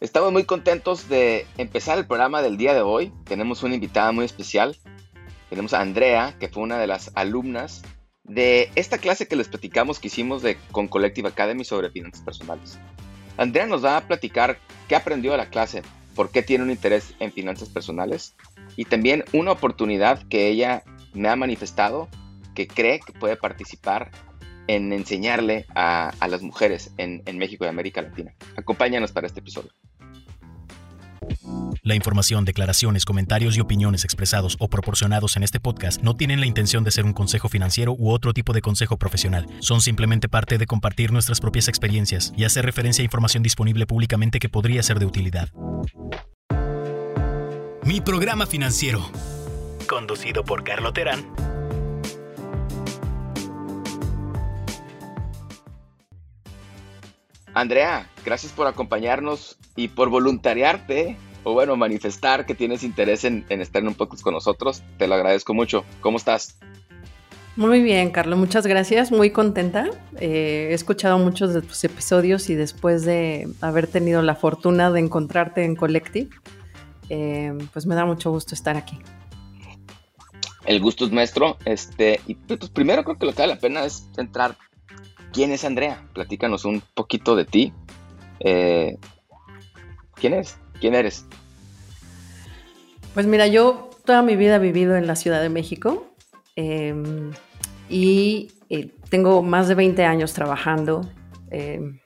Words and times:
Estamos 0.00 0.30
muy 0.32 0.44
contentos 0.44 1.08
de 1.08 1.44
empezar 1.56 1.98
el 1.98 2.06
programa 2.06 2.40
del 2.40 2.56
día 2.56 2.72
de 2.72 2.82
hoy. 2.82 3.12
Tenemos 3.24 3.64
una 3.64 3.74
invitada 3.74 4.12
muy 4.12 4.24
especial. 4.24 4.76
Tenemos 5.50 5.74
a 5.74 5.80
Andrea, 5.80 6.36
que 6.38 6.48
fue 6.48 6.62
una 6.62 6.78
de 6.78 6.86
las 6.86 7.10
alumnas 7.16 7.82
de 8.22 8.70
esta 8.76 8.98
clase 8.98 9.26
que 9.26 9.34
les 9.34 9.48
platicamos 9.48 9.98
que 9.98 10.06
hicimos 10.06 10.40
de, 10.40 10.56
con 10.70 10.86
Collective 10.86 11.28
Academy 11.28 11.64
sobre 11.64 11.90
finanzas 11.90 12.22
personales. 12.22 12.78
Andrea 13.38 13.66
nos 13.66 13.84
va 13.84 13.96
a 13.96 14.06
platicar 14.06 14.58
qué 14.86 14.94
aprendió 14.94 15.32
de 15.32 15.38
la 15.38 15.50
clase, 15.50 15.82
por 16.14 16.30
qué 16.30 16.44
tiene 16.44 16.62
un 16.62 16.70
interés 16.70 17.14
en 17.18 17.32
finanzas 17.32 17.68
personales 17.68 18.36
y 18.76 18.84
también 18.84 19.24
una 19.32 19.50
oportunidad 19.50 20.22
que 20.28 20.46
ella 20.46 20.84
me 21.12 21.28
ha 21.28 21.34
manifestado 21.34 22.08
que 22.54 22.68
cree 22.68 23.00
que 23.00 23.12
puede 23.12 23.36
participar 23.36 24.12
en 24.68 24.92
enseñarle 24.92 25.66
a, 25.74 26.12
las 26.28 26.42
mujeres 26.42 26.92
en, 26.98 27.22
en 27.26 27.38
México 27.38 27.64
y 27.64 27.68
América 27.68 28.02
Latina. 28.02 28.34
Acompáñanos 28.56 29.10
para 29.10 29.26
este 29.26 29.40
episodio. 29.40 29.72
La 31.82 31.94
información, 31.94 32.44
declaraciones, 32.44 33.04
comentarios 33.04 33.56
y 33.56 33.60
opiniones 33.60 34.04
expresados 34.04 34.56
o 34.60 34.68
proporcionados 34.68 35.36
en 35.36 35.42
este 35.42 35.60
podcast 35.60 36.02
no 36.02 36.14
tienen 36.14 36.40
la 36.40 36.46
intención 36.46 36.84
de 36.84 36.90
ser 36.90 37.04
un 37.04 37.12
consejo 37.12 37.48
financiero 37.48 37.94
u 37.98 38.10
otro 38.10 38.32
tipo 38.32 38.52
de 38.52 38.60
consejo 38.60 38.98
profesional. 38.98 39.46
Son 39.60 39.80
simplemente 39.80 40.28
parte 40.28 40.58
de 40.58 40.66
compartir 40.66 41.12
nuestras 41.12 41.40
propias 41.40 41.68
experiencias 41.68 42.32
y 42.36 42.44
hacer 42.44 42.64
referencia 42.64 43.02
a 43.02 43.04
información 43.04 43.42
disponible 43.42 43.86
públicamente 43.86 44.38
que 44.38 44.48
podría 44.48 44.82
ser 44.82 44.98
de 44.98 45.06
utilidad. 45.06 45.48
Mi 47.84 48.00
programa 48.02 48.46
financiero. 48.46 49.10
Conducido 49.88 50.44
por 50.44 50.64
Carlo 50.64 50.92
Terán. 50.92 51.24
Andrea, 57.54 58.10
gracias 58.24 58.52
por 58.52 58.66
acompañarnos 58.66 59.56
y 59.74 59.88
por 59.88 60.10
voluntariarte 60.10 61.16
o 61.48 61.54
bueno, 61.54 61.76
manifestar 61.76 62.44
que 62.44 62.54
tienes 62.54 62.82
interés 62.82 63.24
en, 63.24 63.46
estar 63.48 63.80
en 63.80 63.88
un 63.88 63.94
podcast 63.94 64.22
con 64.22 64.34
nosotros. 64.34 64.82
Te 64.98 65.06
lo 65.06 65.14
agradezco 65.14 65.54
mucho. 65.54 65.82
¿Cómo 66.02 66.18
estás? 66.18 66.58
Muy 67.56 67.82
bien, 67.82 68.10
Carlos, 68.10 68.38
muchas 68.38 68.66
gracias. 68.66 69.10
Muy 69.10 69.30
contenta. 69.30 69.88
Eh, 70.20 70.68
he 70.70 70.74
escuchado 70.74 71.18
muchos 71.18 71.54
de 71.54 71.62
tus 71.62 71.82
episodios 71.84 72.50
y 72.50 72.54
después 72.54 73.06
de 73.06 73.48
haber 73.62 73.86
tenido 73.86 74.20
la 74.20 74.34
fortuna 74.34 74.90
de 74.90 75.00
encontrarte 75.00 75.64
en 75.64 75.74
Collective, 75.74 76.28
eh, 77.08 77.56
pues 77.72 77.86
me 77.86 77.94
da 77.94 78.04
mucho 78.04 78.30
gusto 78.30 78.54
estar 78.54 78.76
aquí. 78.76 78.98
El 80.66 80.80
gusto 80.82 81.06
es 81.06 81.12
nuestro. 81.12 81.56
Este, 81.64 82.20
y 82.26 82.34
pues 82.34 82.68
primero 82.68 83.04
creo 83.04 83.16
que 83.16 83.24
lo 83.24 83.32
que 83.32 83.40
vale 83.40 83.54
la 83.54 83.60
pena 83.60 83.84
es 83.86 84.06
entrar. 84.18 84.54
¿Quién 85.32 85.50
es 85.52 85.64
Andrea? 85.64 86.06
Platícanos 86.12 86.66
un 86.66 86.82
poquito 86.94 87.36
de 87.36 87.46
ti. 87.46 87.72
Eh, 88.40 88.98
¿Quién 90.14 90.34
es? 90.34 90.58
¿Quién 90.80 90.94
eres? 90.94 91.24
Pues 93.14 93.26
mira, 93.26 93.46
yo 93.46 93.90
toda 94.04 94.22
mi 94.22 94.36
vida 94.36 94.56
he 94.56 94.58
vivido 94.58 94.96
en 94.96 95.06
la 95.06 95.16
Ciudad 95.16 95.42
de 95.42 95.48
México 95.48 96.06
em, 96.56 97.32
y 97.88 98.52
eh, 98.70 98.92
tengo 99.10 99.42
más 99.42 99.68
de 99.68 99.74
20 99.74 100.04
años 100.04 100.32
trabajando. 100.34 101.08
Em, 101.50 101.98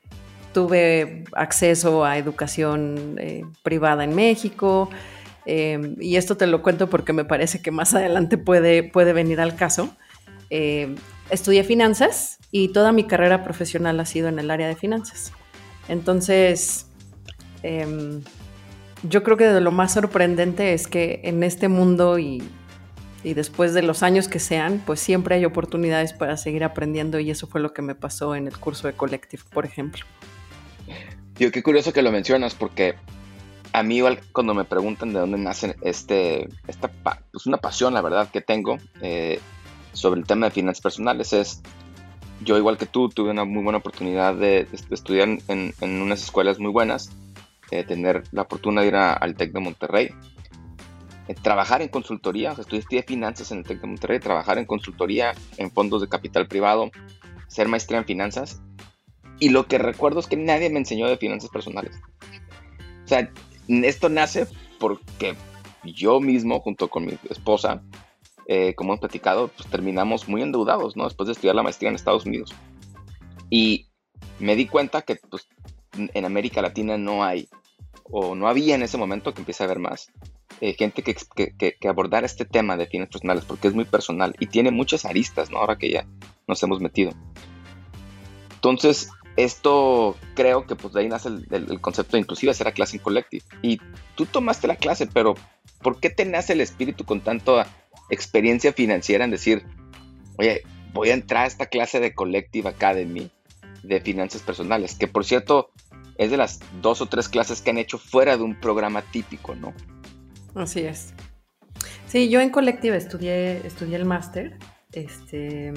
tuve 0.53 1.25
acceso 1.33 2.05
a 2.05 2.19
educación 2.19 3.17
eh, 3.19 3.45
privada 3.63 4.05
en 4.05 4.15
México 4.15 4.91
em, 5.47 5.97
y 6.01 6.17
esto 6.17 6.37
te 6.37 6.47
lo 6.47 6.63
cuento 6.63 6.89
porque 6.89 7.13
me 7.13 7.25
parece 7.25 7.63
que 7.63 7.71
más 7.71 7.95
adelante 7.95 8.39
puede, 8.39 8.83
puede 8.83 9.13
venir 9.13 9.41
al 9.41 9.55
caso. 9.55 9.95
estudié 11.31 11.65
finanzas 11.65 12.39
y 12.51 12.69
toda 12.69 12.93
mi 12.93 13.05
carrera 13.05 13.43
profesional 13.43 13.99
ha 14.01 14.05
sido 14.07 14.29
en 14.29 14.39
el 14.39 14.51
área 14.51 14.69
de 14.69 14.77
finanzas. 14.77 15.33
Entonces, 15.89 16.87
yo 19.03 19.23
creo 19.23 19.37
que 19.37 19.45
de 19.45 19.61
lo 19.61 19.73
más 19.73 19.95
sorprendente 19.95 20.75
es 20.75 20.87
que 20.87 21.21
en 21.25 21.43
este 21.43 21.69
mundo 21.69 22.19
y, 22.19 22.43
después 23.23 23.73
de 23.75 23.83
los 23.83 24.03
años 24.03 24.29
que 24.29 24.39
sean, 24.39 24.83
pues 24.85 25.01
siempre 25.01 25.37
hay 25.37 25.45
oportunidades 25.45 26.13
para 26.13 26.37
seguir 26.37 26.65
aprendiendo 26.65 27.21
y 27.21 27.31
eso 27.31 27.47
fue 27.47 27.61
lo 27.61 27.73
que 27.73 27.83
me 27.83 27.95
pasó 27.95 28.35
en 28.35 28.49
el 28.49 28.57
curso 28.57 28.89
de 28.89 28.95
Collective, 28.95 29.43
por 29.53 29.65
ejemplo. 29.65 30.05
Yo 31.37 31.51
qué 31.53 31.63
curioso 31.63 31.93
que 31.93 32.03
lo 32.03 32.11
mencionas 32.11 32.55
porque 32.55 32.97
a 33.73 33.83
mí 33.83 33.97
igual 33.97 34.21
cuando 34.33 34.55
me 34.55 34.65
preguntan 34.65 35.13
de 35.13 35.21
dónde 35.21 35.39
nace 35.39 35.77
este, 35.83 36.49
esta, 36.67 36.89
pues 37.31 37.47
una 37.47 37.59
pasión, 37.59 37.95
la 37.95 38.03
verdad, 38.03 38.29
que 38.29 38.41
tengo 38.41 38.79
eh, 39.01 39.41
sobre 39.93 40.21
el 40.21 40.27
tema 40.27 40.47
de 40.47 40.53
finanzas 40.53 40.83
personales 40.83 41.33
es, 41.33 41.63
yo 42.41 42.59
igual 42.59 42.77
que 42.77 42.87
tú 42.87 43.09
tuve 43.09 43.31
una 43.31 43.45
muy 43.45 43.63
buena 43.63 43.79
oportunidad 43.79 44.35
de, 44.35 44.67
estudiar 44.91 45.29
en, 45.47 45.75
en, 45.81 46.03
unas 46.03 46.25
escuelas 46.25 46.59
muy 46.59 46.73
buenas 46.73 47.13
eh, 47.73 47.85
tener 47.85 48.23
la 48.33 48.45
fortuna 48.45 48.83
de 48.83 48.89
ir 48.89 48.97
al 48.97 49.35
TEC 49.35 49.53
de 49.53 49.61
Monterrey, 49.61 50.11
eh, 51.27 51.35
trabajar 51.41 51.81
en 51.81 51.89
consultoría, 51.89 52.53
o 52.53 52.55
sea, 52.55 52.65
estudié, 52.69 53.03
finanzas 53.03 53.51
en 53.51 53.59
el 53.59 53.65
TEC 53.65 53.81
de 53.81 53.87
Monterrey, 53.87 54.21
trabajar 54.21 54.59
en 54.59 54.67
consultoría 54.67 55.33
en 55.57 55.71
fondos 55.71 56.03
de 56.03 56.09
capital 56.09 56.47
privado, 56.49 56.91
ser 57.47 57.69
maestría 57.69 57.99
en 57.99 58.05
finanzas. 58.05 58.61
Y 59.39 59.49
lo 59.49 59.69
que 59.69 59.79
recuerdo 59.79 60.21
es 60.21 60.27
que 60.27 60.37
nadie 60.37 60.69
me 60.69 60.81
enseñó 60.81 61.09
de 61.09 61.17
finanzas 61.17 61.49
personales. 61.49 61.99
O 63.07 63.09
sea, 63.09 63.33
esto 63.69 64.11
nace 64.11 64.47
porque 64.79 65.35
yo 65.83 66.21
mismo, 66.21 66.61
junto 66.61 66.91
con 66.91 67.07
mi 67.07 67.17
esposa, 67.31 67.83
eh, 68.49 68.75
como 68.75 68.93
hemos 68.93 69.01
platicado, 69.01 69.49
pues 69.49 69.67
terminamos 69.71 70.29
muy 70.29 70.43
endeudados, 70.43 70.95
¿no? 70.95 71.05
Después 71.05 71.27
de 71.29 71.33
estudiar 71.33 71.55
la 71.55 71.63
maestría 71.63 71.89
en 71.89 71.95
Estados 71.95 72.27
Unidos. 72.27 72.53
Y 73.49 73.87
me 74.41 74.57
di 74.57 74.67
cuenta 74.67 75.01
que 75.01 75.17
pues, 75.17 75.49
en 75.97 76.25
América 76.27 76.61
Latina 76.61 76.99
no 76.99 77.25
hay 77.25 77.49
o 78.05 78.35
no 78.35 78.49
había 78.49 78.75
en 78.75 78.83
ese 78.83 78.99
momento, 78.99 79.33
que 79.35 79.41
empieza 79.41 79.65
a 79.65 79.67
haber 79.67 79.79
más, 79.79 80.11
eh, 80.61 80.75
gente 80.75 81.03
que, 81.03 81.17
que, 81.35 81.77
que, 81.79 81.89
abordara 81.89 82.27
este 82.27 82.45
tema 82.45 82.77
de 82.77 82.87
finanzas 82.87 83.13
personales, 83.13 83.45
porque 83.45 83.69
es 83.69 83.75
muy 83.75 83.85
personal 83.85 84.35
y 84.39 84.47
tiene 84.47 84.71
muchas 84.71 85.05
aristas, 85.05 85.51
¿no? 85.51 85.59
Ahora 85.59 85.77
que 85.77 85.91
ya 85.91 86.07
nos 86.47 86.63
hemos 86.63 86.81
metido. 86.81 87.13
Entonces, 88.55 89.09
esto 89.37 90.17
creo 90.35 90.67
que 90.67 90.77
pues 90.77 90.93
de 90.95 91.01
ahí 91.01 91.09
nace 91.09 91.29
el, 91.29 91.81
concepto 91.81 92.17
de 92.17 92.21
inclusive 92.21 92.53
hacer 92.53 92.67
la 92.67 92.73
clase 92.73 92.97
en 92.97 93.03
collective. 93.03 93.45
Y 93.63 93.81
tú 94.15 94.27
tomaste 94.27 94.67
la 94.67 94.77
clase, 94.77 95.07
pero 95.07 95.35
¿por 95.83 96.01
qué 96.01 96.11
te 96.11 96.25
nace 96.25 96.53
el 96.53 96.61
espíritu 96.61 97.05
con 97.05 97.21
tanta 97.21 97.67
experiencia 98.11 98.73
financiera 98.73 99.25
en 99.25 99.31
decir, 99.31 99.65
oye, 100.37 100.63
voy 100.93 101.11
a 101.11 101.15
entrar 101.15 101.45
a 101.45 101.47
esta 101.47 101.67
clase 101.67 101.99
de 101.99 102.15
Collective 102.15 102.69
Academy 102.69 103.31
de 103.83 104.01
finanzas 104.01 104.43
personales? 104.43 104.95
Que 104.95 105.09
por 105.09 105.25
cierto, 105.25 105.71
es 106.19 106.31
de 106.31 106.37
las 106.37 106.61
dos 106.81 107.01
o 107.01 107.07
tres 107.07 107.29
clases 107.29 107.61
que 107.61 107.71
han 107.71 107.79
hecho 107.79 107.99
fuera 107.99 108.37
de 108.37 108.43
un 108.43 108.55
programa 108.55 109.03
típico, 109.03 109.55
¿no? 109.55 109.73
Así 110.55 110.81
es. 110.81 111.15
Sí, 112.07 112.29
yo 112.29 112.41
en 112.41 112.51
colectiva 112.51 112.97
estudié, 112.97 113.67
estudié 113.67 113.97
el 113.97 114.05
máster, 114.05 114.59
este, 114.93 115.73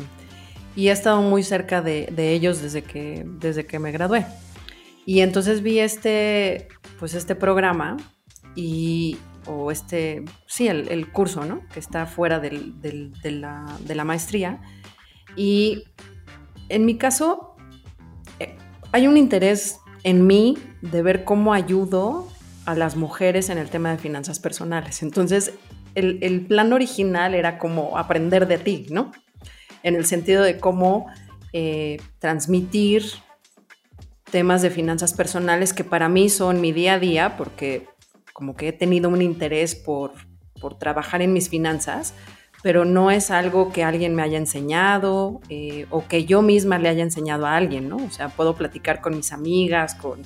y 0.76 0.90
he 0.90 0.92
estado 0.92 1.22
muy 1.22 1.44
cerca 1.44 1.82
de, 1.82 2.08
ellos 2.18 2.62
desde 2.62 2.82
que, 2.84 3.24
desde 3.26 3.66
que 3.66 3.80
me 3.80 3.92
gradué. 3.92 4.26
Y 5.06 5.22
entonces 5.22 5.62
vi 5.62 5.80
este, 5.80 6.68
pues 7.00 7.14
este 7.14 7.36
programa 7.36 7.96
y, 8.56 9.18
o 9.46 9.72
este, 9.72 10.26
sí, 10.48 10.68
el, 10.68 11.12
curso, 11.12 11.46
¿no? 11.46 11.62
Que 11.74 11.80
está 11.80 12.06
fuera 12.06 12.40
de, 12.40 12.52
la, 13.24 13.78
de, 13.80 13.96
la, 13.96 14.04
maestría. 14.04 14.62
Y 15.36 15.86
en 16.70 16.86
mi 16.86 16.98
caso, 16.98 17.56
eh, 18.40 18.58
hay 18.92 19.08
un 19.08 19.16
interés 19.16 19.80
en 20.06 20.28
mí 20.28 20.56
de 20.82 21.02
ver 21.02 21.24
cómo 21.24 21.52
ayudo 21.52 22.28
a 22.66 22.76
las 22.76 22.96
mujeres 22.96 23.50
en 23.50 23.58
el 23.58 23.72
tema 23.72 23.90
de 23.90 23.98
finanzas 23.98 24.40
personales. 24.40 25.02
Entonces, 25.02 25.54
el, 25.96 26.46
plan 26.46 26.74
original 26.74 27.34
era 27.34 27.58
como 27.58 27.98
aprender 27.98 28.48
de 28.48 28.60
ti, 28.60 28.86
¿no? 28.92 29.12
En 29.82 29.96
el 29.96 30.06
sentido 30.06 30.44
de 30.44 30.60
cómo 30.60 31.08
eh, 31.54 32.00
transmitir 32.20 33.04
temas 34.30 34.62
de 34.62 34.70
finanzas 34.70 35.14
personales 35.14 35.74
que 35.74 35.84
para 35.84 36.08
mí 36.08 36.30
son 36.30 36.62
mi 36.62 36.72
día 36.72 36.94
a 36.94 37.00
día, 37.00 37.36
porque 37.36 37.88
como 38.32 38.56
que 38.56 38.68
he 38.68 38.74
tenido 38.74 39.10
un 39.10 39.24
interés 39.24 39.74
por, 39.74 40.12
por 40.62 40.78
trabajar 40.78 41.24
en 41.24 41.34
mis 41.34 41.50
finanzas, 41.50 42.14
pero 42.66 42.84
no 42.84 43.12
es 43.12 43.30
algo 43.30 43.72
que 43.72 43.84
alguien 43.84 44.16
me 44.16 44.24
haya 44.24 44.40
enseñado 44.40 45.40
eh, 45.50 45.86
o 45.92 46.08
que 46.08 46.26
yo 46.26 46.42
misma 46.42 46.80
le 46.80 46.90
haya 46.90 47.04
enseñado 47.04 47.46
a 47.46 47.56
alguien, 47.56 47.88
¿no? 47.88 47.98
O 47.98 48.10
sea, 48.10 48.30
puedo 48.30 48.56
platicar 48.56 49.02
con 49.02 49.16
mis 49.16 49.32
amigas, 49.34 49.94
con, 49.94 50.24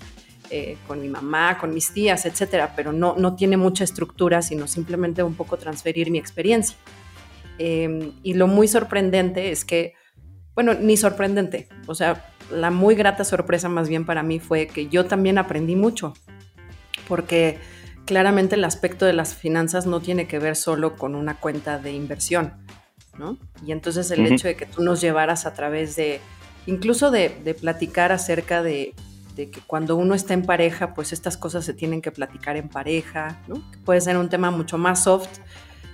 eh, 0.50 0.78
con 0.88 1.02
mi 1.02 1.10
mamá, 1.10 1.58
con 1.58 1.74
mis 1.74 1.92
tías, 1.92 2.26
etcétera, 2.26 2.72
pero 2.78 2.94
no, 2.94 3.14
no 3.18 3.36
tiene 3.36 3.58
mucha 3.58 3.84
estructura, 3.84 4.42
sino 4.42 4.68
simplemente 4.68 5.22
un 5.22 5.36
poco 5.36 5.58
transferir 5.58 6.12
mi 6.12 6.18
experiencia. 6.18 6.78
Em, 7.58 8.14
y 8.24 8.36
lo 8.36 8.48
muy 8.48 8.70
sorprendente 8.70 9.52
es 9.52 9.66
que, 9.66 9.96
bueno, 10.56 10.76
ni 10.76 10.96
sorprendente, 10.96 11.68
o 11.88 11.94
sea, 11.94 12.32
la 12.54 12.72
muy 12.72 12.96
grata 12.96 13.26
sorpresa 13.26 13.68
más 13.68 13.90
bien 13.90 14.06
para 14.06 14.24
mí 14.24 14.40
fue 14.40 14.68
que 14.68 14.88
yo 14.88 15.04
también 15.04 15.40
aprendí 15.40 15.76
mucho, 15.76 16.14
porque 17.10 17.58
claramente 18.10 18.56
el 18.56 18.64
aspecto 18.64 19.06
de 19.06 19.14
las 19.14 19.36
finanzas 19.36 19.86
no 19.86 20.00
tiene 20.00 20.28
que 20.28 20.40
ver 20.40 20.56
solo 20.56 20.96
con 20.96 21.14
una 21.14 21.36
cuenta 21.36 21.78
de 21.78 21.94
inversión, 21.94 22.54
¿no? 23.20 23.38
Y 23.64 23.72
entonces 23.72 24.10
el 24.10 24.26
hecho 24.26 24.48
de 24.48 24.56
que 24.56 24.66
tú 24.66 24.82
nos 24.82 25.00
llevaras 25.00 25.46
a 25.46 25.54
través 25.54 25.96
de, 25.96 26.20
incluso 26.66 27.12
de, 27.12 27.30
platicar 27.62 28.12
acerca 28.12 28.64
de, 28.64 28.96
de 29.36 29.52
que 29.52 29.62
cuando 29.62 29.96
uno 29.96 30.16
está 30.16 30.34
en 30.34 30.42
pareja, 30.42 30.96
pues 30.96 31.14
estas 31.14 31.38
cosas 31.38 31.66
se 31.66 31.76
tienen 31.76 32.02
que 32.02 32.10
platicar 32.10 32.58
en 32.58 32.68
pareja, 32.68 33.44
¿no? 33.48 33.62
puede 33.86 34.02
ser 34.02 34.18
un 34.18 34.28
tema 34.28 34.50
mucho 34.50 34.80
más 34.80 35.04
soft, 35.04 35.38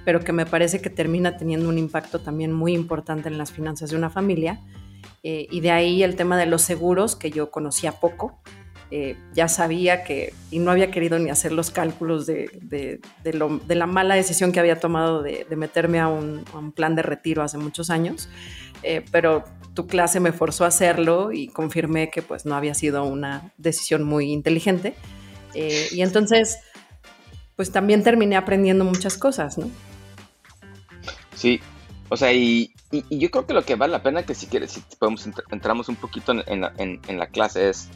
pero 0.06 0.22
que 0.22 0.32
me 0.32 0.46
parece 0.46 0.80
que 0.80 0.90
termina 0.90 1.36
teniendo 1.36 1.68
un 1.68 1.78
impacto 1.78 2.20
también 2.20 2.54
muy 2.54 2.74
importante 2.74 3.28
en 3.28 3.38
las 3.38 3.52
finanzas 3.52 3.90
de 3.90 3.98
una 3.98 4.10
familia. 4.10 4.62
Eh, 5.22 5.48
y 5.52 5.60
de 5.60 5.72
ahí 5.72 6.02
el 6.02 6.16
tema 6.16 6.38
de 6.38 6.46
los 6.46 6.62
seguros, 6.62 7.18
que 7.18 7.30
yo 7.30 7.52
conocía 7.52 7.92
poco, 7.92 8.40
eh, 8.92 9.18
ya 9.34 9.48
sabía 9.48 10.04
que, 10.04 10.34
y 10.52 10.60
no 10.60 10.70
había 10.70 10.92
querido 10.92 11.18
ni 11.18 11.32
hacer 11.32 11.52
los 11.52 11.72
cálculos 11.72 12.28
de, 12.28 12.50
de, 12.62 13.76
la 13.76 13.88
mala 13.88 14.14
decisión 14.14 14.52
que 14.52 14.60
había 14.60 14.80
tomado 14.80 15.24
de, 15.24 15.48
meterme 15.56 16.00
a 16.00 16.08
un, 16.08 16.44
plan 16.76 16.96
de 16.96 17.02
retiro 17.02 17.42
hace 17.42 17.58
muchos 17.58 17.90
años, 17.90 18.30
eh, 18.84 19.04
pero 19.12 19.44
tu 19.74 19.88
clase 19.88 20.20
me 20.20 20.32
forzó 20.32 20.66
a 20.66 20.68
hacerlo 20.68 21.32
y 21.32 21.48
confirmé 21.48 22.12
que 22.12 22.22
pues 22.22 22.46
no 22.46 22.56
había 22.56 22.76
sido 22.76 23.04
una 23.06 23.52
decisión 23.58 24.04
muy 24.04 24.32
inteligente. 24.32 24.94
Eh, 25.56 25.88
y 25.92 26.02
entonces, 26.02 26.60
pues 27.56 27.72
también 27.72 28.04
terminé 28.04 28.36
aprendiendo 28.36 28.86
muchas 28.86 29.18
cosas, 29.18 29.58
¿no? 29.58 29.70
Sí, 31.34 31.60
o 32.10 32.18
sea, 32.18 32.32
y, 32.34 32.72
yo 33.10 33.32
creo 33.32 33.48
que 33.48 33.54
lo 33.54 33.66
que 33.66 33.76
vale 33.76 33.92
la 33.92 34.04
pena 34.04 34.24
que 34.24 34.36
si 34.36 34.46
quieres, 34.46 34.74
si 34.74 34.82
podemos 35.00 35.28
entramos 35.50 35.90
un 35.90 35.96
poquito 35.96 36.34
en 36.48 37.18
la 37.20 37.28
clase 37.28 37.70
es 37.70 37.90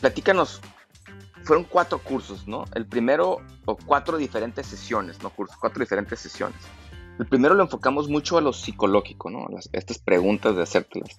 platícanos, 0.00 0.60
fueron 1.46 1.64
cuatro 1.64 1.98
cursos, 1.98 2.46
¿no? 2.48 2.64
El 2.74 2.86
primero, 2.86 3.38
o 3.64 3.76
cuatro 3.76 4.18
diferentes 4.18 4.66
sesiones, 4.66 5.22
no 5.22 5.30
cursos, 5.30 5.56
cuatro 5.56 5.80
diferentes 5.80 6.18
sesiones. 6.18 6.58
El 7.18 7.26
primero 7.26 7.54
lo 7.54 7.62
enfocamos 7.62 8.08
mucho 8.08 8.36
a 8.36 8.40
lo 8.40 8.52
psicológico, 8.52 9.30
¿no? 9.30 9.46
Las, 9.48 9.70
estas 9.72 9.98
preguntas 9.98 10.56
de 10.56 10.62
hacértelas. 10.62 11.16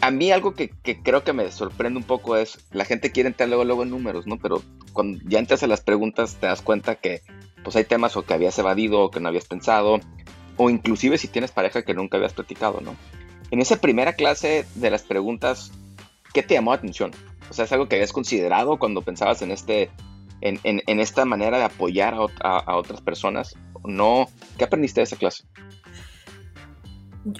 A 0.00 0.10
mí 0.10 0.32
algo 0.32 0.54
que, 0.54 0.70
creo 1.04 1.22
que 1.22 1.32
me 1.32 1.50
sorprende 1.52 1.98
un 1.98 2.04
poco 2.04 2.36
es, 2.36 2.58
la 2.72 2.84
gente 2.84 3.12
quiere 3.12 3.28
entrar 3.28 3.48
luego, 3.48 3.64
luego 3.64 3.84
en 3.84 3.90
números, 3.90 4.26
¿no? 4.26 4.36
Pero 4.38 4.60
cuando 4.92 5.20
ya 5.24 5.38
entras 5.38 5.62
a 5.62 5.68
las 5.68 5.80
preguntas 5.80 6.36
te 6.40 6.46
das 6.46 6.60
cuenta 6.60 6.96
que 6.96 7.22
pues 7.62 7.76
hay 7.76 7.84
temas 7.84 8.16
o 8.16 8.24
que 8.24 8.34
habías 8.34 8.58
evadido 8.58 9.00
o 9.00 9.10
que 9.12 9.20
no 9.20 9.28
habías 9.28 9.46
pensado, 9.46 10.00
o 10.56 10.70
inclusive 10.70 11.18
si 11.18 11.28
tienes 11.28 11.52
pareja 11.52 11.82
que 11.82 11.94
nunca 11.94 12.16
habías 12.16 12.32
platicado, 12.32 12.80
¿no? 12.80 12.96
En 13.52 13.60
esa 13.60 13.76
primera 13.76 14.14
clase 14.14 14.66
de 14.74 14.90
las 14.90 15.02
preguntas 15.02 15.70
¿qué 16.32 16.42
te 16.42 16.54
llamó 16.54 16.72
la 16.72 16.78
atención? 16.78 17.12
O 17.50 17.54
sea, 17.54 17.64
¿es 17.64 17.72
algo 17.72 17.88
que 17.88 17.96
habías 17.96 18.12
considerado 18.12 18.78
cuando 18.78 19.02
pensabas 19.02 19.42
en, 19.42 19.50
este, 19.50 19.90
en, 20.40 21.00
esta 21.00 21.24
manera 21.24 21.58
de 21.58 21.64
apoyar 21.64 22.14
a, 22.42 22.76
otras 22.76 23.00
personas? 23.00 23.54
¿No? 23.84 24.28
¿Qué 24.56 24.64
aprendiste 24.64 25.00
de 25.00 25.04
esa 25.04 25.16
clase? 25.16 25.44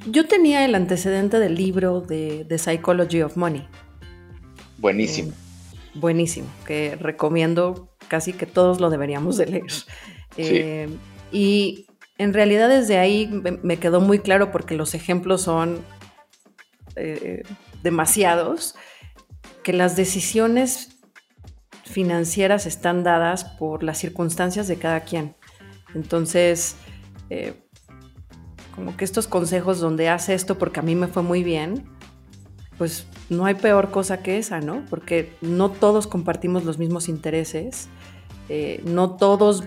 Yo 0.07 0.27
tenía 0.27 0.65
el 0.65 0.75
antecedente 0.75 1.39
del 1.39 1.55
libro 1.55 2.01
de 2.01 2.45
The 2.49 2.59
Psychology 2.59 3.23
of 3.23 3.37
Money. 3.37 3.67
Buenísimo. 4.79 5.31
Eh, 5.31 5.79
buenísimo, 5.95 6.49
que 6.67 6.97
recomiendo 6.97 7.89
casi 8.09 8.33
que 8.33 8.47
todos 8.47 8.81
lo 8.81 8.91
deberíamos 8.91 9.37
de 9.37 9.47
leer. 9.47 9.73
Eh, 10.37 10.89
y 11.31 11.87
en 12.19 12.33
realidad 12.33 12.69
desde 12.69 12.99
ahí 12.99 13.29
me 13.63 13.79
quedó 13.79 14.01
muy 14.01 14.19
claro 14.19 14.51
porque 14.51 14.75
los 14.75 14.95
ejemplos 14.95 15.43
son 15.43 15.81
eh, 16.97 17.43
demasiados, 17.83 18.75
que 19.63 19.73
las 19.73 19.97
decisiones 19.97 20.99
financieras 21.85 22.67
están 22.67 23.05
dadas 23.05 23.45
por 23.45 23.83
las 23.83 23.99
circunstancias 23.99 24.67
de 24.67 24.77
cada 24.77 25.01
quien. 25.01 25.37
Entonces, 25.95 26.77
eh, 27.31 27.55
como 28.75 28.97
que 28.97 29.05
estos 29.05 29.27
consejos 29.27 29.79
donde 29.79 30.09
hace 30.09 30.35
esto 30.35 30.59
porque 30.59 30.81
a 30.81 30.83
mí 30.83 30.95
me 30.95 31.07
fue 31.07 31.23
muy 31.23 31.45
bien, 31.45 31.85
pues 32.79 33.07
no 33.29 33.45
hay 33.45 33.55
peor 33.55 33.91
cosa 33.91 34.23
que 34.23 34.39
esa, 34.39 34.61
¿no? 34.61 34.85
Porque 34.89 35.37
no 35.43 35.71
todos 35.71 36.07
compartimos 36.07 36.65
los 36.65 36.79
mismos 36.79 37.09
intereses, 37.09 37.89
eh, 38.49 38.81
no 38.85 39.17
todos 39.17 39.65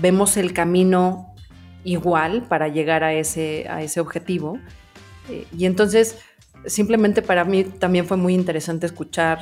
vemos 0.00 0.36
el 0.36 0.52
camino 0.52 1.34
igual 1.84 2.42
para 2.42 2.68
llegar 2.68 3.02
a 3.02 3.14
ese, 3.14 3.66
a 3.68 3.82
ese 3.82 4.00
objetivo. 4.00 4.58
y 5.56 5.66
entonces, 5.66 6.18
simplemente 6.66 7.22
para 7.22 7.44
mí 7.44 7.64
también 7.64 8.06
fue 8.06 8.16
muy 8.16 8.34
interesante 8.34 8.86
escuchar 8.86 9.40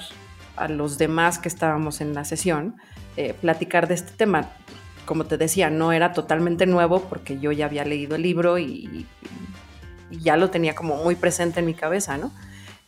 a 0.56 0.68
los 0.68 0.98
demás 0.98 1.38
que 1.38 1.48
estábamos 1.48 2.00
en 2.00 2.14
la 2.14 2.24
sesión 2.24 2.76
eh, 3.16 3.34
platicar 3.40 3.88
de 3.88 3.94
este 3.94 4.12
tema. 4.12 4.50
Como 5.04 5.26
te 5.26 5.36
decía, 5.36 5.70
no 5.70 5.92
era 5.92 6.12
totalmente 6.12 6.66
nuevo 6.66 7.00
porque 7.02 7.38
yo 7.38 7.52
ya 7.52 7.66
había 7.66 7.84
leído 7.84 8.16
el 8.16 8.22
libro 8.22 8.58
y, 8.58 9.06
ya 10.10 10.36
lo 10.36 10.50
tenía 10.50 10.74
como 10.74 10.96
muy 11.02 11.16
presente 11.16 11.60
en 11.60 11.66
mi 11.66 11.74
cabeza, 11.74 12.16
¿no? 12.16 12.30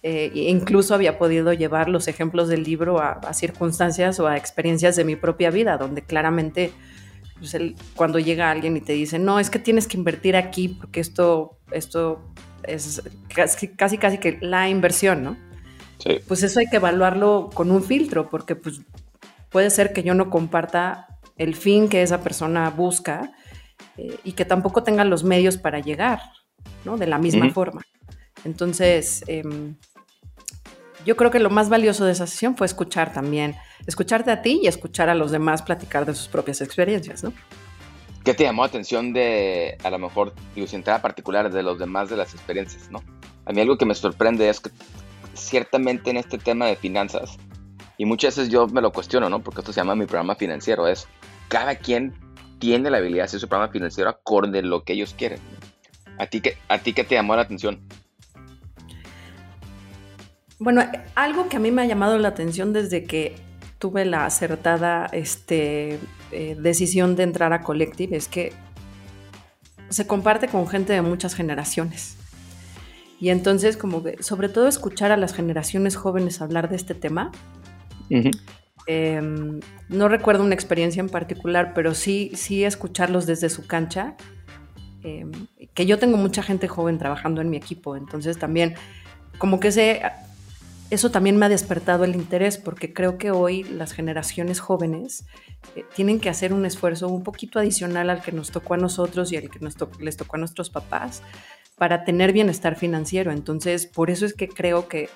Eh, 0.03 0.31
e 0.33 0.51
incluso 0.51 0.95
había 0.95 1.19
podido 1.19 1.53
llevar 1.53 1.89
los 1.89 2.07
ejemplos 2.07 2.49
del 2.49 2.63
libro 2.63 3.01
a, 3.01 3.33
circunstancias 3.35 4.21
o 4.21 4.29
a 4.29 4.37
experiencias 4.37 4.95
de 4.95 5.05
mi 5.05 5.17
propia 5.17 5.51
vida, 5.51 5.77
donde 5.77 6.03
claramente 6.03 6.73
pues, 7.41 7.57
cuando 7.97 8.21
llega 8.21 8.51
alguien 8.51 8.77
y 8.77 8.81
te 8.81 8.93
dice, 8.93 9.19
no, 9.19 9.41
es 9.41 9.51
que 9.51 9.59
tienes 9.59 9.89
que 9.89 9.97
invertir 9.97 10.37
aquí 10.37 10.69
porque 10.69 11.01
esto, 11.01 11.59
esto 11.73 12.23
es 12.63 13.03
casi, 13.35 13.69
casi, 13.69 13.99
casi 13.99 14.19
que 14.19 14.39
la 14.41 14.69
inversión, 14.69 15.23
¿no? 15.23 15.37
Sí. 15.99 16.21
Pues 16.27 16.43
eso 16.43 16.61
hay 16.61 16.67
que 16.67 16.77
evaluarlo 16.77 17.51
con 17.53 17.71
un 17.71 17.83
filtro, 17.83 18.29
porque 18.29 18.57
pues 18.57 18.81
puede 19.51 19.71
ser 19.71 19.93
que 19.93 20.03
yo 20.03 20.15
no 20.15 20.31
comparta 20.31 21.07
el 21.37 21.55
fin 21.55 21.89
que 21.89 22.03
esa 22.03 22.23
persona 22.23 22.69
busca 22.71 23.33
eh, 23.97 24.19
y 24.25 24.33
que 24.33 24.45
tampoco 24.45 24.83
tenga 24.83 25.05
los 25.05 25.25
medios 25.25 25.57
para 25.57 25.81
llegar, 25.81 26.21
¿no? 26.85 26.97
De 26.97 27.07
la 27.07 27.19
misma 27.19 27.51
forma. 27.51 27.83
Entonces, 28.45 29.25
em, 29.27 29.77
yo 31.05 31.17
creo 31.17 31.31
que 31.31 31.39
lo 31.39 31.51
más 31.51 31.69
valioso 31.69 32.05
de 32.05 32.13
esa 32.13 32.27
sesión 32.27 32.57
fue 32.57 32.67
escuchar 32.67 33.13
también, 33.13 33.57
escucharte 33.87 34.31
a 34.31 34.43
ti 34.43 34.61
y 34.63 34.67
escuchar 34.67 35.09
a 35.09 35.15
los 35.15 35.31
demás 35.31 35.63
platicar 35.63 36.05
de 36.05 36.15
sus 36.15 36.29
propias 36.29 36.61
experiencias, 36.61 37.23
¿no? 37.23 37.33
¿Qué 38.27 38.35
te 38.35 38.43
llamó 38.43 38.63
la 38.63 38.67
atención 38.67 39.13
de, 39.13 39.79
a 39.85 39.89
lo 39.89 40.01
mejor, 40.01 40.35
entrada 40.57 41.01
particular 41.01 41.49
de 41.49 41.63
los 41.63 41.79
demás 41.79 42.11
de 42.11 42.17
las 42.17 42.35
experiencias, 42.35 42.91
no? 42.91 43.01
A 43.45 43.53
mí 43.53 43.61
algo 43.61 43.79
que 43.79 43.87
me 43.87 43.95
sorprende 43.95 44.49
es 44.49 44.59
que 44.59 44.71
ciertamente 45.35 46.11
en 46.11 46.17
este 46.17 46.37
tema 46.37 46.67
de 46.67 46.75
finanzas, 46.75 47.37
y 47.97 48.05
muchas 48.05 48.37
veces 48.37 48.53
yo 48.53 48.67
me 48.67 48.81
lo 48.81 48.91
cuestiono, 48.91 49.31
¿no? 49.31 49.45
Porque 49.45 49.61
esto 49.61 49.73
se 49.73 49.79
llama 49.79 49.95
mi 49.95 50.07
programa 50.07 50.35
financiero, 50.35 50.89
es 50.89 51.07
cada 51.47 51.77
quien 51.77 52.15
tiene 52.59 52.91
la 52.91 52.99
habilidad 52.99 53.19
de 53.19 53.27
hacer 53.27 53.39
su 53.39 53.47
programa 53.47 53.73
financiero 53.73 54.11
acorde 54.11 54.59
a 54.59 54.63
lo 54.63 54.83
que 54.83 54.95
ellos 54.95 55.15
quieren. 55.17 55.39
¿A 56.19 56.27
ti 56.27 56.41
qué, 56.41 56.59
a 56.67 56.79
ti 56.79 56.95
qué 56.95 57.05
te 57.05 57.15
llamó 57.15 57.37
la 57.37 57.43
atención? 57.43 57.79
Bueno, 60.59 60.83
algo 61.15 61.49
que 61.49 61.59
a 61.59 61.61
mí 61.61 61.71
me 61.71 61.83
ha 61.83 61.87
llamado 61.87 62.19
la 62.19 62.27
atención 62.27 62.73
desde 62.73 63.05
que 63.05 63.37
tuve 63.79 64.05
la 64.05 64.25
acertada 64.25 65.07
este, 65.13 66.01
eh, 66.33 66.57
decisión 66.59 67.17
de 67.17 67.23
entrar 67.23 67.53
a 67.53 67.63
Collective 67.63 68.17
es 68.17 68.29
que 68.29 68.53
se 69.89 70.07
comparte 70.07 70.49
con 70.49 70.67
gente 70.67 70.93
de 70.93 71.03
muchas 71.03 71.35
generaciones. 71.35 72.17
Y 73.21 73.31
entonces, 73.31 73.77
como 73.77 74.03
que, 74.03 74.23
sobre 74.23 74.49
todo 74.49 74.69
escuchar 74.69 75.11
a 75.13 75.17
las 75.17 75.33
generaciones 75.33 75.97
jóvenes 75.97 76.41
hablar 76.43 76.69
de 76.69 76.77
este 76.77 76.95
tema. 76.95 77.33
Em, 78.87 79.61
no 79.89 80.09
recuerdo 80.09 80.45
una 80.45 80.55
experiencia 80.55 81.01
en 81.01 81.09
particular, 81.09 81.73
pero 81.75 81.95
sí, 81.95 82.33
sí 82.35 82.65
escucharlos 82.65 83.27
desde 83.27 83.49
su 83.49 83.67
cancha. 83.67 84.17
Em, 85.03 85.31
que 85.75 85.87
yo 85.87 85.99
tengo 85.99 86.17
mucha 86.17 86.43
gente 86.43 86.69
joven 86.69 86.99
trabajando 86.99 87.41
en 87.41 87.49
mi 87.49 87.57
equipo, 87.57 87.97
entonces 87.97 88.39
también 88.39 88.75
como 89.39 89.61
que 89.61 89.69
ese 89.69 90.03
eso 90.91 91.11
también 91.11 91.37
me 91.37 91.47
ha 91.47 91.49
despertado 91.49 92.05
el 92.05 92.15
interés 92.15 92.59
porque 92.59 92.93
creo 92.93 93.19
que 93.19 93.31
hoy 93.31 93.65
las 93.65 93.93
generaciones 93.93 94.61
jóvenes 94.61 95.27
eh, 95.75 95.85
tienen 95.95 96.21
que 96.21 96.29
hacer 96.29 96.53
un 96.53 96.65
esfuerzo 96.65 97.09
un 97.09 97.23
poquito 97.23 97.59
adicional 97.59 98.11
al 98.11 98.23
que 98.23 98.33
nos 98.33 98.51
tocó 98.51 98.75
a 98.75 98.77
nosotros 98.77 99.33
y 99.33 99.37
al 99.37 99.51
que 99.51 99.59
nos 99.59 99.75
les 99.99 100.17
tocó 100.17 100.37
a 100.37 100.39
nuestros 100.39 100.71
papás 100.71 101.23
para 101.77 102.05
tener 102.05 102.33
bienestar 102.33 102.77
financiero. 102.77 103.33
Entonces, 103.33 103.87
por 103.87 104.11
eso 104.11 104.25
es 104.27 104.35
que 104.35 104.49
creo 104.49 104.89
que 104.89 105.11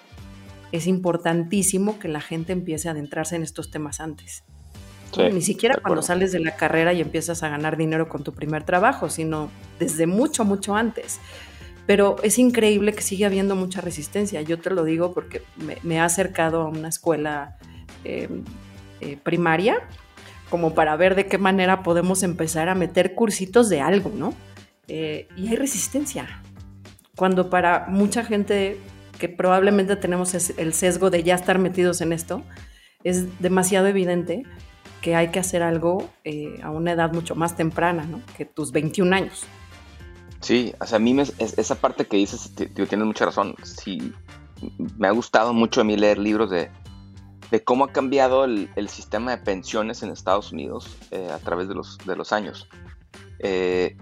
es 0.73 0.87
importantísimo 0.87 1.99
que 1.99 2.09
la 2.09 2.21
gente 2.21 2.53
empiece 2.53 2.89
a 2.89 2.93
adentrarse 2.93 3.37
en 3.37 3.43
estos 3.43 3.71
temas 3.71 4.01
antes. 4.01 4.45
Ni 5.17 5.43
siquiera 5.43 5.77
cuando 5.83 6.03
sales 6.03 6.31
de 6.31 6.39
la 6.39 6.55
carrera 6.55 6.93
y 6.93 7.01
empiezas 7.01 7.43
a 7.43 7.49
ganar 7.49 7.77
dinero 7.77 8.09
con 8.09 8.23
tu 8.23 8.33
primer 8.33 8.63
trabajo, 8.63 9.11
sino 9.11 9.51
desde 9.81 10.07
mucho, 10.07 10.45
mucho 10.45 10.77
antes 10.77 11.19
pero 11.91 12.15
es 12.23 12.39
increíble 12.39 12.93
que 12.93 13.03
sigue 13.03 13.27
habiendo 13.27 13.57
mucha 13.57 13.81
resistencia. 13.81 14.41
Yo 14.43 14.61
te 14.61 14.71
lo 14.71 14.85
digo 14.85 15.13
porque 15.13 15.43
me, 15.83 15.97
he 15.97 15.99
acercado 15.99 16.61
a 16.61 16.69
una 16.69 16.87
escuela 16.87 17.59
em, 18.05 18.45
eh, 19.01 19.19
primaria 19.21 19.77
como 20.51 20.73
para 20.73 20.95
ver 20.95 21.17
de 21.17 21.27
qué 21.27 21.37
manera 21.37 21.83
podemos 21.83 22.23
empezar 22.23 22.69
a 22.69 22.77
meter 22.77 23.17
cursitos 23.17 23.69
de 23.69 23.81
algo, 23.81 24.13
¿no? 24.15 24.35
Eh, 24.87 25.27
y 25.37 25.49
hay 25.49 25.57
resistencia. 25.57 26.41
Cuando 27.17 27.51
para 27.51 27.87
mucha 27.89 28.23
gente 28.23 28.79
que 29.19 29.29
probablemente 29.29 29.97
tenemos 29.97 30.33
el 30.57 30.73
sesgo 30.75 31.11
de 31.11 31.25
ya 31.25 31.35
estar 31.35 31.59
metidos 31.59 32.03
en 32.03 32.13
esto, 32.13 32.45
es 33.03 33.41
demasiado 33.41 33.89
evidente 33.89 34.45
que 35.03 35.17
hay 35.17 35.33
que 35.33 35.41
hacer 35.41 35.65
algo 35.65 36.09
eh, 36.23 36.61
a 36.63 36.71
una 36.71 36.93
edad 36.93 37.13
mucho 37.13 37.35
más 37.35 37.57
temprana, 37.57 38.05
¿no? 38.05 38.23
Que 38.37 38.45
tus 38.45 38.71
21 38.71 39.13
años. 39.17 39.45
Sí, 40.41 40.75
o 40.81 40.87
sea, 40.87 40.97
a 40.97 41.01
mí 41.01 41.17
esa 41.39 41.75
parte 41.75 42.07
que 42.07 42.17
dices, 42.17 42.53
tienes 42.55 43.07
mucha 43.07 43.27
razón. 43.27 43.55
Si, 43.63 44.13
me 44.97 45.09
ha 45.09 45.11
gustado 45.11 45.53
mucho 45.53 45.81
a 45.81 45.85
mí 45.85 45.97
leer 45.97 46.19
libros 46.19 46.51
de, 46.51 46.71
cómo 47.65 47.85
ha 47.85 47.93
cambiado 47.93 48.45
el, 48.45 48.89
sistema 48.89 49.33
de 49.33 49.39
pensiones 49.39 50.03
en 50.03 50.11
Estados 50.11 50.53
Unidos 50.53 50.97
eh, 51.11 51.29
a 51.33 51.39
través 51.39 51.69
de 51.69 51.75
los, 51.75 51.99
de 51.99 52.17
los 52.17 52.33
años. 52.33 52.69
Eh, 53.39 53.97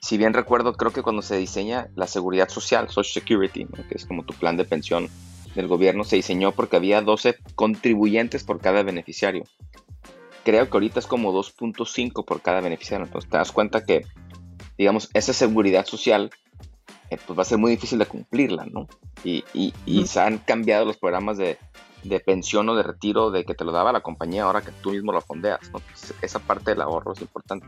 si 0.00 0.18
bien 0.18 0.34
recuerdo, 0.34 0.74
creo 0.74 0.92
que 0.92 1.02
cuando 1.02 1.22
se 1.22 1.36
diseña 1.36 1.88
la 1.96 2.06
seguridad 2.06 2.48
social, 2.48 2.88
Social 2.88 3.22
Security, 3.22 3.66
que 3.88 3.94
es 3.94 4.06
como 4.06 4.24
tu 4.24 4.34
plan 4.34 4.56
de 4.56 4.64
pensión 4.64 5.08
del 5.54 5.66
gobierno, 5.66 6.04
se 6.04 6.16
diseñó 6.16 6.52
porque 6.52 6.76
había 6.76 7.00
12 7.00 7.36
contribuyentes 7.54 8.44
por 8.44 8.60
cada 8.60 8.82
beneficiario. 8.82 9.44
Creo 10.44 10.70
que 10.70 10.76
ahorita 10.76 11.00
es 11.00 11.08
como 11.08 11.32
2.5 11.32 12.24
por 12.24 12.40
cada 12.40 12.60
beneficiario. 12.60 13.06
Entonces 13.06 13.28
te 13.28 13.36
das 13.36 13.50
cuenta 13.50 13.84
que, 13.84 14.06
digamos, 14.76 15.10
esa 15.14 15.32
seguridad 15.32 15.86
social 15.86 16.30
eh, 17.10 17.18
pues 17.24 17.38
va 17.38 17.42
a 17.42 17.46
ser 17.46 17.58
muy 17.58 17.70
difícil 17.70 17.98
de 17.98 18.06
cumplirla, 18.06 18.66
¿no? 18.66 18.88
Y, 19.24 19.42
se 20.06 20.20
han 20.20 20.38
cambiado 20.38 20.84
los 20.84 20.96
programas 20.96 21.38
de, 21.38 21.58
pensión 22.24 22.68
o 22.68 22.76
de 22.76 22.82
retiro 22.82 23.30
de 23.30 23.44
que 23.44 23.54
te 23.54 23.64
lo 23.64 23.72
daba 23.72 23.92
la 23.92 24.00
compañía 24.00 24.44
ahora 24.44 24.62
que 24.62 24.70
tú 24.70 24.90
mismo 24.92 25.12
lo 25.12 25.20
fondeas, 25.20 25.72
¿no? 25.72 25.80
esa 26.22 26.38
parte 26.38 26.70
del 26.70 26.82
ahorro 26.82 27.12
es 27.12 27.20
importante. 27.20 27.66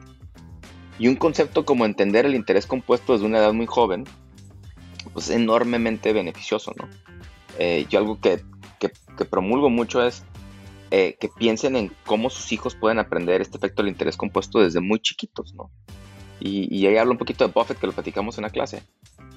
Y 0.99 1.09
un 1.09 1.17
concepto 1.17 1.65
como 1.65 1.85
entender 1.85 2.27
el 2.27 2.35
interés 2.35 2.67
compuesto 2.67 3.13
desde 3.13 3.27
una 3.27 3.39
edad 3.39 3.53
muy 3.53 3.67
joven, 3.67 4.05
pues 5.13 5.29
es 5.29 5.37
enormemente 5.37 6.13
beneficioso, 6.13 6.73
¿no? 6.77 6.89
Eh, 7.59 7.87
yo 7.89 7.99
algo 7.99 8.21
que, 8.21 8.41
promulgo 9.31 9.71
mucho 9.71 10.05
es 10.05 10.23
eh, 10.91 11.17
que 11.21 11.29
piensen 11.29 11.75
en 11.75 11.93
cómo 12.07 12.31
sus 12.31 12.53
hijos 12.53 12.77
pueden 12.77 12.99
aprender 13.01 13.41
este 13.41 13.59
efecto 13.59 13.83
del 13.83 13.91
interés 13.91 14.17
compuesto 14.17 14.61
desde 14.61 14.81
muy 14.81 15.01
chiquitos, 15.01 15.55
¿no? 15.55 15.71
Y, 16.41 16.75
y 16.75 16.87
ahí 16.87 16.97
hablo 16.97 17.13
un 17.13 17.19
poquito 17.19 17.47
de 17.47 17.53
Buffett, 17.53 17.79
que 17.79 17.87
lo 17.87 17.93
platicamos 17.93 18.39
en 18.39 18.43
la 18.43 18.51
clase. 18.51 18.83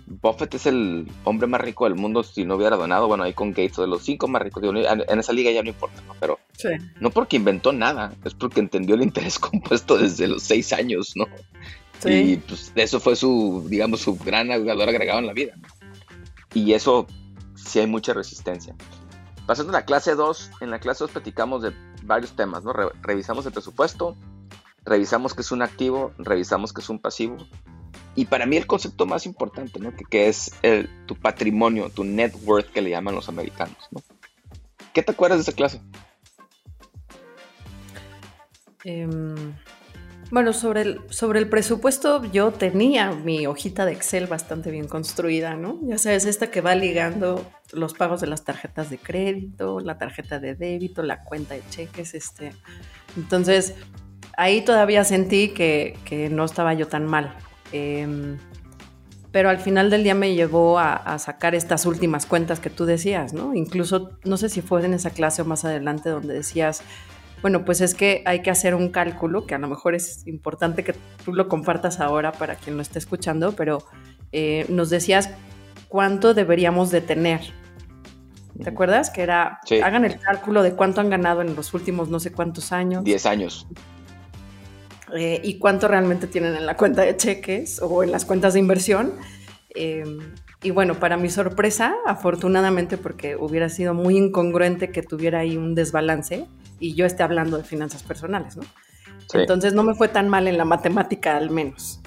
Buffett 0.05 0.53
es 0.55 0.65
el 0.65 1.09
hombre 1.23 1.47
más 1.47 1.61
rico 1.61 1.85
del 1.85 1.95
mundo 1.95 2.23
si 2.23 2.43
no 2.43 2.55
hubiera 2.55 2.75
donado, 2.75 3.07
bueno, 3.07 3.23
ahí 3.23 3.33
con 3.33 3.51
Gates, 3.51 3.79
o 3.79 3.81
de 3.83 3.87
los 3.87 4.03
cinco 4.03 4.27
más 4.27 4.41
ricos, 4.41 4.63
en 4.63 5.19
esa 5.19 5.33
liga 5.33 5.51
ya 5.51 5.63
no 5.63 5.69
importa, 5.69 6.01
¿no? 6.05 6.15
Pero 6.19 6.39
no 6.99 7.09
porque 7.11 7.37
inventó 7.37 7.71
nada, 7.71 8.13
es 8.25 8.33
porque 8.33 8.59
entendió 8.59 8.95
el 8.95 9.03
interés 9.03 9.39
compuesto 9.39 9.97
desde 9.97 10.27
los 10.27 10.43
seis 10.43 10.73
años, 10.73 11.13
¿no? 11.15 11.27
Y 12.03 12.37
pues 12.37 12.71
eso 12.75 12.99
fue 12.99 13.15
su, 13.15 13.65
digamos, 13.69 14.01
su 14.01 14.15
gran 14.15 14.47
valor 14.47 14.89
agregado 14.89 15.19
en 15.19 15.27
la 15.27 15.33
vida. 15.33 15.53
Y 16.53 16.73
eso 16.73 17.07
sí 17.55 17.79
hay 17.79 17.87
mucha 17.87 18.13
resistencia. 18.13 18.75
Pasando 19.45 19.71
a 19.71 19.79
la 19.79 19.85
clase 19.85 20.15
2, 20.15 20.51
en 20.61 20.71
la 20.71 20.79
clase 20.79 21.03
2 21.03 21.11
platicamos 21.11 21.61
de 21.61 21.73
varios 22.03 22.35
temas, 22.35 22.63
¿no? 22.63 22.73
revisamos 22.73 23.45
el 23.45 23.51
presupuesto, 23.51 24.17
revisamos 24.83 25.33
qué 25.33 25.41
es 25.41 25.51
un 25.51 25.61
activo, 25.61 26.13
revisamos 26.17 26.73
qué 26.73 26.81
es 26.81 26.89
un 26.89 26.99
pasivo, 26.99 27.37
y 28.15 28.25
para 28.25 28.45
mí 28.45 28.57
el 28.57 28.67
concepto 28.67 29.05
más 29.05 29.25
importante, 29.25 29.79
¿no? 29.79 29.93
que, 30.09 30.27
es 30.27 30.51
el, 30.61 30.89
tu 31.05 31.15
patrimonio, 31.15 31.89
tu 31.89 32.03
net 32.03 32.33
worth 32.43 32.71
que 32.71 32.81
le 32.81 32.89
llaman 32.89 33.15
los 33.15 33.29
americanos. 33.29 33.77
¿no? 33.91 34.01
¿Qué 34.93 35.01
te 35.01 35.11
acuerdas 35.11 35.39
de 35.39 35.43
esa 35.43 35.53
clase? 35.53 35.81
Em, 38.83 39.53
bueno, 40.31 40.53
sobre 40.53 40.81
el, 40.81 41.01
sobre 41.09 41.39
el 41.39 41.47
presupuesto 41.47 42.23
yo 42.31 42.51
tenía 42.51 43.11
mi 43.11 43.45
hojita 43.47 43.85
de 43.85 43.93
Excel 43.93 44.27
bastante 44.27 44.71
bien 44.71 44.87
construida, 44.87 45.55
¿no? 45.55 45.79
Ya 45.83 45.97
sabes, 45.97 46.25
esta 46.25 46.49
que 46.49 46.61
va 46.61 46.73
ligando 46.73 47.45
los 47.71 47.93
pagos 47.93 48.21
de 48.21 48.27
las 48.27 48.43
tarjetas 48.43 48.89
de 48.89 48.97
crédito, 48.97 49.79
la 49.79 49.97
tarjeta 49.97 50.39
de 50.39 50.55
débito, 50.55 51.03
la 51.03 51.23
cuenta 51.23 51.53
de 51.53 51.63
cheques, 51.69 52.15
este. 52.15 52.53
Entonces, 53.15 53.75
ahí 54.41 54.61
todavía 54.61 55.03
sentí 55.03 55.49
que, 55.49 55.95
que 56.03 56.29
no 56.29 56.45
estaba 56.45 56.73
yo 56.73 56.87
tan 56.87 57.05
mal. 57.05 57.35
Em, 57.71 58.39
pero 59.31 59.49
al 59.49 59.59
final 59.59 59.91
del 59.91 60.03
día 60.03 60.15
me 60.15 60.33
llevó 60.33 60.79
a, 60.79 61.17
sacar 61.19 61.53
estas 61.53 61.85
últimas 61.85 62.25
cuentas 62.25 62.59
que 62.59 62.71
tú 62.71 62.85
decías, 62.85 63.33
¿no? 63.33 63.53
Incluso, 63.53 64.17
no 64.25 64.37
sé 64.37 64.49
si 64.49 64.61
fue 64.61 64.83
en 64.83 64.95
esa 64.95 65.11
clase 65.11 65.43
o 65.43 65.45
más 65.45 65.63
adelante 65.63 66.09
donde 66.09 66.33
decías, 66.33 66.81
bueno, 67.41 67.63
pues 67.63 67.81
es 67.81 67.93
que 67.93 68.23
hay 68.25 68.41
que 68.41 68.49
hacer 68.49 68.73
un 68.73 68.89
cálculo, 68.89 69.45
que 69.45 69.53
a 69.55 69.59
lo 69.59 69.67
mejor 69.67 69.93
es 69.93 70.27
importante 70.27 70.83
que 70.83 70.95
tú 71.23 71.33
lo 71.33 71.47
compartas 71.47 71.99
ahora 71.99 72.31
para 72.31 72.55
quien 72.55 72.75
lo 72.75 72.81
esté 72.81 72.97
escuchando, 72.97 73.53
pero 73.53 73.83
eh, 74.31 74.65
nos 74.69 74.89
decías 74.89 75.29
cuánto 75.87 76.33
deberíamos 76.33 76.89
de 76.89 77.01
tener. 77.01 77.41
¿Te 78.61 78.69
acuerdas? 78.69 79.11
Que 79.11 79.21
era, 79.21 79.59
hagan 79.83 80.03
el 80.03 80.19
cálculo 80.19 80.61
de 80.61 80.73
cuánto 80.73 80.99
han 80.99 81.09
ganado 81.09 81.41
en 81.41 81.55
los 81.55 81.73
últimos 81.73 82.09
no 82.09 82.19
sé 82.19 82.31
cuántos 82.31 82.71
años. 82.71 83.03
Diez 83.03 83.25
años. 83.25 83.67
Eh, 85.13 85.41
y 85.43 85.59
cuánto 85.59 85.87
realmente 85.87 86.27
tienen 86.27 86.55
en 86.55 86.65
la 86.65 86.77
cuenta 86.77 87.01
de 87.01 87.17
cheques 87.17 87.81
o 87.81 88.03
en 88.03 88.11
las 88.11 88.25
cuentas 88.25 88.53
de 88.53 88.59
inversión. 88.59 89.13
Eh, 89.75 90.03
y 90.63 90.71
bueno, 90.71 90.95
para 90.95 91.17
mi 91.17 91.29
sorpresa, 91.29 91.95
afortunadamente, 92.05 92.97
porque 92.97 93.35
hubiera 93.35 93.69
sido 93.69 93.93
muy 93.93 94.17
incongruente 94.17 94.91
que 94.91 95.01
tuviera 95.01 95.39
ahí 95.39 95.57
un 95.57 95.75
desbalance 95.75 96.45
y 96.79 96.93
yo 96.95 97.05
esté 97.05 97.23
hablando 97.23 97.57
de 97.57 97.63
finanzas 97.63 98.03
personales, 98.03 98.57
¿no? 98.57 98.63
Entonces 99.33 99.73
no 99.73 99.83
me 99.83 99.95
fue 99.95 100.09
tan 100.09 100.27
mal 100.27 100.47
en 100.47 100.57
la 100.57 100.65
matemática 100.65 101.37
al 101.37 101.49
menos. 101.49 102.01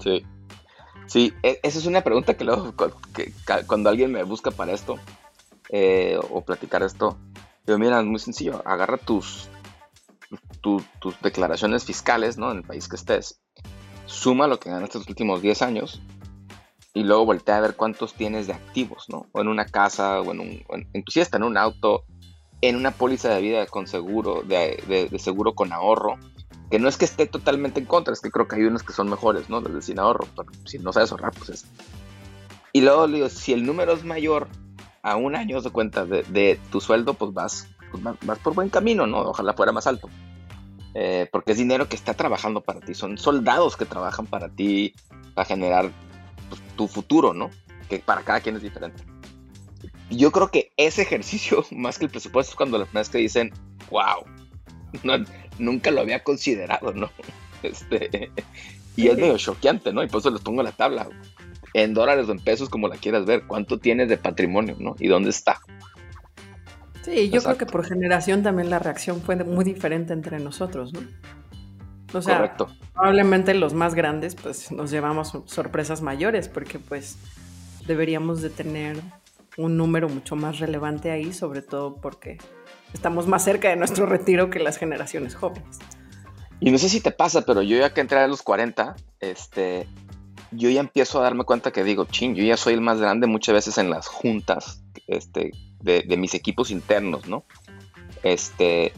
Sí. 0.00 0.24
Sí, 1.06 1.34
e, 1.42 1.58
esa 1.62 1.78
es 1.78 1.86
una 1.86 2.02
pregunta 2.02 2.34
que 2.34 2.44
luego 2.44 2.74
que, 3.12 3.32
cuando 3.66 3.90
alguien 3.90 4.12
me 4.12 4.22
busca 4.22 4.50
para 4.50 4.72
esto 4.72 4.96
eh, 5.68 6.18
o 6.30 6.42
platicar 6.42 6.82
esto, 6.82 7.18
yo 7.66 7.78
mira, 7.78 8.00
es 8.00 8.06
muy 8.06 8.18
sencillo, 8.18 8.62
agarra 8.64 8.96
tus, 8.96 9.48
tus 10.60 11.20
declaraciones 11.22 11.84
fiscales, 11.84 12.38
¿no? 12.38 12.50
En 12.50 12.58
el 12.58 12.62
país 12.62 12.88
que 12.88 12.96
estés, 12.96 13.40
suma 14.06 14.46
lo 14.46 14.58
que 14.58 14.70
ganaste 14.70 14.98
los 14.98 15.08
últimos 15.08 15.42
10 15.42 15.62
años 15.62 16.02
y 16.94 17.04
luego 17.04 17.24
voltea 17.24 17.56
a 17.56 17.60
ver 17.60 17.76
cuántos 17.76 18.14
tienes 18.14 18.46
de 18.46 18.52
activos, 18.52 19.06
¿no? 19.08 19.26
O 19.32 19.40
en 19.40 19.48
una 19.48 19.64
casa, 19.64 20.20
o 20.20 20.32
en 20.32 20.40
un, 20.40 20.64
inclusive 20.92 21.22
hasta 21.22 21.38
en 21.38 21.44
un 21.44 21.56
auto, 21.56 22.04
en 22.60 22.76
una 22.76 22.90
póliza 22.90 23.30
de 23.30 23.40
vida 23.40 23.66
con 23.66 23.86
seguro, 23.86 24.42
de, 24.42 25.10
seguro 25.18 25.54
con 25.54 25.72
ahorro, 25.72 26.18
que 26.70 26.78
no 26.78 26.88
es 26.88 26.96
que 26.96 27.04
esté 27.04 27.26
totalmente 27.26 27.80
en 27.80 27.86
contra, 27.86 28.12
es 28.12 28.20
que 28.20 28.30
creo 28.30 28.46
que 28.46 28.56
hay 28.56 28.64
unos 28.64 28.82
que 28.82 28.92
son 28.92 29.08
mejores, 29.08 29.48
¿no? 29.48 29.60
Los 29.60 29.74
de 29.74 29.82
sin 29.82 29.98
ahorro, 29.98 30.26
pero 30.36 30.50
si 30.66 30.78
no 30.78 30.92
sabes 30.92 31.10
ahorrar, 31.12 31.32
pues 31.32 31.50
es. 31.50 31.66
Y 32.72 32.82
luego 32.82 33.08
digo, 33.08 33.28
si 33.28 33.52
el 33.52 33.66
número 33.66 33.92
es 33.92 34.04
mayor 34.04 34.48
a 35.02 35.16
un 35.16 35.34
año 35.34 35.60
de 35.60 35.70
cuenta 35.70 36.04
de, 36.04 36.60
tu 36.70 36.80
sueldo, 36.80 37.14
pues 37.14 37.32
vas, 37.32 37.68
pues 37.90 38.02
vas 38.02 38.38
por 38.38 38.54
buen 38.54 38.68
camino, 38.68 39.06
¿no? 39.06 39.20
Ojalá 39.20 39.54
fuera 39.54 39.72
más 39.72 39.86
alto. 39.86 40.08
Eh, 40.94 41.26
porque 41.32 41.52
es 41.52 41.58
dinero 41.58 41.88
que 41.88 41.96
está 41.96 42.14
trabajando 42.14 42.60
para 42.60 42.80
ti, 42.80 42.94
son 42.94 43.16
soldados 43.16 43.76
que 43.76 43.86
trabajan 43.86 44.26
para 44.26 44.50
ti, 44.50 44.94
para 45.34 45.46
generar 45.46 45.90
pues, 46.50 46.60
tu 46.76 46.86
futuro, 46.86 47.32
¿no? 47.32 47.50
Que 47.88 47.98
para 47.98 48.22
cada 48.22 48.40
quien 48.40 48.56
es 48.56 48.62
diferente. 48.62 49.02
Yo 50.10 50.30
creo 50.32 50.50
que 50.50 50.72
ese 50.76 51.02
ejercicio, 51.02 51.64
más 51.70 51.98
que 51.98 52.04
el 52.04 52.10
presupuesto, 52.10 52.52
es 52.52 52.56
cuando 52.56 52.78
las 52.78 52.88
personas 52.88 53.08
que 53.08 53.18
dicen, 53.18 53.52
wow, 53.90 54.24
nunca 55.58 55.90
lo 55.90 56.00
había 56.00 56.22
considerado, 56.22 56.92
¿no? 56.92 57.10
Este, 57.62 58.32
y 58.96 59.06
es 59.06 59.16
medio 59.16 59.38
choqueante, 59.38 59.92
¿no? 59.92 60.02
Y 60.02 60.08
por 60.08 60.18
eso 60.18 60.30
les 60.30 60.40
pongo 60.40 60.64
la 60.64 60.72
tabla, 60.72 61.08
en 61.74 61.94
dólares 61.94 62.28
o 62.28 62.32
en 62.32 62.40
pesos, 62.40 62.68
como 62.68 62.88
la 62.88 62.96
quieras 62.96 63.24
ver, 63.24 63.44
cuánto 63.46 63.78
tienes 63.78 64.08
de 64.08 64.16
patrimonio, 64.16 64.76
¿no? 64.80 64.96
Y 64.98 65.06
dónde 65.06 65.30
está. 65.30 65.60
Sí, 67.02 67.30
yo 67.30 67.42
creo 67.42 67.58
que 67.58 67.66
por 67.66 67.84
generación 67.84 68.42
también 68.42 68.70
la 68.70 68.78
reacción 68.78 69.20
fue 69.20 69.36
muy 69.36 69.64
diferente 69.64 70.12
entre 70.12 70.38
nosotros, 70.38 70.92
¿no? 70.92 71.00
O 72.14 72.22
sea, 72.22 72.36
Correcto. 72.36 72.68
probablemente 72.92 73.54
los 73.54 73.74
más 73.74 73.94
grandes 73.94 74.34
pues 74.34 74.70
nos 74.70 74.90
llevamos 74.90 75.36
sorpresas 75.46 76.02
mayores 76.02 76.48
porque 76.48 76.78
pues 76.78 77.16
deberíamos 77.86 78.42
de 78.42 78.50
tener 78.50 79.00
un 79.56 79.76
número 79.76 80.08
mucho 80.08 80.36
más 80.36 80.58
relevante 80.58 81.10
ahí, 81.10 81.32
sobre 81.32 81.62
todo 81.62 81.96
porque 81.96 82.38
estamos 82.92 83.26
más 83.26 83.44
cerca 83.44 83.68
de 83.70 83.76
nuestro 83.76 84.06
retiro 84.06 84.50
que 84.50 84.58
las 84.58 84.76
generaciones 84.76 85.34
jóvenes. 85.34 85.78
Y 86.60 86.70
no 86.70 86.78
sé 86.78 86.88
si 86.88 87.00
te 87.00 87.10
pasa, 87.10 87.42
pero 87.42 87.62
yo 87.62 87.76
ya 87.78 87.92
que 87.92 88.00
entré 88.00 88.18
a 88.18 88.28
los 88.28 88.42
40, 88.42 88.94
este, 89.20 89.88
yo 90.52 90.70
ya 90.70 90.80
empiezo 90.80 91.18
a 91.18 91.24
darme 91.24 91.44
cuenta 91.44 91.72
que 91.72 91.82
digo, 91.82 92.04
ching, 92.04 92.34
yo 92.34 92.44
ya 92.44 92.56
soy 92.56 92.74
el 92.74 92.80
más 92.80 93.00
grande 93.00 93.26
muchas 93.26 93.54
veces 93.54 93.78
en 93.78 93.90
las 93.90 94.06
juntas 94.06 94.82
este, 95.08 95.50
de, 95.82 96.16
mis 96.16 96.34
equipos 96.34 96.70
internos, 96.70 97.26
¿no? 97.26 97.44
Este, 98.22 98.92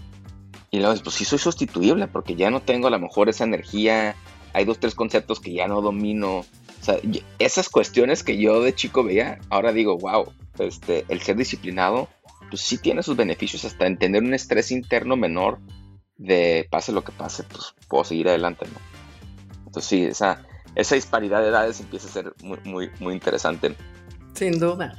y 0.70 0.80
luego, 0.80 1.00
pues 1.02 1.16
sí 1.16 1.24
soy 1.24 1.38
sustituible 1.38 2.08
porque 2.08 2.36
ya 2.36 2.50
no 2.50 2.60
tengo 2.60 2.88
a 2.88 2.90
lo 2.90 2.98
mejor 2.98 3.28
esa 3.28 3.44
energía, 3.44 4.16
hay 4.52 4.64
dos, 4.64 4.78
tres 4.78 4.94
conceptos 4.94 5.40
que 5.40 5.52
ya 5.52 5.68
no 5.68 5.80
domino. 5.80 6.38
O 6.38 6.84
sea, 6.84 6.96
esas 7.38 7.68
cuestiones 7.68 8.22
que 8.22 8.36
yo 8.36 8.60
de 8.60 8.74
chico 8.74 9.02
veía, 9.02 9.38
ahora 9.48 9.72
digo, 9.72 9.96
wow, 9.96 10.32
este, 10.58 11.04
el 11.08 11.20
ser 11.22 11.36
disciplinado, 11.36 12.08
pues 12.50 12.60
sí 12.62 12.78
tiene 12.78 13.02
sus 13.02 13.16
beneficios, 13.16 13.64
hasta 13.64 13.86
entender 13.86 14.22
un 14.22 14.34
estrés 14.34 14.70
interno 14.70 15.16
menor 15.16 15.58
de 16.16 16.68
pase 16.70 16.92
lo 16.92 17.02
que 17.02 17.12
pase, 17.12 17.42
pues 17.44 17.74
puedo 17.88 18.04
seguir 18.04 18.28
adelante, 18.28 18.66
¿no? 18.66 18.78
Entonces 19.66 19.84
sí, 19.84 20.04
esa, 20.04 20.46
esa 20.74 20.94
disparidad 20.94 21.40
de 21.40 21.48
edades 21.48 21.80
empieza 21.80 22.08
a 22.08 22.12
ser 22.12 22.34
muy, 22.42 22.58
muy, 22.64 22.90
muy 23.00 23.14
interesante. 23.14 23.74
Sin 24.34 24.58
duda. 24.58 24.98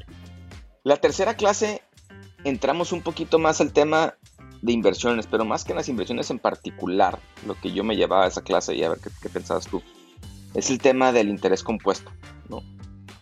La 0.85 0.97
tercera 0.97 1.33
clase 1.33 1.81
entramos 2.43 2.91
un 2.91 3.01
poquito 3.01 3.39
más 3.39 3.59
al 3.59 3.73
tema 3.73 4.13
de 4.61 4.71
inversiones, 4.71 5.25
pero 5.25 5.43
más 5.43 5.65
que 5.65 5.71
en 5.71 5.77
las 5.77 5.89
inversiones 5.89 6.29
en 6.29 6.37
particular, 6.37 7.17
lo 7.47 7.55
que 7.55 7.71
yo 7.71 7.83
me 7.83 7.95
llevaba 7.95 8.25
a 8.25 8.27
esa 8.27 8.43
clase 8.43 8.75
y 8.75 8.83
a 8.83 8.89
ver 8.89 8.99
qué, 8.99 9.27
pensabas 9.29 9.65
tú, 9.65 9.81
es 10.53 10.69
el 10.69 10.77
tema 10.77 11.11
del 11.11 11.29
interés 11.29 11.63
compuesto, 11.63 12.11
¿no? 12.49 12.61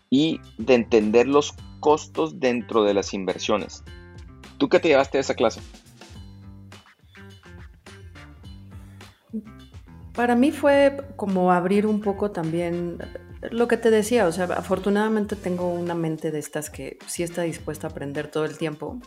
Y 0.10 0.42
de 0.58 0.74
entender 0.76 1.26
los 1.26 1.54
costos 1.80 2.42
dentro 2.42 2.84
de 2.84 2.96
las 2.96 3.14
inversiones. 3.14 3.86
¿Tú 4.58 4.68
qué 4.68 4.82
te 4.82 4.90
llevaste 4.90 5.20
de 5.20 5.22
esa 5.22 5.36
clase? 5.36 5.62
Para 10.14 10.36
mí 10.36 10.52
fue 10.52 10.98
como 11.16 11.54
abrir 11.54 11.88
un 11.88 12.02
poco 12.02 12.30
también 12.30 12.98
lo 13.52 13.68
que 13.68 13.78
te 13.78 13.92
decía, 13.92 14.28
o 14.28 14.32
sea, 14.32 14.46
afortunadamente 14.46 15.36
tengo 15.36 15.68
una 15.68 15.96
mente 15.96 16.32
de 16.32 16.40
estas 16.40 16.70
que 16.70 16.98
sí 17.08 17.24
está 17.24 17.44
dispuesta 17.44 17.88
a 17.88 17.90
aprender 17.90 18.28
todo 18.28 18.46
el 18.46 18.58
tiempo. 18.58 19.00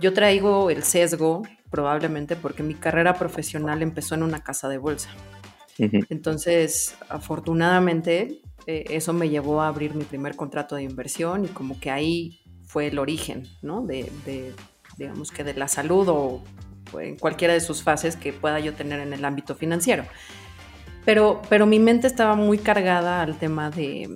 Yo 0.00 0.12
traigo 0.12 0.70
el 0.70 0.82
sesgo, 0.82 1.42
probablemente 1.70 2.36
porque 2.36 2.62
mi 2.62 2.74
carrera 2.74 3.14
profesional 3.14 3.82
empezó 3.82 4.14
en 4.14 4.22
una 4.22 4.42
casa 4.42 4.68
de 4.68 4.78
bolsa. 4.78 5.10
Entonces, 5.78 6.96
afortunadamente, 7.08 8.40
eh, 8.66 8.84
eso 8.88 9.12
me 9.12 9.28
llevó 9.28 9.60
a 9.60 9.68
abrir 9.68 9.94
mi 9.94 10.04
primer 10.04 10.34
contrato 10.34 10.74
de 10.76 10.82
inversión 10.82 11.44
y 11.44 11.48
como 11.48 11.78
que 11.78 11.90
ahí 11.90 12.40
fue 12.64 12.86
el 12.86 12.98
origen, 12.98 13.46
¿no? 13.60 13.82
De, 13.82 14.10
de 14.24 14.54
digamos 14.96 15.30
que 15.30 15.44
de 15.44 15.54
la 15.54 15.68
salud 15.68 16.08
o 16.08 16.42
en 16.98 17.16
cualquiera 17.16 17.52
de 17.52 17.60
sus 17.60 17.82
fases 17.82 18.16
que 18.16 18.32
pueda 18.32 18.58
yo 18.60 18.72
tener 18.72 19.00
en 19.00 19.12
el 19.12 19.24
ámbito 19.24 19.54
financiero. 19.54 20.04
Pero, 21.06 21.40
pero 21.48 21.64
mi 21.64 21.78
mente 21.78 22.06
estaba 22.06 22.34
muy 22.34 22.58
cargada 22.58 23.22
al 23.22 23.38
tema 23.38 23.70
de, 23.70 24.10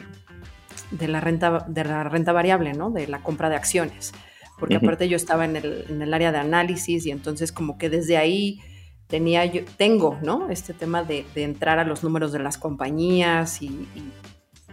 de, 0.90 1.08
la, 1.08 1.20
renta, 1.20 1.64
de 1.66 1.84
la 1.84 2.04
renta 2.04 2.32
variable, 2.32 2.74
¿no? 2.74 2.90
De 2.90 3.06
la 3.06 3.22
compra 3.22 3.48
de 3.48 3.56
acciones. 3.56 4.12
Porque 4.58 4.76
aparte 4.76 5.08
yo 5.08 5.16
estaba 5.16 5.46
en 5.46 5.56
el, 5.56 5.86
en 5.88 6.02
el, 6.02 6.12
área 6.12 6.32
de 6.32 6.38
análisis 6.38 7.06
y 7.06 7.10
entonces 7.10 7.52
como 7.52 7.78
que 7.78 7.88
desde 7.88 8.18
ahí 8.18 8.60
tenía 9.06 9.46
yo, 9.46 9.62
tengo, 9.78 10.18
¿no? 10.20 10.50
Este 10.50 10.74
tema 10.74 11.02
de, 11.02 11.24
de 11.34 11.44
entrar 11.44 11.78
a 11.78 11.84
los 11.84 12.04
números 12.04 12.32
de 12.32 12.40
las 12.40 12.58
compañías 12.58 13.62
y, 13.62 13.68
y, 13.68 14.12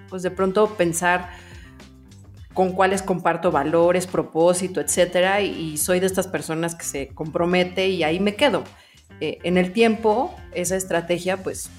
pues 0.10 0.24
de 0.24 0.32
pronto 0.32 0.76
pensar 0.76 1.30
con 2.54 2.72
cuáles 2.72 3.04
comparto 3.04 3.52
valores, 3.52 4.08
propósito, 4.08 4.82
etcétera, 4.82 5.42
y, 5.42 5.78
soy 5.78 6.00
de 6.00 6.08
estas 6.08 6.28
personas 6.28 6.74
que 6.74 6.84
se 6.84 7.08
compromete 7.10 7.88
y 7.90 8.04
ahí 8.04 8.20
me 8.20 8.36
quedo. 8.36 8.64
Eh, 9.22 9.38
en 9.44 9.58
el 9.58 9.72
tiempo, 9.72 10.34
esa 10.54 10.76
estrategia, 10.76 11.38
pues 11.38 11.70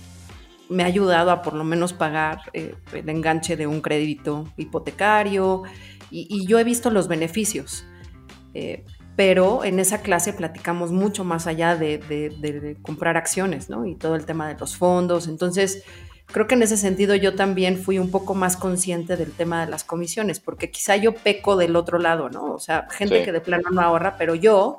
me 0.68 0.82
ha 0.82 0.86
ayudado 0.86 1.30
a 1.30 1.42
por 1.42 1.54
lo 1.54 1.64
menos 1.64 1.92
pagar 1.92 2.42
eh, 2.52 2.74
el 2.92 3.08
enganche 3.08 3.56
de 3.56 3.66
un 3.66 3.80
crédito 3.80 4.46
hipotecario 4.56 5.62
y, 6.10 6.46
yo 6.46 6.58
he 6.58 6.64
visto 6.64 6.90
los 6.90 7.06
beneficios. 7.08 7.84
Eh, 8.54 8.84
pero 9.14 9.64
en 9.64 9.80
esa 9.80 10.00
clase 10.00 10.32
platicamos 10.32 10.92
mucho 10.92 11.24
más 11.24 11.46
allá 11.46 11.74
de, 11.76 12.76
comprar 12.82 13.16
acciones, 13.16 13.68
¿no? 13.68 13.84
Y 13.84 13.96
todo 13.96 14.14
el 14.14 14.24
tema 14.24 14.48
de 14.48 14.56
los 14.58 14.76
fondos. 14.76 15.26
Entonces, 15.26 15.82
creo 16.26 16.46
que 16.46 16.54
en 16.54 16.62
ese 16.62 16.76
sentido 16.76 17.16
yo 17.16 17.34
también 17.34 17.76
fui 17.76 17.98
un 17.98 18.10
poco 18.10 18.34
más 18.34 18.56
consciente 18.56 19.16
del 19.16 19.32
tema 19.32 19.64
de 19.64 19.70
las 19.70 19.82
comisiones, 19.84 20.38
porque 20.40 20.70
quizá 20.70 20.96
yo 20.96 21.14
peco 21.14 21.56
del 21.56 21.74
otro 21.74 21.98
lado, 21.98 22.30
¿no? 22.30 22.54
O 22.54 22.60
sea, 22.60 22.86
gente 22.90 23.24
que 23.24 23.32
de 23.32 23.40
plano 23.40 23.70
no 23.70 23.80
ahorra, 23.80 24.16
pero 24.16 24.34
yo 24.34 24.78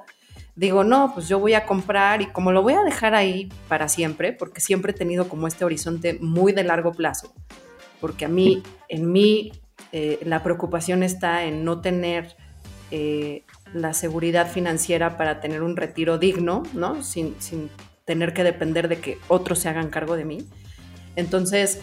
digo, 0.59 0.83
no, 0.83 1.13
pues 1.13 1.29
yo 1.29 1.39
voy 1.39 1.53
a 1.53 1.65
comprar 1.65 2.21
y 2.21 2.25
como 2.25 2.51
lo 2.51 2.61
voy 2.61 2.73
a 2.73 2.83
dejar 2.83 3.15
ahí 3.15 3.47
para 3.69 3.87
siempre, 3.87 4.33
porque 4.33 4.59
siempre 4.59 4.91
he 4.91 4.93
tenido 4.93 5.29
como 5.29 5.47
este 5.47 5.63
horizonte 5.63 6.17
muy 6.19 6.51
de 6.51 6.65
largo 6.65 6.91
plazo, 6.91 7.33
porque 8.01 8.25
a 8.25 8.27
mí, 8.27 8.61
en 8.89 9.09
mí, 9.09 9.53
eh, 9.93 10.19
la 10.23 10.43
preocupación 10.43 11.01
está 11.01 11.45
en 11.45 11.63
no 11.63 11.79
tener 11.79 12.35
eh, 12.91 13.45
la 13.73 13.93
seguridad 13.93 14.51
financiera 14.51 15.15
para 15.15 15.39
tener 15.39 15.63
un 15.63 15.77
retiro 15.77 16.17
digno, 16.17 16.63
¿no? 16.73 17.03
Sin, 17.03 17.39
sin 17.39 17.69
tener 18.03 18.33
que 18.33 18.43
depender 18.43 18.89
de 18.89 18.99
que 18.99 19.17
otros 19.29 19.59
se 19.59 19.69
hagan 19.69 19.89
cargo 19.89 20.17
de 20.17 20.25
mí. 20.25 20.45
Entonces, 21.15 21.79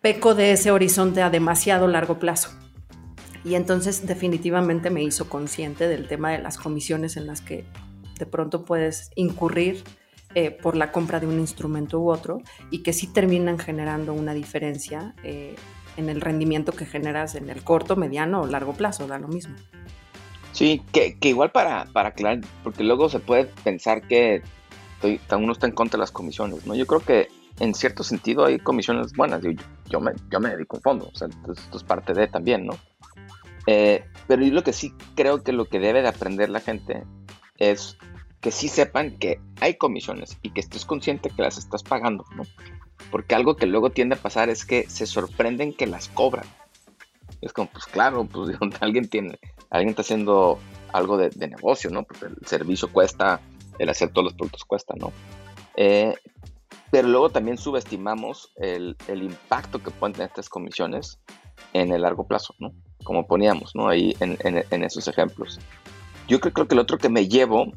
peco 0.00 0.36
de 0.36 0.52
ese 0.52 0.70
horizonte 0.70 1.20
a 1.20 1.30
demasiado 1.30 1.88
largo 1.88 2.20
plazo. 2.20 2.50
Y 3.44 3.56
entonces 3.56 4.06
definitivamente 4.06 4.88
me 4.90 5.02
hizo 5.02 5.28
consciente 5.28 5.88
del 5.88 6.06
tema 6.06 6.30
de 6.30 6.38
las 6.38 6.58
comisiones 6.58 7.16
en 7.16 7.26
las 7.26 7.40
que 7.40 7.64
de 8.18 8.26
pronto 8.26 8.64
puedes 8.64 9.10
incurrir 9.14 9.84
eh, 10.34 10.50
por 10.50 10.76
la 10.76 10.92
compra 10.92 11.20
de 11.20 11.26
un 11.26 11.38
instrumento 11.38 12.00
u 12.00 12.10
otro 12.10 12.42
y 12.70 12.82
que 12.82 12.92
sí 12.92 13.06
terminan 13.06 13.58
generando 13.58 14.12
una 14.12 14.34
diferencia 14.34 15.14
eh, 15.22 15.56
en 15.96 16.08
el 16.08 16.20
rendimiento 16.20 16.72
que 16.72 16.84
generas 16.84 17.34
en 17.34 17.48
el 17.48 17.64
corto, 17.64 17.96
mediano 17.96 18.42
o 18.42 18.46
largo 18.46 18.74
plazo, 18.74 19.06
da 19.06 19.18
lo 19.18 19.28
mismo. 19.28 19.54
Sí, 20.52 20.82
que, 20.92 21.16
igual 21.22 21.50
para, 21.50 21.86
para 21.86 22.10
aclarar, 22.10 22.40
porque 22.62 22.84
luego 22.84 23.08
se 23.08 23.20
puede 23.20 23.46
pensar 23.64 24.02
que 24.02 24.42
uno 25.30 25.52
está 25.52 25.66
en 25.66 25.72
contra 25.72 25.96
de 25.96 26.02
las 26.02 26.10
comisiones, 26.10 26.66
¿no? 26.66 26.74
Yo 26.74 26.86
creo 26.86 27.00
que 27.00 27.28
en 27.60 27.74
cierto 27.74 28.04
sentido 28.04 28.44
hay 28.44 28.58
comisiones 28.58 29.12
buenas, 29.14 29.42
yo, 29.42 29.50
yo, 29.88 30.00
me, 30.00 30.12
yo 30.30 30.40
me 30.40 30.50
dedico 30.50 30.76
a 30.76 30.78
un 30.78 30.82
fondo, 30.82 31.10
o 31.12 31.16
sea, 31.16 31.28
esto 31.28 31.76
es 31.76 31.84
parte 31.84 32.12
de 32.12 32.28
también, 32.28 32.66
¿no? 32.66 32.76
Eh, 33.66 34.04
pero 34.26 34.42
lo 34.42 34.64
que 34.64 34.72
sí 34.72 34.94
creo 35.14 35.42
que 35.42 35.52
lo 35.52 35.66
que 35.66 35.78
debe 35.78 36.02
de 36.02 36.08
aprender 36.08 36.48
la 36.48 36.60
gente 36.60 37.04
es 37.58 37.98
que 38.40 38.52
sí 38.52 38.68
sepan 38.68 39.18
que 39.18 39.40
hay 39.60 39.74
comisiones 39.74 40.38
y 40.42 40.50
que 40.50 40.60
estés 40.60 40.84
consciente 40.84 41.30
que 41.30 41.42
las 41.42 41.58
estás 41.58 41.82
pagando, 41.82 42.24
¿no? 42.36 42.44
Porque 43.10 43.34
algo 43.34 43.56
que 43.56 43.66
luego 43.66 43.90
tiende 43.90 44.16
a 44.16 44.18
pasar 44.18 44.48
es 44.48 44.64
que 44.64 44.88
se 44.88 45.06
sorprenden 45.06 45.72
que 45.72 45.86
las 45.86 46.08
cobran. 46.08 46.46
Es 47.40 47.52
como, 47.52 47.68
pues 47.70 47.86
claro, 47.86 48.24
pues 48.24 48.56
alguien 48.80 49.08
tiene, 49.08 49.38
alguien 49.70 49.90
está 49.90 50.02
haciendo 50.02 50.58
algo 50.92 51.16
de, 51.16 51.30
negocio, 51.48 51.90
¿no? 51.90 52.04
Porque 52.04 52.26
el 52.26 52.46
servicio 52.46 52.88
cuesta, 52.92 53.40
el 53.78 53.88
hacer 53.88 54.10
todos 54.10 54.26
los 54.26 54.34
productos 54.34 54.64
cuesta, 54.64 54.94
¿no? 54.96 55.12
Eh, 55.76 56.14
pero 56.90 57.08
luego 57.08 57.30
también 57.30 57.58
subestimamos 57.58 58.52
el, 58.56 58.96
impacto 59.08 59.82
que 59.82 59.90
pueden 59.90 60.14
tener 60.14 60.28
estas 60.28 60.48
comisiones 60.48 61.18
en 61.72 61.92
el 61.92 62.02
largo 62.02 62.26
plazo, 62.26 62.54
¿no? 62.58 62.72
Como 63.04 63.26
poníamos, 63.26 63.74
¿no? 63.74 63.88
Ahí 63.88 64.16
en, 64.20 64.38
en 64.42 64.84
esos 64.84 65.06
ejemplos. 65.08 65.58
Yo 66.28 66.40
creo, 66.40 66.68
que 66.68 66.74
el 66.74 66.80
otro 66.80 66.98
que 66.98 67.08
me 67.08 67.26
llevo 67.26 67.72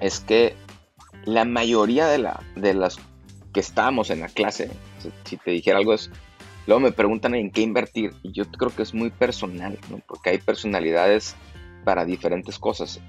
es 0.00 0.20
que 0.20 0.54
la 1.24 1.44
mayoría 1.44 2.06
de, 2.06 2.18
la, 2.18 2.40
de 2.56 2.74
las 2.74 2.98
que 3.52 3.60
estábamos 3.60 4.10
en 4.10 4.20
la 4.20 4.28
clase, 4.28 4.70
si 5.24 5.36
te 5.36 5.50
dijera 5.50 5.78
algo 5.78 5.94
es, 5.94 6.10
luego 6.66 6.80
me 6.80 6.92
preguntan 6.92 7.34
en 7.34 7.50
qué 7.50 7.62
invertir 7.62 8.12
y 8.22 8.32
yo 8.32 8.44
creo 8.46 8.74
que 8.74 8.82
es 8.82 8.94
muy 8.94 9.10
personal, 9.10 9.78
¿no? 9.90 10.00
porque 10.06 10.30
hay 10.30 10.38
personalidades 10.38 11.36
para 11.84 12.04
diferentes 12.04 12.58
cosas. 12.58 13.00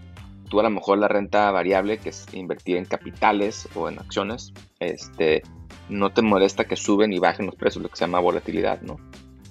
Tú 0.49 0.59
a 0.59 0.63
lo 0.63 0.69
mejor 0.69 0.97
la 0.97 1.07
renta 1.07 1.51
variable, 1.51 1.99
que 1.99 2.09
es 2.09 2.25
invertir 2.33 2.77
en 2.77 2.85
capitales 2.85 3.69
o 3.75 3.87
en 3.87 3.99
acciones, 3.99 4.53
este, 4.79 5.43
no 5.89 6.11
te 6.11 6.21
molesta 6.21 6.65
que 6.65 6.75
suben 6.75 7.13
y 7.13 7.19
bajen 7.19 7.45
los 7.45 7.55
precios, 7.55 7.83
lo 7.83 7.89
que 7.89 7.97
se 7.97 8.05
llama 8.05 8.19
volatilidad, 8.19 8.81
¿no? 8.81 8.97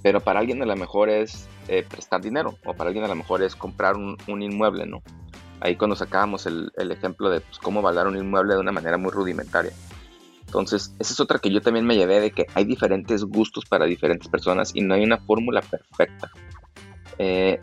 Pero 0.02 0.20
para 0.20 0.40
alguien 0.40 0.60
a 0.62 0.66
lo 0.66 0.74
mejor 0.76 1.08
es 1.08 1.48
eh, 1.68 1.84
prestar 1.88 2.20
dinero 2.20 2.58
o 2.64 2.74
para 2.74 2.88
alguien 2.88 3.04
a 3.04 3.08
lo 3.08 3.14
mejor 3.14 3.42
es 3.42 3.54
comprar 3.54 3.96
un, 3.96 4.16
un 4.26 4.42
inmueble, 4.42 4.86
¿no? 4.86 5.02
Ahí 5.60 5.76
cuando 5.76 5.96
sacábamos 5.96 6.46
el, 6.46 6.70
el 6.76 6.90
ejemplo 6.90 7.30
de 7.30 7.40
pues, 7.40 7.58
cómo 7.58 7.82
valorar 7.82 8.08
un 8.08 8.16
inmueble 8.16 8.54
de 8.54 8.60
una 8.60 8.72
manera 8.72 8.96
muy 8.96 9.10
rudimentaria. 9.10 9.72
Entonces, 10.46 10.94
esa 10.98 11.12
es 11.12 11.20
otra 11.20 11.38
que 11.38 11.50
yo 11.50 11.60
también 11.60 11.84
me 11.84 11.94
llevé 11.94 12.20
de 12.20 12.30
que 12.30 12.46
hay 12.54 12.64
diferentes 12.64 13.22
gustos 13.24 13.66
para 13.66 13.84
diferentes 13.84 14.28
personas 14.28 14.70
y 14.74 14.80
no 14.80 14.94
hay 14.94 15.04
una 15.04 15.18
fórmula 15.18 15.60
perfecta. 15.60 16.30
Eh, 17.18 17.60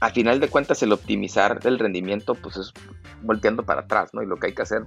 al 0.00 0.12
final 0.12 0.38
de 0.40 0.48
cuentas, 0.48 0.82
el 0.82 0.92
optimizar 0.92 1.60
el 1.64 1.78
rendimiento, 1.78 2.34
pues 2.34 2.56
es 2.56 2.72
volteando 3.22 3.64
para 3.64 3.82
atrás, 3.82 4.14
¿no? 4.14 4.22
Y 4.22 4.26
lo 4.26 4.36
que 4.36 4.48
hay 4.48 4.54
que 4.54 4.62
hacer, 4.62 4.84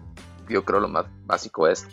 yo 0.49 0.63
creo 0.63 0.80
lo 0.80 0.88
más 0.88 1.06
básico 1.26 1.67
es 1.67 1.86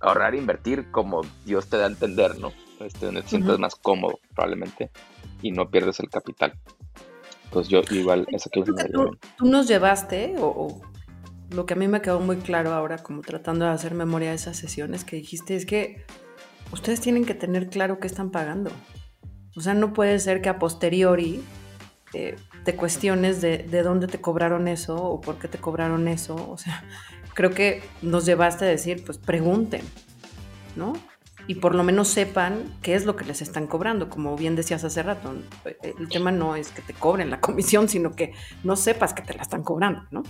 ahorrar 0.00 0.34
e 0.34 0.38
invertir 0.38 0.90
como 0.90 1.22
Dios 1.44 1.68
te 1.68 1.78
da 1.78 1.84
a 1.84 1.88
entender, 1.88 2.38
¿no? 2.38 2.52
Este, 2.80 3.06
donde 3.06 3.22
te 3.22 3.28
sientes 3.28 3.58
más 3.58 3.76
cómodo, 3.76 4.18
probablemente, 4.34 4.90
y 5.42 5.52
no 5.52 5.70
pierdes 5.70 6.00
el 6.00 6.10
capital. 6.10 6.52
Pues 7.50 7.68
yo 7.68 7.80
igual 7.90 8.26
esa 8.32 8.50
clase 8.50 8.72
tú, 8.92 9.16
tú, 9.36 9.46
nos 9.46 9.68
llevaste, 9.68 10.34
o, 10.38 10.80
lo 11.50 11.66
que 11.66 11.74
a 11.74 11.76
mí 11.76 11.88
me 11.88 12.02
quedó 12.02 12.20
muy 12.20 12.36
claro 12.36 12.72
ahora, 12.72 12.98
como 12.98 13.22
tratando 13.22 13.64
de 13.64 13.70
hacer 13.70 13.94
memoria 13.94 14.30
de 14.30 14.36
esas 14.36 14.56
sesiones 14.56 15.04
que 15.04 15.16
dijiste, 15.16 15.56
es 15.56 15.64
que 15.64 16.04
ustedes 16.72 17.00
tienen 17.00 17.24
que 17.24 17.34
tener 17.34 17.68
claro 17.68 18.00
qué 18.00 18.06
están 18.06 18.30
pagando. 18.30 18.70
O 19.56 19.60
sea, 19.60 19.74
no 19.74 19.92
puede 19.92 20.18
ser 20.18 20.42
que 20.42 20.48
a 20.48 20.58
posteriori 20.58 21.42
eh, 22.12 22.36
te 22.64 22.76
cuestiones 22.76 23.40
de, 23.40 23.58
de, 23.58 23.82
dónde 23.82 24.06
te 24.06 24.20
cobraron 24.20 24.68
eso 24.68 24.96
o 24.96 25.20
por 25.20 25.38
qué 25.38 25.48
te 25.48 25.58
cobraron 25.58 26.08
eso. 26.08 26.34
O 26.50 26.58
sea, 26.58 26.84
creo 27.34 27.50
que 27.50 27.82
nos 28.02 28.26
llevaste 28.26 28.64
a 28.64 28.68
decir, 28.68 29.04
pues 29.04 29.18
pregunten, 29.18 29.82
¿no? 30.74 30.94
Y 31.46 31.56
por 31.56 31.74
lo 31.74 31.84
menos 31.84 32.08
sepan 32.08 32.64
qué 32.82 32.94
es 32.94 33.06
lo 33.06 33.16
que 33.16 33.24
les 33.24 33.42
están 33.42 33.66
cobrando. 33.66 34.08
Como 34.08 34.36
bien 34.36 34.56
decías 34.56 34.82
hace 34.84 35.02
rato, 35.02 35.34
el 35.82 36.08
tema 36.08 36.32
no 36.32 36.56
es 36.56 36.70
que 36.70 36.82
te 36.82 36.92
cobren 36.92 37.30
la 37.30 37.40
comisión, 37.40 37.88
sino 37.88 38.12
que 38.12 38.34
no 38.64 38.76
sepas 38.76 39.14
que 39.14 39.22
te 39.22 39.34
la 39.34 39.42
están 39.42 39.62
cobrando, 39.62 40.02
¿no? 40.10 40.22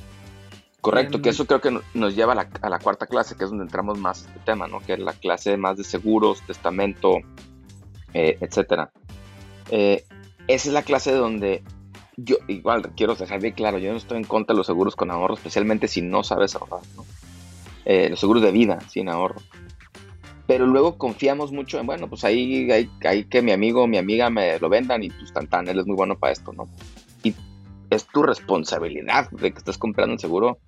Correcto, 0.81 1.21
que 1.21 1.31
em, 1.31 1.35
eso 1.35 1.47
creo 1.47 1.61
que 1.61 1.81
nos 1.95 2.15
lleva 2.15 2.33
a 2.33 2.69
la, 2.69 2.79
cuarta 2.79 3.07
clase, 3.07 3.37
que 3.37 3.45
es 3.45 3.51
donde 3.51 3.65
entramos 3.65 3.99
más 3.99 4.27
este 4.27 4.39
tema, 4.41 4.69
¿no? 4.69 4.81
Que 4.81 4.93
es 4.93 4.99
la 4.99 5.15
clase 5.15 5.57
más 5.57 5.77
de 5.77 5.85
seguros, 5.85 6.43
testamento, 6.43 7.17
eh, 8.13 8.39
etcétera. 8.41 8.93
Eh, 9.71 10.05
esa 10.47 10.69
es 10.69 10.73
la 10.75 10.83
clase 10.83 11.13
donde 11.13 11.65
yo, 12.17 12.37
igual, 12.47 12.93
quiero 12.97 13.15
dejar 13.15 13.41
bien 13.41 13.55
claro, 13.55 13.79
yo 13.79 13.91
no 13.91 13.99
estoy 13.99 14.19
en 14.19 14.25
contra 14.25 14.55
de 14.55 14.59
los 14.59 14.67
seguros 14.67 14.97
con 14.97 15.11
ahorro, 15.11 15.35
especialmente 15.35 15.89
si 15.89 16.03
no 16.03 16.23
sabes 16.23 16.55
ahorrar, 16.55 16.83
¿no? 16.95 17.05
Eh, 17.85 18.09
los 18.11 18.21
seguros 18.21 18.43
de 18.43 18.53
vida 18.53 18.79
sin 18.89 19.09
ahorro. 19.09 19.41
Pero 20.47 20.67
luego 20.67 20.97
confiamos 20.97 21.53
mucho 21.53 21.79
en, 21.79 21.87
bueno, 21.87 22.09
pues 22.09 22.25
ahí 22.25 22.71
hay, 22.71 23.25
que 23.25 23.43
mi 23.43 23.53
amigo 23.53 23.83
o 23.83 23.87
mi 23.87 23.99
amiga 23.99 24.31
me 24.31 24.59
lo 24.59 24.69
vendan 24.69 25.03
y 25.03 25.11
pues 25.11 25.33
tan, 25.33 25.49
tan, 25.49 25.69
él 25.69 25.81
es 25.81 25.87
muy 25.87 25.97
bueno 25.97 26.19
para 26.19 26.33
esto, 26.33 26.53
¿no? 26.53 26.69
Y 27.25 27.35
es 27.91 28.07
tu 28.07 28.23
responsabilidad 28.23 29.31
de 29.31 29.53
que 29.53 29.59
estás 29.59 29.77
comprando 29.77 30.15
el 30.15 30.21
seguro, 30.21 30.59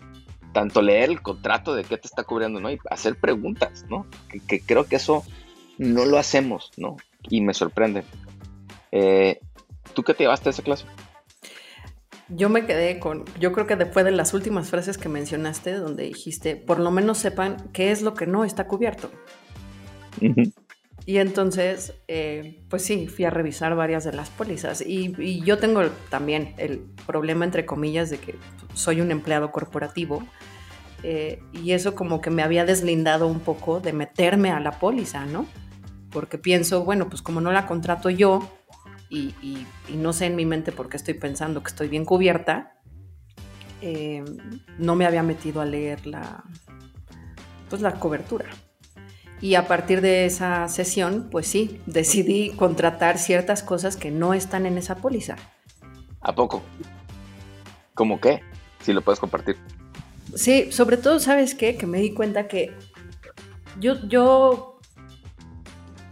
tanto 0.53 0.83
leer 0.83 1.11
el 1.11 1.23
contrato 1.23 1.75
de 1.75 1.85
qué 1.85 1.97
te 1.97 2.09
está 2.09 2.25
cubriendo, 2.25 2.61
¿no? 2.61 2.71
Y 2.71 2.79
hacer 2.91 3.17
preguntas, 3.17 3.87
¿no? 3.89 4.07
Que, 4.49 4.61
creo 4.61 4.85
que 4.85 4.97
eso 4.97 5.23
no 5.79 6.05
lo 6.05 6.19
hacemos, 6.19 6.73
¿no? 6.77 6.97
Y 7.29 7.41
me 7.41 7.55
sorprende. 7.55 8.03
Eh, 8.91 9.39
¿Tú 9.95 10.03
qué 10.03 10.15
te 10.15 10.25
llevaste 10.25 10.49
a 10.49 10.51
esa 10.51 10.63
clase? 10.63 10.87
Yo 12.31 12.49
me 12.51 12.67
quedé 12.67 12.99
con, 12.99 13.25
yo 13.41 13.53
creo 13.53 13.67
que 13.67 13.77
después 13.77 14.05
de 14.05 14.11
las 14.11 14.35
últimas 14.35 14.69
frases 14.69 14.99
que 14.99 15.09
mencionaste, 15.09 15.73
donde 15.73 16.05
dijiste, 16.05 16.57
por 16.57 16.79
lo 16.79 16.91
menos 16.91 17.19
sepan 17.19 17.71
qué 17.73 17.91
es 17.91 18.03
lo 18.03 18.15
que 18.15 18.27
no 18.27 18.45
está 18.45 18.67
cubierto. 18.67 19.11
Y 21.09 21.17
entonces, 21.17 21.95
eh, 22.07 22.63
pues 22.69 22.85
sí, 22.85 23.07
fui 23.07 23.25
a 23.25 23.31
revisar 23.31 23.75
varias 23.75 24.05
de 24.05 24.13
las 24.13 24.29
pólizas. 24.29 24.83
Y, 24.87 25.41
yo 25.43 25.57
tengo 25.57 25.83
también 26.11 26.53
el 26.59 26.81
problema, 27.07 27.47
entre 27.47 27.65
comillas, 27.65 28.11
de 28.11 28.19
que 28.19 28.35
soy 28.75 29.01
un 29.01 29.11
empleado 29.11 29.51
corporativo. 29.51 30.23
Eh, 31.03 31.41
y 31.55 31.73
eso 31.73 31.95
como 31.95 32.21
que 32.21 32.29
me 32.29 32.43
había 32.43 32.67
deslindado 32.67 33.27
un 33.27 33.41
poco 33.41 33.81
de 33.81 33.95
meterme 33.95 34.51
a 34.51 34.61
la 34.61 34.79
póliza, 34.79 35.25
¿no? 35.25 35.47
Porque 36.11 36.37
pienso, 36.37 36.85
bueno, 36.85 37.09
pues 37.09 37.23
como 37.23 37.41
no 37.41 37.53
la 37.53 37.67
contrato 37.67 38.11
yo, 38.11 38.47
y, 39.09 39.33
no 39.89 40.13
sé 40.13 40.27
en 40.27 40.37
mi 40.37 40.45
mente 40.45 40.73
por 40.73 40.91
qué 40.91 40.99
estoy 40.99 41.15
pensando 41.15 41.63
que 41.63 41.69
estoy 41.69 41.89
bien 41.89 42.05
cubierta, 42.05 42.75
eh, 43.81 44.23
no 44.77 44.95
me 44.95 45.07
había 45.07 45.23
metido 45.23 45.63
a 45.63 45.65
leer 45.65 46.01
pues 47.71 47.81
la 47.81 47.95
cobertura. 47.95 48.51
Y 49.41 49.55
a 49.55 49.69
partir 49.69 50.01
de 50.01 50.27
esa 50.27 50.67
sesión, 50.69 51.29
pues 51.31 51.47
sí, 51.47 51.81
decidí 51.87 52.51
contratar 52.51 53.19
ciertas 53.19 53.63
cosas 53.63 53.97
que 53.97 54.11
no 54.11 54.35
están 54.35 54.67
en 54.67 54.79
esa 54.79 54.97
póliza. 54.97 55.37
¿A 56.21 56.35
poco? 56.35 56.63
¿Cómo 57.95 58.21
qué? 58.21 58.43
Si 58.81 58.93
lo 58.93 59.03
puedes 59.03 59.21
compartir. 59.21 59.57
Sí, 60.35 60.73
sobre 60.73 60.97
todo, 60.97 61.21
¿sabes 61.21 61.55
qué? 61.55 61.77
Que 61.77 61.87
me 61.87 61.99
di 61.99 62.13
cuenta 62.13 62.49
que 62.49 62.75
yo, 63.79 64.07
yo 64.09 64.81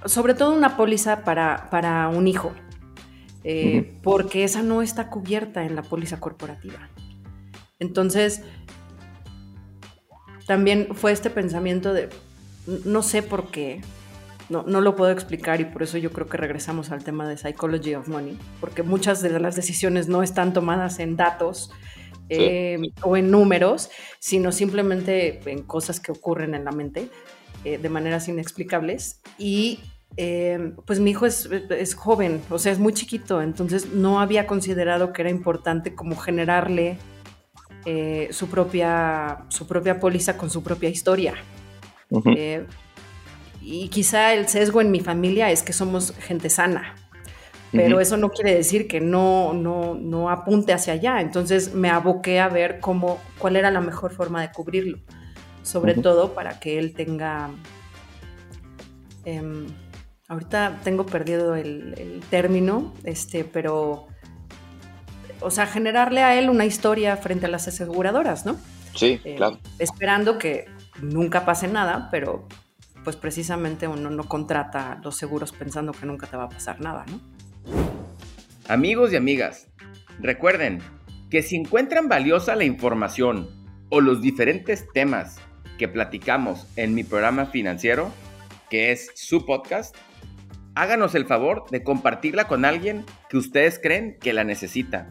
sobre 0.04 0.34
todo 0.34 0.52
una 0.52 0.76
póliza 0.76 1.24
para, 1.24 1.68
para 1.70 2.08
un 2.08 2.28
hijo. 2.28 2.52
Eh, 3.48 4.00
porque 4.02 4.42
esa 4.42 4.62
no 4.62 4.82
está 4.82 5.08
cubierta 5.08 5.64
en 5.64 5.76
la 5.76 5.82
póliza 5.82 6.18
corporativa. 6.18 6.90
Entonces, 7.78 8.42
también 10.48 10.88
fue 10.94 11.12
este 11.12 11.30
pensamiento 11.30 11.92
de, 11.92 12.08
no 12.84 13.02
sé 13.02 13.22
por 13.22 13.50
qué, 13.50 13.80
no, 14.48 14.62
no, 14.62 14.80
lo 14.80 14.94
puedo 14.94 15.10
explicar 15.10 15.60
y 15.60 15.64
por 15.64 15.82
eso 15.82 15.98
yo 15.98 16.12
creo 16.12 16.28
que 16.28 16.36
regresamos 16.36 16.90
al 16.90 17.02
tema 17.02 17.28
de 17.28 17.36
Psychology 17.36 17.94
of 17.94 18.08
Money, 18.08 18.38
porque 18.60 18.82
muchas 18.82 19.20
de 19.22 19.38
las 19.40 19.56
decisiones 19.56 20.08
no 20.08 20.22
están 20.22 20.52
tomadas 20.52 21.00
en 21.00 21.16
datos 21.16 21.70
eh, 22.28 22.78
o 23.02 23.16
en 23.16 23.30
números, 23.30 23.90
sino 24.20 24.52
simplemente 24.52 25.40
en 25.50 25.62
cosas 25.62 26.00
que 26.00 26.12
ocurren 26.12 26.54
en 26.54 26.64
la 26.64 26.72
mente 26.72 27.08
eh, 27.64 27.78
de 27.78 27.88
maneras 27.88 28.28
inexplicables. 28.28 29.20
Y 29.38 29.80
Em, 30.16 30.74
pues 30.86 30.98
mi 30.98 31.10
hijo 31.10 31.26
es, 31.26 31.46
joven, 31.94 32.40
o 32.48 32.58
sea, 32.58 32.72
es 32.72 32.78
muy 32.78 32.94
chiquito, 32.94 33.42
entonces 33.42 33.92
no 33.92 34.20
había 34.20 34.46
considerado 34.46 35.12
que 35.12 35.22
era 35.22 35.30
importante 35.30 35.94
como 35.94 36.16
generarle 36.16 36.96
eh, 37.84 38.28
su, 38.30 38.48
propia, 38.48 39.44
su 39.48 39.66
propia 39.66 40.00
póliza 40.00 40.38
con 40.38 40.48
su 40.48 40.62
propia 40.62 40.88
historia. 40.88 41.34
Eh, 42.10 42.66
y 43.60 43.88
quizá 43.88 44.32
el 44.34 44.48
sesgo 44.48 44.80
en 44.80 44.90
mi 44.90 45.00
familia 45.00 45.50
es 45.50 45.62
que 45.62 45.72
somos 45.72 46.12
gente 46.18 46.50
sana, 46.50 46.94
pero 47.72 48.00
eso 48.00 48.16
no 48.16 48.30
quiere 48.30 48.54
decir 48.54 48.86
que 48.86 49.00
no, 49.00 49.52
no, 49.52 49.94
no 49.94 50.30
apunte 50.30 50.72
hacia 50.72 50.94
allá. 50.94 51.20
Entonces 51.20 51.74
me 51.74 51.90
aboqué 51.90 52.40
a 52.40 52.48
ver 52.48 52.80
cómo, 52.80 53.18
cuál 53.38 53.56
era 53.56 53.70
la 53.70 53.80
mejor 53.80 54.12
forma 54.12 54.40
de 54.40 54.52
cubrirlo, 54.52 54.98
sobre 55.62 55.94
todo 55.94 56.32
para 56.32 56.60
que 56.60 56.78
él 56.78 56.94
tenga... 56.94 57.50
Em, 59.24 59.66
ahorita 60.28 60.80
tengo 60.84 61.04
perdido 61.06 61.56
el, 61.56 62.22
término, 62.30 62.94
este, 63.04 63.44
pero, 63.44 64.06
o 65.40 65.50
sea, 65.50 65.66
generarle 65.66 66.22
a 66.22 66.38
él 66.38 66.50
una 66.50 66.64
historia 66.64 67.16
frente 67.16 67.46
a 67.46 67.48
las 67.48 67.66
aseguradoras, 67.66 68.46
¿no? 68.46 68.56
Sí, 68.94 69.20
eh, 69.24 69.34
claro. 69.36 69.58
Esperando 69.78 70.38
que 70.38 70.66
nunca 71.00 71.44
pase 71.44 71.68
nada, 71.68 72.08
pero 72.10 72.46
pues 73.04 73.16
precisamente 73.16 73.86
uno 73.86 74.10
no 74.10 74.24
contrata 74.24 75.00
los 75.02 75.16
seguros 75.16 75.52
pensando 75.52 75.92
que 75.92 76.06
nunca 76.06 76.26
te 76.26 76.36
va 76.36 76.44
a 76.44 76.48
pasar 76.48 76.80
nada, 76.80 77.04
¿no? 77.08 77.20
Amigos 78.68 79.12
y 79.12 79.16
amigas, 79.16 79.68
recuerden 80.18 80.80
que 81.30 81.42
si 81.42 81.56
encuentran 81.56 82.08
valiosa 82.08 82.56
la 82.56 82.64
información 82.64 83.48
o 83.90 84.00
los 84.00 84.20
diferentes 84.20 84.86
temas 84.92 85.38
que 85.78 85.88
platicamos 85.88 86.66
en 86.76 86.94
mi 86.94 87.04
programa 87.04 87.46
financiero, 87.46 88.10
que 88.70 88.90
es 88.90 89.10
su 89.14 89.46
podcast, 89.46 89.94
háganos 90.74 91.14
el 91.14 91.26
favor 91.26 91.64
de 91.70 91.84
compartirla 91.84 92.48
con 92.48 92.64
alguien 92.64 93.04
que 93.28 93.36
ustedes 93.36 93.78
creen 93.80 94.18
que 94.20 94.32
la 94.32 94.44
necesita. 94.44 95.08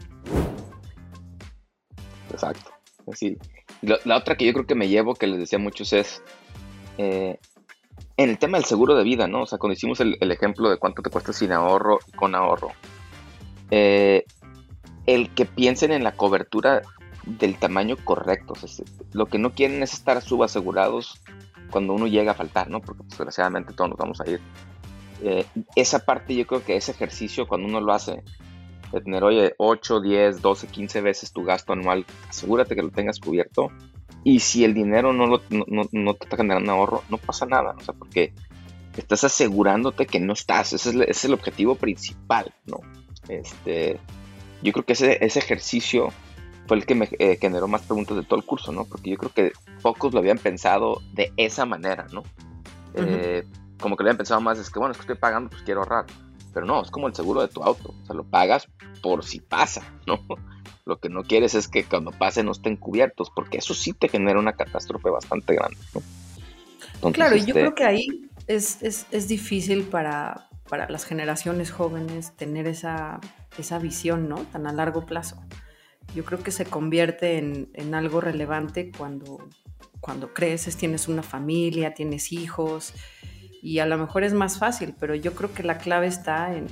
Exacto. 2.30 2.70
Así. 3.10 3.38
La, 4.04 4.16
otra 4.16 4.36
que 4.36 4.44
yo 4.44 4.52
creo 4.52 4.66
que 4.66 4.74
me 4.74 4.88
llevo, 4.88 5.14
que 5.14 5.26
les 5.26 5.38
decía 5.38 5.58
muchos, 5.58 5.92
es 5.92 6.22
eh, 6.98 7.38
en 8.16 8.30
el 8.30 8.38
tema 8.38 8.58
del 8.58 8.64
seguro 8.64 8.96
de 8.96 9.04
vida, 9.04 9.28
¿no? 9.28 9.42
O 9.42 9.46
sea, 9.46 9.58
cuando 9.58 9.74
hicimos 9.74 10.00
el, 10.00 10.16
ejemplo 10.20 10.68
de 10.68 10.76
cuánto 10.76 11.02
te 11.02 11.10
cuesta 11.10 11.32
sin 11.32 11.52
ahorro 11.52 12.00
y 12.08 12.12
con 12.12 12.34
ahorro, 12.34 12.72
eh, 13.70 14.24
el 15.06 15.30
que 15.30 15.44
piensen 15.44 15.92
en 15.92 16.02
la 16.02 16.12
cobertura 16.12 16.82
del 17.26 17.58
tamaño 17.58 17.96
correcto. 18.02 18.54
lo 19.12 19.26
que 19.26 19.38
no 19.38 19.52
quieren 19.52 19.82
es 19.82 19.94
estar 19.94 20.20
subasegurados 20.22 21.20
cuando 21.70 21.92
uno 21.92 22.06
llega 22.06 22.32
a 22.32 22.34
faltar, 22.34 22.70
¿no? 22.70 22.80
Porque 22.80 23.02
pues, 23.02 23.10
desgraciadamente 23.10 23.72
todos 23.72 23.90
nos 23.90 23.98
vamos 23.98 24.20
a 24.20 24.28
ir. 24.28 24.40
Eh, 25.22 25.44
esa 25.74 26.04
parte 26.04 26.34
yo 26.34 26.46
creo 26.46 26.64
que 26.64 26.76
ese 26.76 26.92
ejercicio 26.92 27.46
cuando 27.46 27.66
uno 27.68 27.80
lo 27.80 27.92
hace, 27.92 28.22
de 28.92 29.00
tener, 29.00 29.24
oye, 29.24 29.54
8, 29.58 30.00
10, 30.00 30.42
12, 30.42 30.66
15 30.68 31.00
veces 31.00 31.32
tu 31.32 31.44
gasto 31.44 31.72
anual, 31.72 32.04
asegúrate 32.28 32.74
que 32.74 32.82
lo 32.82 32.90
tengas 32.90 33.20
cubierto. 33.20 33.70
Y 34.24 34.40
si 34.40 34.64
el 34.64 34.74
dinero 34.74 35.12
no, 35.12 35.26
lo, 35.26 35.42
no, 35.50 36.14
te 36.14 36.24
está 36.24 36.36
generando 36.36 36.72
ahorro, 36.72 37.02
no 37.08 37.18
pasa 37.18 37.46
nada, 37.46 37.74
o 37.78 37.80
sea, 37.80 37.94
porque 37.94 38.32
estás 38.96 39.24
asegurándote 39.24 40.06
que 40.06 40.18
no 40.18 40.32
estás, 40.32 40.72
ese 40.72 41.04
es, 41.08 41.24
el 41.24 41.34
objetivo 41.34 41.76
principal, 41.76 42.52
¿no? 42.66 42.80
Este, 43.28 44.00
yo 44.62 44.72
creo 44.72 44.84
que 44.84 44.94
ese, 44.94 45.24
ese 45.24 45.38
ejercicio 45.38 46.08
fue 46.66 46.78
el 46.78 46.86
que 46.86 46.94
me 46.94 47.08
eh, 47.18 47.38
generó 47.40 47.68
más 47.68 47.82
preguntas 47.82 48.16
de 48.16 48.24
todo 48.24 48.38
el 48.38 48.44
curso, 48.44 48.72
¿no? 48.72 48.84
Porque 48.84 49.10
yo 49.10 49.16
creo 49.16 49.32
que 49.32 49.52
pocos 49.82 50.12
lo 50.12 50.18
habían 50.18 50.38
pensado 50.38 51.02
de 51.12 51.32
esa 51.36 51.66
manera, 51.66 52.06
¿no? 52.12 52.22
como 53.78 53.94
que 53.94 54.04
le 54.04 54.08
habían 54.08 54.16
pensado 54.16 54.40
más, 54.40 54.58
es 54.58 54.70
que 54.70 54.78
bueno, 54.78 54.92
es 54.92 54.96
que 54.96 55.02
estoy 55.02 55.16
pagando, 55.16 55.50
pues 55.50 55.62
quiero 55.62 55.80
ahorrar. 55.80 56.06
Pero 56.56 56.64
no, 56.64 56.80
es 56.80 56.90
como 56.90 57.06
el 57.06 57.14
seguro 57.14 57.42
de 57.42 57.48
tu 57.48 57.62
auto, 57.62 57.94
o 58.02 58.06
sea, 58.06 58.16
lo 58.16 58.24
pagas 58.24 58.66
por 59.02 59.22
si 59.26 59.40
pasa, 59.40 59.82
¿no? 60.06 60.24
Lo 60.86 60.98
que 60.98 61.10
no 61.10 61.22
quieres 61.22 61.54
es 61.54 61.68
que 61.68 61.84
cuando 61.84 62.12
pase 62.12 62.42
no 62.42 62.52
estén 62.52 62.76
cubiertos, 62.76 63.28
porque 63.28 63.58
eso 63.58 63.74
sí 63.74 63.92
te 63.92 64.08
genera 64.08 64.38
una 64.38 64.54
catástrofe 64.54 65.10
bastante 65.10 65.54
grande, 65.54 65.76
¿no? 67.02 67.12
claro, 67.12 67.36
y 67.36 67.40
yo 67.40 67.48
este 67.48 67.60
creo 67.60 67.74
que 67.74 67.84
ahí 67.84 68.30
es, 68.46 68.82
es, 68.82 69.04
es 69.10 69.28
difícil 69.28 69.82
para, 69.82 70.48
para, 70.66 70.88
las 70.88 71.04
generaciones 71.04 71.70
jóvenes 71.70 72.34
tener 72.36 72.66
esa, 72.66 73.20
esa 73.58 73.78
visión, 73.78 74.26
¿no? 74.26 74.36
Tan 74.36 74.66
a 74.66 74.72
largo 74.72 75.04
plazo. 75.04 75.36
Yo 76.14 76.24
creo 76.24 76.42
que 76.42 76.52
se 76.52 76.64
convierte 76.64 77.36
en, 77.36 77.68
en 77.74 77.94
algo 77.94 78.22
relevante 78.22 78.92
cuando, 78.96 79.46
cuando 80.00 80.32
creces, 80.32 80.78
tienes 80.78 81.06
una 81.06 81.22
familia, 81.22 81.92
tienes 81.92 82.32
hijos, 82.32 82.94
y 83.66 83.80
a 83.80 83.86
lo 83.86 83.98
mejor 83.98 84.22
es 84.22 84.32
más 84.32 84.60
fácil, 84.60 84.94
pero 84.96 85.16
yo 85.16 85.34
creo 85.34 85.52
que 85.52 85.64
la 85.64 85.78
clave 85.78 86.06
está 86.06 86.54
en 86.54 86.68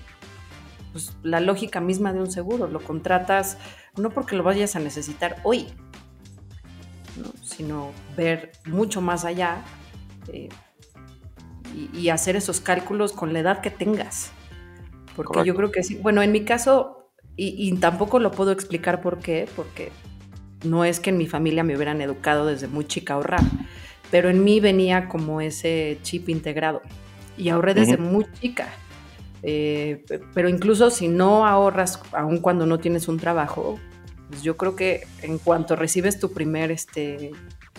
pues, 0.93 1.17
la 1.25 1.41
lógica 1.41 1.81
misma 1.81 2.13
de 2.13 2.21
un 2.21 2.31
seguro. 2.31 2.69
Lo 2.69 2.79
contratas 2.79 3.59
no 3.97 4.11
porque 4.11 4.37
lo 4.37 4.45
vayas 4.45 4.77
a 4.77 4.79
necesitar 4.79 5.39
hoy, 5.43 5.67
sino 7.43 7.91
ver 8.17 8.53
mucho 8.67 9.01
más 9.01 9.25
allá 9.25 9.65
eh, 10.29 10.49
y, 11.93 12.11
hacer 12.11 12.37
esos 12.37 12.61
cálculos 12.61 13.11
con 13.11 13.33
la 13.33 13.41
edad 13.41 13.61
que 13.61 13.73
tengas. 13.73 14.31
Porque 15.17 15.45
yo 15.45 15.57
creo 15.57 15.73
que 15.73 15.83
sí. 15.83 15.97
Bueno, 15.97 16.23
en 16.23 16.31
mi 16.31 16.45
caso, 16.45 17.11
y, 17.35 17.57
y 17.59 17.77
tampoco 17.79 18.21
lo 18.21 18.31
puedo 18.31 18.53
explicar 18.53 19.01
por 19.01 19.19
qué, 19.19 19.49
porque 19.57 19.91
no 20.63 20.85
es 20.85 21.01
que 21.01 21.11
en 21.11 21.19
mi 21.19 21.27
familia 21.27 21.65
me 21.65 21.75
hubieran 21.75 22.01
educado 22.01 22.47
desde 22.47 22.69
muy 22.69 22.85
chica 22.85 23.15
a 23.15 23.17
ahorrar 23.17 23.43
pero 24.15 24.31
en 24.31 24.45
mí 24.45 24.61
venía 24.61 25.09
como 25.09 25.41
ese 25.41 25.99
chip 26.05 26.29
integrado 26.29 26.83
y 27.37 27.49
ahorré 27.49 27.75
desde 27.75 27.97
muy 27.97 28.25
chica. 28.41 28.69
Eh, 29.43 30.05
pero 30.33 30.49
incluso 30.49 30.89
si 30.91 31.09
no 31.09 31.45
ahorras, 31.49 32.01
aun 32.13 32.39
cuando 32.39 32.65
no 32.65 32.79
tienes 32.79 33.09
un 33.09 33.19
trabajo, 33.19 33.77
pues 34.29 34.45
yo 34.45 34.57
creo 34.57 34.77
que 34.77 35.09
en 35.23 35.39
cuanto 35.39 35.75
recibes 35.75 36.21
tu 36.21 36.33
primer, 36.33 36.71
este, 36.71 37.33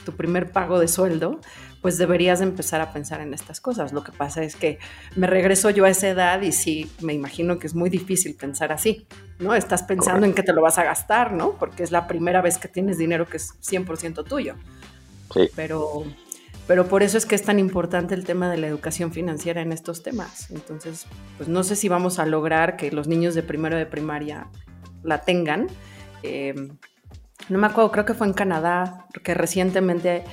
tu 0.04 0.12
primer 0.12 0.52
pago 0.52 0.78
de 0.78 0.90
sueldo, 0.90 1.40
pues 1.82 1.98
deberías 1.98 2.42
empezar 2.42 2.82
a 2.82 2.92
pensar 2.92 3.22
en 3.22 3.34
estas 3.34 3.62
cosas. 3.62 3.94
Lo 3.94 4.04
que 4.04 4.12
pasa 4.12 4.44
es 4.44 4.58
que 4.58 4.78
me 5.16 5.28
regreso 5.28 5.70
yo 5.70 5.86
a 5.86 5.90
esa 5.90 6.10
edad 6.10 6.42
y 6.42 6.52
sí, 6.52 6.92
me 7.00 7.14
imagino 7.14 7.60
que 7.60 7.68
es 7.68 7.76
muy 7.76 7.90
difícil 7.90 8.36
pensar 8.36 8.74
así, 8.74 9.08
¿no? 9.40 9.56
Estás 9.56 9.84
pensando 9.84 10.26
en 10.26 10.34
que 10.34 10.44
te 10.44 10.52
lo 10.52 10.62
vas 10.62 10.80
a 10.80 10.84
gastar, 10.84 11.32
¿no? 11.32 11.54
Porque 11.54 11.82
es 11.84 11.92
la 11.92 12.08
primera 12.08 12.42
vez 12.42 12.58
que 12.58 12.68
tienes 12.68 12.98
dinero 12.98 13.26
que 13.26 13.38
es 13.38 13.54
100% 13.62 14.28
tuyo. 14.28 14.56
Sí. 15.34 15.50
Pero, 15.56 16.04
pero 16.68 16.88
por 16.88 17.04
eso 17.04 17.18
es 17.18 17.26
que 17.26 17.36
es 17.36 17.44
tan 17.44 17.60
importante 17.60 18.16
el 18.16 18.26
tema 18.26 18.50
de 18.50 18.58
la 18.58 18.68
educación 18.68 19.12
financiera 19.12 19.62
en 19.62 19.72
estos 19.72 20.04
temas. 20.04 20.50
Entonces, 20.52 21.06
pues 21.38 21.48
no 21.50 21.64
sé 21.64 21.76
si 21.76 21.90
vamos 21.90 22.20
a 22.20 22.26
lograr 22.26 22.76
que 22.78 22.92
los 22.92 23.08
niños 23.08 23.36
de 23.36 23.44
primero 23.44 23.78
de 23.78 23.86
primaria 23.86 24.48
la 25.04 25.22
tengan. 25.22 25.68
Eh, 26.24 26.54
no 27.50 27.60
me 27.60 27.68
acuerdo, 27.68 27.92
creo 27.92 28.06
que 28.06 28.14
fue 28.14 28.28
en 28.28 28.34
Canadá, 28.34 29.06
que 29.24 29.34
recientemente 29.34 30.24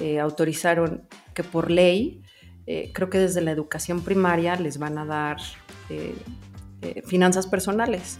eh, 0.00 0.20
autorizaron 0.20 1.02
que 1.34 1.42
por 1.44 1.70
ley, 1.70 2.22
eh, 2.66 2.90
creo 2.92 3.08
que 3.08 3.18
desde 3.18 3.40
la 3.40 3.50
educación 3.50 4.02
primaria 4.02 4.56
les 4.56 4.78
van 4.78 4.98
a 4.98 5.04
dar 5.04 5.38
eh, 5.88 6.14
finanzas 7.06 7.46
personales. 7.46 8.18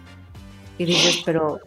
Y 0.79 0.87
dices, 0.87 1.23
pero 1.27 1.61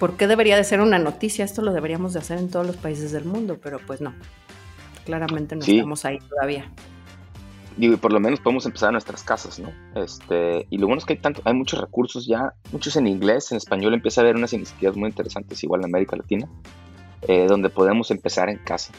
¿por 0.00 0.16
qué 0.16 0.26
debería 0.26 0.56
de 0.56 0.64
ser 0.64 0.80
una 0.80 0.98
noticia? 0.98 1.44
Esto 1.44 1.62
lo 1.62 1.72
deberíamos 1.72 2.12
de 2.12 2.18
hacer 2.18 2.38
en 2.38 2.48
todos 2.48 2.66
los 2.66 2.76
países 2.76 3.12
del 3.12 3.24
mundo, 3.24 3.58
pero 3.62 3.78
pues 3.86 4.00
no. 4.00 4.12
Claramente 5.06 5.56
no 5.56 5.64
estamos 5.64 6.04
ahí 6.04 6.18
todavía. 6.18 6.70
Digo, 7.78 7.94
y 7.94 7.96
por 7.96 8.12
lo 8.12 8.20
menos 8.20 8.40
podemos 8.40 8.66
empezar 8.66 8.88
en 8.88 8.94
nuestras 8.94 9.22
casas, 9.22 9.58
¿no? 9.58 9.70
Este, 9.94 10.66
y 10.68 10.78
lo 10.78 10.86
bueno 10.86 10.98
es 10.98 11.04
que 11.06 11.14
hay 11.14 11.18
tanto, 11.18 11.42
hay 11.44 11.54
muchos 11.54 11.80
recursos 11.80 12.26
ya, 12.26 12.54
muchos 12.72 12.96
en 12.96 13.06
inglés, 13.06 13.50
en 13.52 13.58
español 13.58 13.94
empieza 13.94 14.20
a 14.20 14.24
haber 14.24 14.36
unas 14.36 14.52
iniciativas 14.52 14.96
muy 14.96 15.08
interesantes, 15.08 15.62
igual 15.62 15.80
en 15.80 15.86
América 15.86 16.16
Latina, 16.16 16.48
donde 17.48 17.68
podemos 17.70 18.10
empezar 18.10 18.48
en 18.48 18.58
casa. 18.58 18.92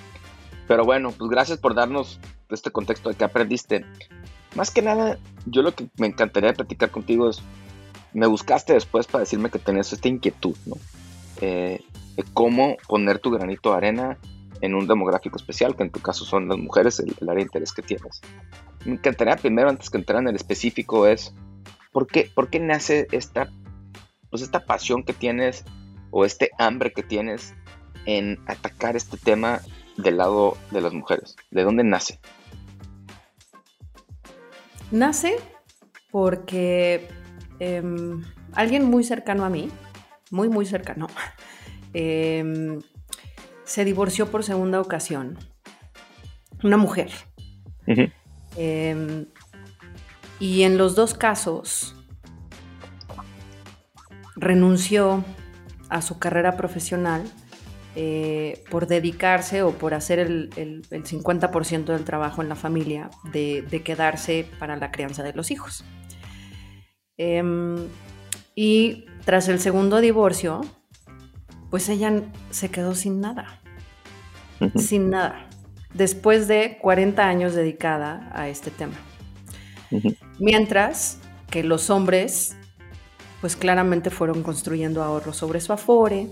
Pero 0.67 0.83
bueno, 0.83 1.11
pues 1.11 1.29
gracias 1.29 1.57
por 1.59 1.73
darnos 1.75 2.19
este 2.49 2.71
contexto 2.71 3.09
de 3.09 3.15
que 3.15 3.23
aprendiste. 3.23 3.85
Más 4.55 4.71
que 4.71 4.81
nada, 4.81 5.17
yo 5.45 5.61
lo 5.61 5.73
que 5.73 5.87
me 5.97 6.07
encantaría 6.07 6.53
platicar 6.53 6.91
contigo 6.91 7.29
es, 7.29 7.41
me 8.13 8.27
buscaste 8.27 8.73
después 8.73 9.07
para 9.07 9.21
decirme 9.21 9.49
que 9.49 9.59
tenías 9.59 9.93
esta 9.93 10.07
inquietud, 10.07 10.55
¿no? 10.65 10.75
Eh, 11.41 11.81
de 12.15 12.23
cómo 12.33 12.77
poner 12.87 13.19
tu 13.19 13.31
granito 13.31 13.71
de 13.71 13.77
arena 13.77 14.17
en 14.61 14.75
un 14.75 14.87
demográfico 14.87 15.37
especial, 15.37 15.75
que 15.75 15.83
en 15.83 15.91
tu 15.91 15.99
caso 15.99 16.25
son 16.25 16.47
las 16.47 16.57
mujeres, 16.57 16.99
el, 16.99 17.13
área 17.21 17.35
de 17.35 17.41
interés 17.43 17.71
que 17.71 17.81
tienes. 17.81 18.21
Me 18.85 18.93
encantaría 18.93 19.35
primero, 19.35 19.69
antes 19.69 19.89
que 19.89 19.97
entrar 19.97 20.21
en 20.21 20.29
el 20.29 20.35
específico, 20.35 21.07
es, 21.07 21.33
¿por 21.91 22.07
qué, 22.07 22.29
por 22.33 22.49
qué 22.49 22.59
nace 22.59 23.07
esta, 23.11 23.49
pues 24.29 24.41
esta 24.41 24.65
pasión 24.65 25.03
que 25.03 25.13
tienes 25.13 25.63
o 26.11 26.25
este 26.25 26.51
hambre 26.57 26.93
que 26.93 27.03
tienes 27.03 27.53
en 28.05 28.39
atacar 28.47 28.95
este 28.95 29.17
tema 29.17 29.61
del 29.97 30.17
lado 30.17 30.57
de 30.71 30.81
las 30.81 30.93
mujeres? 30.93 31.35
¿De 31.51 31.63
dónde 31.63 31.83
nace? 31.83 32.19
Nace 34.91 35.35
porque 36.11 37.07
em, 37.59 38.23
alguien 38.53 38.85
muy 38.85 39.03
cercano 39.03 39.43
a 39.43 39.49
mí, 39.49 39.69
muy, 40.31 40.49
muy 40.49 40.65
cercano, 40.65 41.07
em, 41.93 42.79
se 43.67 43.83
divorció 43.83 44.31
por 44.31 44.43
segunda 44.43 44.79
ocasión. 44.79 45.37
Una 46.63 46.77
mujer. 46.77 47.11
Em, 48.55 49.27
y 50.39 50.63
en 50.63 50.77
los 50.77 50.95
dos 50.95 51.13
casos 51.13 51.95
renunció 54.35 55.23
a 55.89 56.01
su 56.01 56.17
carrera 56.17 56.57
profesional 56.57 57.23
eh, 57.95 58.63
por 58.69 58.87
dedicarse 58.87 59.61
o 59.63 59.71
por 59.71 59.93
hacer 59.93 60.19
el, 60.19 60.49
50% 60.89 61.85
del 61.85 62.03
trabajo 62.03 62.41
en 62.41 62.49
la 62.49 62.55
familia, 62.55 63.09
de, 63.31 63.81
quedarse 63.83 64.47
para 64.59 64.77
la 64.77 64.91
crianza 64.91 65.23
de 65.23 65.33
los 65.33 65.51
hijos. 65.51 65.83
Em, 67.17 67.87
y 68.55 69.05
tras 69.25 69.49
el 69.49 69.59
segundo 69.59 69.99
divorcio, 69.99 70.61
pues 71.69 71.89
ella 71.89 72.23
se 72.49 72.69
quedó 72.69 72.95
sin 72.95 73.21
nada, 73.21 73.59
sin 74.75 75.09
nada, 75.09 75.47
después 75.93 76.47
de 76.47 76.77
40 76.81 77.27
años 77.27 77.53
dedicada 77.53 78.31
a 78.33 78.49
este 78.49 78.71
tema. 78.71 78.95
Mientras 80.39 81.19
que 81.49 81.63
los 81.63 81.89
hombres, 81.89 82.55
pues 83.41 83.55
claramente 83.55 84.09
fueron 84.09 84.43
construyendo 84.43 85.03
ahorros 85.03 85.37
sobre 85.37 85.61
su 85.61 85.73
afore, 85.73 86.27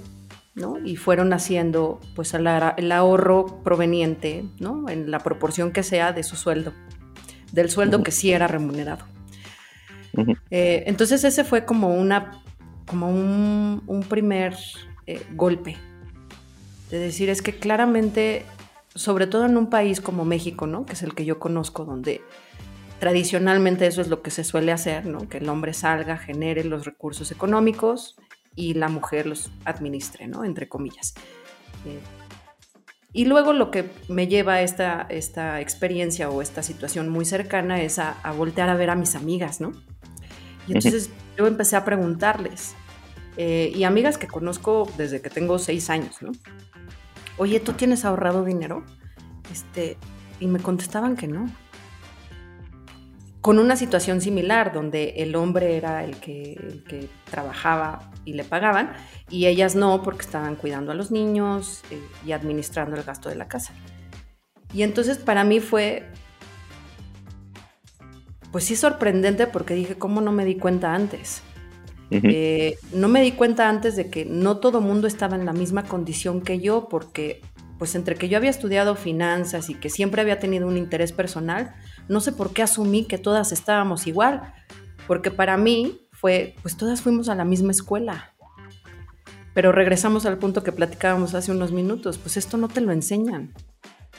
y 0.86 0.95
fueron 0.95 1.34
haciendo 1.34 2.00
pues 2.15 2.34
el 2.34 2.91
ahorro 2.91 3.62
proveniente, 3.63 4.45
¿no? 4.60 4.88
En 4.89 5.12
la 5.12 5.19
proporción 5.19 5.71
que 5.71 5.84
sea 5.84 6.13
de 6.13 6.24
su 6.24 6.38
sueldo, 6.38 6.71
del 7.52 7.69
sueldo 7.69 8.04
que 8.04 8.12
sí 8.12 8.32
era 8.32 8.48
remunerado. 8.48 9.06
Eh, 10.50 10.84
entonces 10.88 11.26
ese 11.26 11.43
fue 11.43 11.65
como 11.65 11.93
una, 11.93 12.41
como 12.86 13.10
un, 13.10 14.06
primer 14.08 14.56
eh, 15.08 15.26
golpe. 15.34 15.78
De 16.89 17.00
decir, 17.00 17.30
es 17.30 17.41
que 17.41 17.58
claramente, 17.58 18.46
sobre 18.94 19.28
todo 19.28 19.46
en 19.46 19.58
un 19.58 19.70
país 19.70 20.02
como 20.02 20.26
México, 20.26 20.68
¿no? 20.68 20.86
Que 20.86 20.94
es 20.94 21.04
el 21.04 21.15
que 21.15 21.26
yo 21.26 21.39
conozco, 21.39 21.86
donde 21.86 22.22
tradicionalmente 23.00 23.88
eso 23.88 24.02
es 24.02 24.08
lo 24.08 24.22
que 24.22 24.32
se 24.32 24.44
suele 24.44 24.72
hacer, 24.72 25.06
¿no? 25.06 25.28
Que 25.28 25.38
el 25.38 25.50
hombre 25.50 25.74
salga, 25.74 26.18
genere 26.18 26.63
los 26.63 26.86
recursos 26.86 27.32
económicos 27.32 28.15
y 28.56 28.74
la 28.76 28.88
mujer 28.88 29.26
los 29.26 29.52
administre, 29.65 30.28
¿no? 30.28 30.46
Entre 30.46 30.70
comillas. 30.70 31.13
Eh, 31.86 32.00
y 33.15 33.26
luego 33.26 33.54
lo 33.54 33.72
que 33.72 33.89
me 34.10 34.28
lleva 34.28 34.56
a 34.56 34.62
esta, 34.62 35.08
esta 35.10 35.62
experiencia 35.62 36.30
o 36.30 36.41
esta 36.41 36.62
situación 36.63 37.08
muy 37.08 37.24
cercana 37.24 37.82
es 37.82 37.98
a, 37.98 38.18
voltear 38.38 38.68
a 38.68 38.76
ver 38.76 38.89
a 38.89 38.96
mis 38.96 39.15
amigas, 39.15 39.62
¿no? 39.62 39.72
Y 40.68 40.74
entonces 40.74 41.10
yo 41.38 41.48
empecé 41.48 41.78
a 41.78 41.86
preguntarles, 41.86 42.76
eh, 43.38 43.71
y 43.76 43.84
amigas 43.84 44.17
que 44.17 44.28
conozco 44.28 44.89
desde 44.98 45.21
que 45.21 45.30
tengo 45.30 45.60
seis 45.60 45.89
años, 45.89 46.21
¿no? 46.21 46.32
Oye, 47.38 47.60
¿tú 47.60 47.74
tienes 47.74 48.06
ahorrado 48.06 48.45
dinero? 48.45 48.84
Este, 49.52 49.98
y 50.39 50.48
me 50.48 50.60
contestaban 50.60 51.15
que 51.15 51.28
no 51.28 51.50
con 53.45 53.60
una 53.60 53.76
situación 53.76 54.21
similar, 54.21 54.74
donde 54.74 55.17
el 55.17 55.36
hombre 55.36 55.78
era 55.78 56.04
el 56.04 56.15
que, 56.15 57.08
trabajaba 57.30 58.10
y 58.26 58.34
le 58.34 58.43
pagaban, 58.43 58.93
y 59.30 59.45
ellas 59.45 59.76
no, 59.76 60.02
porque 60.02 60.24
estaban 60.24 60.56
cuidando 60.56 60.91
a 60.91 60.95
los 60.95 61.12
niños 61.12 61.84
eh, 61.91 62.02
y 62.26 62.32
administrando 62.32 62.95
el 62.95 63.04
gasto 63.04 63.30
de 63.30 63.36
la 63.36 63.48
casa. 63.48 63.71
Y 64.74 64.82
entonces 64.82 65.19
para 65.19 65.43
mí 65.43 65.60
fue, 65.60 66.10
pues 68.52 68.63
sí 68.63 68.76
sorprendente, 68.76 69.45
porque 69.45 69.76
dije, 69.76 69.93
¿cómo 69.93 70.21
no 70.21 70.32
me 70.32 70.43
di 70.43 70.56
cuenta 70.56 70.95
antes? 70.95 71.43
Eh, 72.12 72.78
no 72.94 73.08
me 73.08 73.22
di 73.22 73.32
cuenta 73.32 73.68
antes 73.68 73.96
de 73.96 74.10
que 74.10 74.26
no 74.26 74.58
todo 74.58 74.80
mundo 74.80 75.08
estaba 75.08 75.36
en 75.36 75.46
la 75.46 75.54
misma 75.54 75.84
condición 75.84 76.41
que 76.41 76.60
yo, 76.60 76.88
porque 76.88 77.41
pues 77.78 77.96
entre 77.96 78.15
que 78.15 78.30
yo 78.30 78.38
había 78.38 78.50
estudiado 78.50 78.96
finanzas 78.96 79.70
y 79.70 79.76
que 79.76 79.89
siempre 79.89 80.22
había 80.22 80.39
tenido 80.39 80.68
un 80.68 80.78
interés 80.78 81.12
personal, 81.12 81.76
no 82.08 82.22
sé 82.22 82.32
por 82.32 82.54
qué 82.54 82.63
asumí 82.63 83.06
que 83.06 83.18
todas 83.18 83.52
estábamos 83.52 84.08
igual, 84.08 84.54
porque 85.08 85.32
para 85.32 85.58
mí 85.58 86.08
fue, 86.12 86.56
pues 86.62 86.78
todas 86.78 87.02
fuimos 87.02 87.28
a 87.28 87.36
la 87.36 87.44
misma 87.44 87.72
escuela. 87.72 88.34
Pero 89.54 89.72
regresamos 89.72 90.26
al 90.26 90.38
punto 90.38 90.63
que 90.63 90.72
platicábamos 90.72 91.34
hace 91.34 91.52
unos 91.52 91.72
minutos, 91.72 92.18
pues 92.18 92.38
esto 92.38 92.58
no 92.58 92.68
te 92.68 92.82
lo 92.82 92.91
enseñan. 92.91 93.54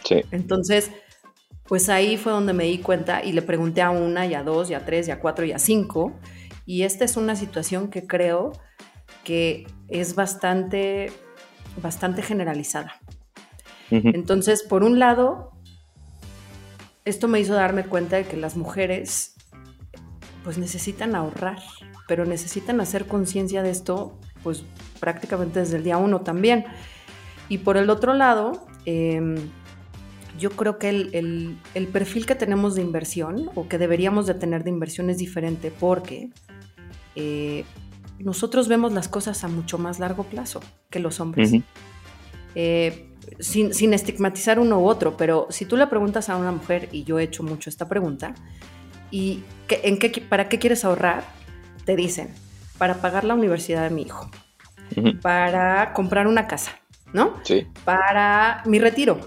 Sí. 0.05 0.22
Entonces, 0.31 0.90
pues 1.66 1.88
ahí 1.88 2.16
fue 2.16 2.33
donde 2.33 2.53
me 2.53 2.64
di 2.64 2.79
cuenta 2.79 3.25
y 3.25 3.33
le 3.33 3.42
pregunté 3.42 3.83
a 3.83 3.90
una 3.90 4.27
y 4.27 4.35
a 4.35 4.42
dos 4.42 4.70
y 4.70 4.75
a 4.75 4.85
tres 4.85 5.09
y 5.09 5.11
a 5.11 5.20
cuatro 5.20 5.44
y 5.44 5.53
a 5.53 5.59
cinco. 5.59 6.14
Y 6.66 6.83
esta 6.83 7.05
es 7.05 7.16
una 7.16 7.37
situación 7.37 7.88
que 7.88 8.07
creo 8.07 8.52
que 9.24 9.66
es 9.88 10.14
bastante, 10.14 11.12
bastante 11.81 12.22
generalizada. 12.22 13.00
Entonces, 13.90 14.64
por 14.64 14.83
un 14.83 14.98
lado, 14.98 15.52
esto 17.05 17.29
me 17.29 17.38
hizo 17.38 17.55
darme 17.55 17.85
cuenta 17.85 18.16
de 18.16 18.24
que 18.24 18.37
las 18.37 18.57
mujeres 18.57 19.37
pues 20.42 20.59
necesitan 20.59 21.14
ahorrar, 21.14 21.59
pero 22.09 22.24
necesitan 22.24 22.81
hacer 22.81 23.07
conciencia 23.07 23.62
de 23.62 23.70
esto 23.70 24.18
pues 24.42 24.64
prácticamente 25.00 25.61
desde 25.61 25.76
el 25.76 25.85
día 25.85 25.98
uno 25.98 26.20
también. 26.20 26.66
Y 27.48 27.59
por 27.59 27.76
el 27.76 27.90
otro 27.90 28.14
lado, 28.14 28.66
em, 28.85 29.37
yo 30.38 30.50
creo 30.50 30.79
que 30.79 30.88
el, 30.88 31.88
perfil 31.92 32.26
que 32.26 32.35
tenemos 32.35 32.74
de 32.74 32.83
inversión 32.83 33.50
o 33.55 33.68
que 33.68 33.79
deberíamos 33.79 34.26
de 34.26 34.35
tener 34.35 34.64
de 34.64 34.70
inversión 34.70 35.11
es 35.11 35.18
diferente 35.18 35.70
porque 35.70 36.31
eh, 37.16 37.64
nosotros 38.18 38.68
vemos 38.68 38.92
las 38.92 39.09
cosas 39.09 39.42
a 39.44 39.48
mucho 39.48 39.79
más 39.79 39.98
largo 39.98 40.24
plazo 40.24 40.61
que 40.90 41.00
los 41.00 41.20
hombres 41.20 41.52
sin, 43.40 43.94
estigmatizar 43.94 44.59
uno 44.59 44.81
u 44.81 44.87
otro, 44.87 45.16
pero 45.16 45.46
si 45.50 45.64
tú 45.64 45.76
le 45.76 45.87
preguntas 45.87 46.29
a 46.29 46.37
una 46.37 46.52
mujer, 46.52 46.88
y 46.92 47.05
yo 47.05 47.18
he 47.18 47.24
hecho 47.24 47.42
mucho 47.42 47.70
esta 47.70 47.88
pregunta, 47.88 48.35
¿y 49.11 49.42
en 49.68 49.98
qué, 49.98 50.11
para 50.29 50.48
qué 50.48 50.59
quieres 50.59 50.85
ahorrar? 50.85 51.24
Te 51.85 51.96
dicen, 51.96 52.31
para 52.79 52.94
pagar 52.94 53.24
la 53.24 53.35
universidad 53.35 53.83
de 53.88 53.94
mi 53.94 54.02
hijo, 54.02 54.31
para 55.22 55.92
comprar 55.92 56.26
una 56.26 56.46
casa, 56.46 56.72
¿no? 57.12 57.35
Sí. 57.42 57.66
Para 57.85 58.62
mi 58.66 58.79
retiro. 58.79 59.18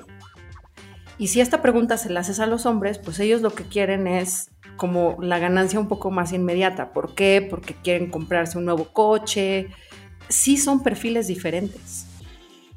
Y 1.17 1.27
si 1.27 1.41
esta 1.41 1.61
pregunta 1.61 1.97
se 1.97 2.09
la 2.09 2.21
haces 2.21 2.39
a 2.39 2.45
los 2.45 2.65
hombres, 2.65 2.97
pues 2.97 3.19
ellos 3.19 3.41
lo 3.41 3.51
que 3.51 3.65
quieren 3.65 4.07
es 4.07 4.51
como 4.79 5.17
la 5.21 5.37
ganancia 5.37 5.79
un 5.79 5.87
poco 5.87 6.09
más 6.09 6.33
inmediata. 6.33 6.91
¿Por 6.93 7.13
qué? 7.13 7.45
Porque 7.47 7.75
quieren 7.75 8.09
comprarse 8.09 8.57
un 8.57 8.65
nuevo 8.65 8.85
coche. 8.85 9.67
Sí 10.29 10.57
son 10.57 10.81
perfiles 10.81 11.27
diferentes. 11.27 12.07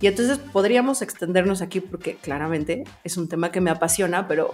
Y 0.00 0.08
entonces 0.08 0.38
podríamos 0.38 1.00
extendernos 1.00 1.62
aquí 1.62 1.80
porque 1.80 2.16
claramente 2.16 2.84
es 3.04 3.16
un 3.16 3.28
tema 3.28 3.52
que 3.52 3.60
me 3.60 3.70
apasiona, 3.70 4.26
pero 4.26 4.52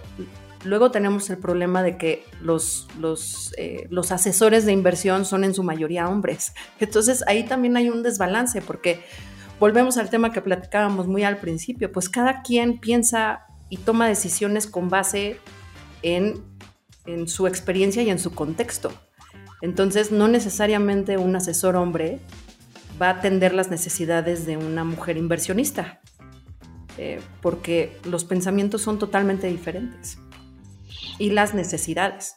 luego 0.65 0.91
tenemos 0.91 1.31
el 1.31 1.39
problema 1.39 1.83
de 1.83 1.97
que 1.97 2.23
los, 2.43 2.87
los, 3.01 3.55
eh, 3.57 3.87
los 3.89 4.13
asesores 4.13 4.67
de 4.67 4.73
inversión 4.73 5.25
son 5.25 5.45
en 5.45 5.55
su 5.55 5.63
mayoría 5.63 6.07
hombres. 6.09 6.53
Entonces 6.81 7.25
ahí 7.27 7.45
también 7.45 7.79
hay 7.79 7.89
un 7.89 8.03
desbalance 8.03 8.61
porque 8.61 9.01
volvemos 9.59 9.97
al 9.97 10.11
tema 10.11 10.33
que 10.33 10.43
platicábamos 10.43 11.07
muy 11.07 11.25
al 11.25 11.39
principio, 11.39 11.91
pues 11.91 12.11
cada 12.11 12.43
quien 12.43 12.79
piensa 12.79 13.47
y 13.71 13.79
toma 13.79 14.07
decisiones 14.07 14.67
con 14.67 14.91
base 14.91 15.41
en, 16.03 16.43
en 17.09 17.27
su 17.27 17.47
experiencia 17.47 18.03
y 18.03 18.11
en 18.11 18.19
su 18.19 18.33
contexto. 18.35 18.93
Entonces 19.63 20.13
no 20.13 20.29
necesariamente 20.29 21.17
un 21.17 21.35
asesor 21.35 21.75
hombre 21.75 22.21
va 23.01 23.09
a 23.09 23.11
atender 23.11 23.55
las 23.55 23.71
necesidades 23.71 24.47
de 24.47 24.57
una 24.57 24.85
mujer 24.85 25.17
inversionista, 25.17 26.01
eh, 26.99 27.21
porque 27.41 27.97
los 28.05 28.25
pensamientos 28.25 28.83
son 28.83 28.99
totalmente 28.99 29.47
diferentes 29.47 30.19
y 31.19 31.31
las 31.31 31.55
necesidades. 31.55 32.37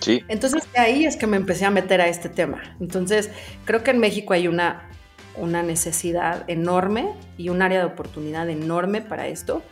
Sí. 0.00 0.22
Entonces 0.28 0.64
de 0.72 0.80
ahí 0.80 1.04
es 1.04 1.16
que 1.16 1.26
me 1.26 1.36
empecé 1.36 1.64
a 1.64 1.70
meter 1.70 2.00
a 2.00 2.08
este 2.08 2.28
tema. 2.28 2.76
Entonces 2.80 3.30
creo 3.64 3.84
que 3.84 3.92
en 3.92 3.98
México 3.98 4.32
hay 4.32 4.48
una, 4.48 4.90
una 5.36 5.62
necesidad 5.62 6.44
enorme 6.48 7.14
y 7.36 7.48
un 7.48 7.62
área 7.62 7.78
de 7.78 7.84
oportunidad 7.84 8.50
enorme 8.50 9.02
para 9.02 9.28
esto, 9.28 9.62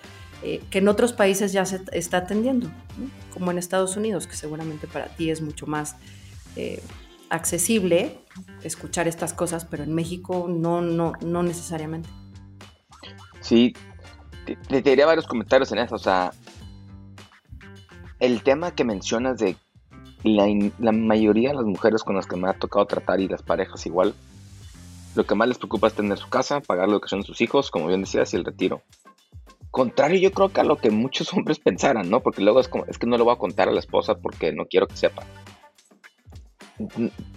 eh, 0.48 0.62
que 0.70 0.78
en 0.78 0.86
otros 0.86 1.12
países 1.12 1.52
ya 1.52 1.66
se 1.66 1.80
está 1.90 2.18
atendiendo, 2.18 2.70
como 3.34 3.50
en 3.50 3.58
Estados 3.58 3.96
Unidos, 3.96 4.28
que 4.28 4.36
seguramente 4.36 4.86
para 4.86 5.06
ti 5.06 5.28
es 5.28 5.42
mucho 5.42 5.66
más 5.66 5.96
eh, 6.54 6.80
accesible 7.30 8.20
escuchar 8.62 9.08
estas 9.08 9.32
cosas, 9.32 9.64
pero 9.64 9.82
en 9.82 9.92
México 9.92 10.46
no, 10.48 10.82
no, 10.82 11.14
no 11.20 11.42
necesariamente. 11.42 12.08
Sí, 13.40 13.74
te, 14.68 14.82
diría 14.82 15.04
varios 15.04 15.26
comentarios 15.26 15.72
en 15.72 15.78
eso. 15.78 15.96
O 15.96 15.98
sea, 15.98 16.30
el 18.20 18.44
tema 18.44 18.70
que 18.70 18.84
mencionas 18.84 19.38
de 19.38 19.56
la, 20.22 20.46
la, 20.78 20.92
mayoría 20.92 21.48
de 21.48 21.56
las 21.56 21.64
mujeres 21.64 22.04
con 22.04 22.14
las 22.14 22.26
que 22.28 22.36
me 22.36 22.48
ha 22.48 22.52
tocado 22.52 22.86
tratar 22.86 23.18
y 23.18 23.26
las 23.26 23.42
parejas 23.42 23.84
igual, 23.84 24.14
lo 25.16 25.26
que 25.26 25.34
más 25.34 25.48
les 25.48 25.58
preocupa 25.58 25.88
es 25.88 25.94
tener 25.94 26.18
su 26.18 26.28
casa, 26.28 26.60
pagar 26.60 26.86
la 26.86 26.94
educación 26.94 27.22
de 27.22 27.26
sus 27.26 27.40
hijos, 27.40 27.72
como 27.72 27.88
bien 27.88 28.02
decías, 28.02 28.32
y 28.32 28.36
el 28.36 28.44
retiro. 28.44 28.82
Contrario, 29.76 30.18
yo 30.18 30.32
creo 30.32 30.48
que 30.48 30.62
a 30.62 30.64
lo 30.64 30.78
que 30.78 30.90
muchos 30.90 31.30
hombres 31.34 31.58
pensaran, 31.58 32.08
¿no? 32.08 32.22
Porque 32.22 32.40
luego 32.40 32.60
es 32.60 32.68
como, 32.68 32.86
es 32.86 32.96
que 32.96 33.06
no 33.06 33.18
le 33.18 33.24
voy 33.24 33.34
a 33.34 33.38
contar 33.38 33.68
a 33.68 33.72
la 33.72 33.80
esposa 33.80 34.14
porque 34.14 34.50
no 34.50 34.64
quiero 34.64 34.86
que 34.86 34.96
sepa 34.96 35.22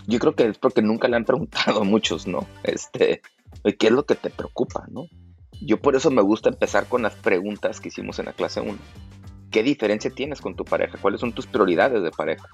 yo 0.07 0.19
creo 0.19 0.35
que 0.35 0.47
es 0.47 0.57
porque 0.57 0.81
nunca 0.81 1.09
le 1.09 1.17
han 1.17 1.25
preguntado 1.31 1.81
a 1.81 1.83
muchos, 1.83 2.27
¿no? 2.27 2.47
Este, 2.63 3.21
¿qué 3.77 3.87
es 3.87 3.91
lo 3.91 4.05
que 4.05 4.15
te 4.15 4.29
preocupa, 4.29 4.85
no? 4.89 5.07
Yo 5.61 5.81
por 5.81 5.97
eso 5.97 6.11
me 6.11 6.21
gusta 6.21 6.47
empezar 6.47 6.87
con 6.87 7.01
las 7.01 7.15
preguntas 7.15 7.81
que 7.81 7.89
hicimos 7.89 8.19
en 8.19 8.25
la 8.27 8.33
clase 8.33 8.61
1. 8.61 8.77
¿Qué 9.51 9.61
diferencia 9.61 10.09
tienes 10.09 10.39
con 10.39 10.55
tu 10.55 10.63
pareja? 10.63 10.97
¿Cuáles 11.01 11.19
son 11.19 11.33
tus 11.33 11.45
prioridades 11.45 12.01
de 12.01 12.11
pareja? 12.11 12.47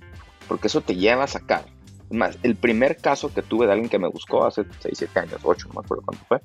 Porque 0.47 0.67
eso 0.67 0.81
te 0.81 0.95
lleva 0.95 1.25
a 1.25 1.27
sacar. 1.27 1.65
Más, 2.09 2.39
el 2.41 2.55
primer 2.55 2.97
caso 2.97 3.31
que 3.31 3.43
tuve 3.43 3.67
de 3.67 3.73
alguien 3.73 3.89
que 3.89 3.99
me 3.99 4.07
buscó 4.07 4.45
hace 4.45 4.63
6, 4.79 4.97
7 4.97 5.19
años, 5.19 5.41
8, 5.43 5.67
no 5.67 5.73
me 5.75 5.85
acuerdo 5.85 6.03
cuánto 6.05 6.25
fue. 6.25 6.41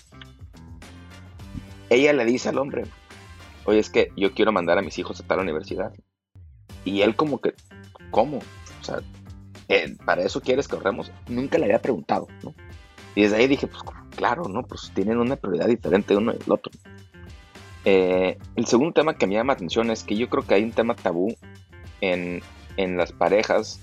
Ella 1.88 2.12
le 2.12 2.24
dice 2.24 2.50
al 2.50 2.58
hombre, 2.58 2.84
oye, 3.64 3.78
es 3.78 3.90
que 3.90 4.12
yo 4.16 4.32
quiero 4.34 4.52
mandar 4.52 4.78
a 4.78 4.82
mis 4.82 4.98
hijos 4.98 5.20
a 5.20 5.26
tal 5.26 5.40
universidad. 5.40 5.92
Y 6.84 7.02
él 7.02 7.16
como 7.16 7.40
que, 7.40 7.54
¿cómo? 8.10 8.38
O 8.38 8.84
sea, 8.84 9.00
eh, 9.68 9.96
para 10.04 10.22
eso 10.22 10.40
quieres 10.40 10.66
que 10.66 10.76
ahorremos. 10.76 11.12
Nunca 11.28 11.58
le 11.58 11.64
había 11.64 11.82
preguntado, 11.82 12.26
¿no? 12.42 12.54
Y 13.14 13.22
desde 13.22 13.36
ahí 13.36 13.46
dije, 13.46 13.66
pues 13.66 13.82
claro, 14.16 14.44
¿no? 14.48 14.62
Pues 14.62 14.90
tienen 14.94 15.18
una 15.18 15.36
prioridad 15.36 15.66
diferente 15.66 16.16
uno 16.16 16.32
y 16.32 16.42
el 16.42 16.52
otro. 16.52 16.72
Eh, 17.84 18.38
el 18.56 18.66
segundo 18.66 18.92
tema 18.92 19.14
que 19.14 19.26
me 19.26 19.34
llama 19.34 19.52
la 19.52 19.56
atención 19.56 19.90
es 19.90 20.04
que 20.04 20.16
yo 20.16 20.28
creo 20.28 20.46
que 20.46 20.54
hay 20.54 20.62
un 20.62 20.72
tema 20.72 20.94
tabú 20.94 21.34
en, 22.00 22.42
en 22.76 22.96
las 22.96 23.12
parejas, 23.12 23.80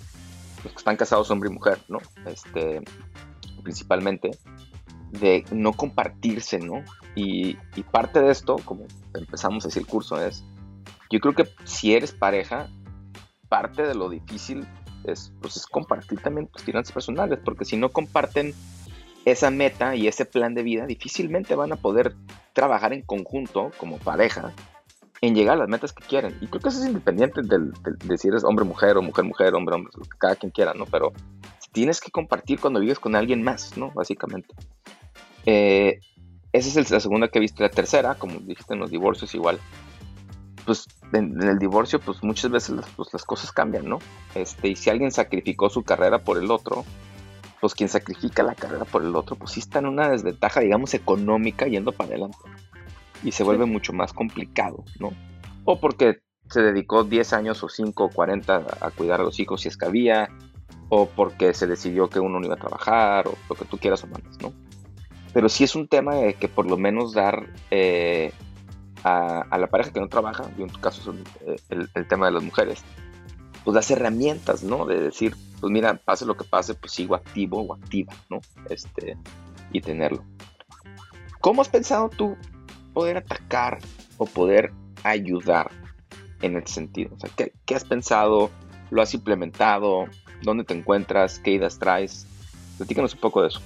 los 0.63 0.73
que 0.73 0.77
están 0.77 0.97
casados 0.97 1.31
hombre 1.31 1.49
y 1.49 1.53
mujer, 1.53 1.79
¿no? 1.87 1.99
Este, 2.25 2.81
principalmente, 3.63 4.31
de 5.11 5.45
no 5.51 5.73
compartirse, 5.73 6.59
¿no? 6.59 6.83
Y, 7.15 7.57
parte 7.91 8.21
de 8.21 8.31
esto, 8.31 8.57
como 8.63 8.85
empezamos 9.13 9.65
a 9.65 9.67
decir 9.69 9.83
el 9.83 9.87
curso, 9.87 10.23
es, 10.23 10.43
yo 11.09 11.19
creo 11.19 11.33
que 11.33 11.47
si 11.63 11.93
eres 11.93 12.11
pareja, 12.11 12.69
parte 13.49 13.83
de 13.83 13.95
lo 13.95 14.09
difícil 14.09 14.67
es, 15.03 15.31
pues 15.41 15.57
es 15.57 15.65
compartir 15.65 16.19
también 16.19 16.47
tus 16.47 16.63
finanzas 16.63 16.91
personales, 16.91 17.39
porque 17.43 17.65
si 17.65 17.77
no 17.77 17.89
comparten 17.89 18.53
esa 19.25 19.49
meta 19.49 19.95
y 19.95 20.07
ese 20.07 20.25
plan 20.25 20.53
de 20.53 20.63
vida, 20.63 20.85
difícilmente 20.85 21.55
van 21.55 21.71
a 21.71 21.77
poder 21.77 22.15
trabajar 22.53 22.93
en 22.93 23.01
conjunto 23.01 23.71
como 23.77 23.97
pareja 23.97 24.53
en 25.21 25.35
llegar 25.35 25.55
a 25.55 25.59
las 25.59 25.69
metas 25.69 25.93
que 25.93 26.05
quieren. 26.05 26.37
Y 26.41 26.47
creo 26.47 26.61
que 26.61 26.69
eso 26.69 26.79
es 26.79 26.87
independiente 26.87 27.41
del, 27.41 27.73
de 27.73 28.17
si 28.17 28.27
eres 28.27 28.43
hombre-mujer 28.43 28.97
o 28.97 29.01
mujer-mujer, 29.01 29.53
hombre-hombre, 29.55 29.91
cada 30.17 30.35
quien 30.35 30.51
quiera, 30.51 30.73
¿no? 30.73 30.85
Pero 30.85 31.13
tienes 31.71 31.99
que 32.01 32.11
compartir 32.11 32.59
cuando 32.59 32.79
vives 32.79 32.99
con 32.99 33.15
alguien 33.15 33.43
más, 33.43 33.77
¿no? 33.77 33.91
Básicamente. 33.91 34.53
Eh, 35.47 36.01
esa 36.51 36.79
es 36.79 36.91
la 36.91 36.99
segunda 36.99 37.29
que 37.29 37.39
he 37.39 37.41
visto. 37.41 37.63
La 37.63 37.69
tercera, 37.69 38.15
como 38.15 38.39
dijiste 38.39 38.73
en 38.73 38.81
los 38.81 38.91
divorcios, 38.91 39.33
igual 39.33 39.59
pues 40.65 40.85
en, 41.13 41.41
el 41.41 41.57
divorcio, 41.57 41.99
pues 41.99 42.21
muchas 42.23 42.51
veces 42.51 42.75
pues, 42.97 43.07
las 43.13 43.23
cosas 43.23 43.53
cambian, 43.53 43.87
¿no? 43.87 43.99
Este, 44.35 44.67
y 44.67 44.75
si 44.75 44.89
alguien 44.89 45.11
sacrificó 45.11 45.69
su 45.69 45.83
carrera 45.83 46.19
por 46.19 46.37
el 46.37 46.51
otro, 46.51 46.83
pues 47.61 47.73
quien 47.73 47.87
sacrifica 47.87 48.43
la 48.43 48.53
carrera 48.53 48.83
por 48.83 49.01
el 49.03 49.15
otro, 49.15 49.37
pues 49.37 49.51
sí 49.51 49.61
está 49.61 49.79
en 49.79 49.85
una 49.85 50.09
desventaja, 50.09 50.59
digamos, 50.59 50.93
económica 50.93 51.67
yendo 51.67 51.93
para 51.93 52.09
adelante. 52.09 52.37
Y 53.23 53.31
se 53.31 53.45
vuelve 53.45 53.65
mucho 53.65 53.93
más 53.93 54.11
complicado, 54.11 54.83
¿no? 54.99 55.13
O 55.63 55.79
porque 55.79 56.19
se 56.49 56.61
dedicó 56.61 57.05
10 57.05 57.31
años 57.31 57.63
o 57.63 57.69
5 57.69 58.03
o 58.03 58.09
40 58.09 58.65
a 58.81 58.91
cuidar 58.91 59.21
a 59.21 59.23
los 59.23 59.39
hijos 59.39 59.61
si 59.61 59.69
es 59.69 59.77
que 59.77 59.85
había, 59.85 60.27
o 60.89 61.07
porque 61.07 61.53
se 61.53 61.65
decidió 61.65 62.09
que 62.09 62.19
uno 62.19 62.41
no 62.41 62.45
iba 62.45 62.55
a 62.55 62.59
trabajar, 62.59 63.25
o 63.29 63.37
lo 63.47 63.55
que 63.55 63.63
tú 63.63 63.77
quieras 63.77 64.03
o 64.03 64.07
mandes, 64.07 64.37
¿no? 64.41 64.51
Pero 65.33 65.49
sí 65.49 65.63
es 65.63 65.75
un 65.75 65.87
tema 65.87 66.15
de 66.15 66.33
que 66.33 66.47
por 66.47 66.65
lo 66.65 66.77
menos 66.77 67.13
dar 67.13 67.47
eh, 67.71 68.31
a, 69.03 69.57
la 69.57 69.67
pareja 69.67 69.91
que 69.91 69.99
no 69.99 70.07
trabaja, 70.07 70.49
y 70.57 70.63
en 70.63 70.69
tu 70.69 70.79
caso 70.79 71.01
son 71.01 71.23
eh, 71.45 71.57
el, 71.69 72.07
tema 72.07 72.27
de 72.27 72.33
las 72.33 72.43
mujeres, 72.43 72.83
pues 73.63 73.75
las 73.75 73.89
herramientas, 73.91 74.63
¿no? 74.63 74.85
De 74.85 74.99
decir, 74.99 75.35
pues 75.59 75.71
mira, 75.71 75.95
pase 75.95 76.25
lo 76.25 76.37
que 76.37 76.43
pase, 76.43 76.73
pues 76.73 76.91
sigo 76.91 77.15
activo 77.15 77.61
o 77.61 77.73
activa, 77.73 78.13
¿no? 78.29 78.39
Este, 78.69 79.17
y 79.71 79.81
tenerlo. 79.81 80.23
¿Cómo 81.41 81.61
has 81.61 81.69
pensado 81.69 82.09
tú 82.09 82.35
poder 82.93 83.17
atacar 83.17 83.79
o 84.17 84.25
poder 84.25 84.71
ayudar 85.03 85.71
en 86.41 86.57
ese 86.57 86.73
sentido? 86.73 87.15
O 87.15 87.19
sea, 87.19 87.29
¿qué, 87.35 87.75
has 87.75 87.85
pensado? 87.85 88.49
¿Lo 88.89 89.01
has 89.01 89.13
implementado? 89.13 90.05
¿Dónde 90.41 90.63
te 90.63 90.73
encuentras? 90.73 91.39
¿Qué 91.39 91.51
ideas 91.51 91.79
traes? 91.79 92.25
Platícanos 92.77 93.13
un 93.13 93.19
poco 93.19 93.41
de 93.41 93.49
eso. 93.49 93.61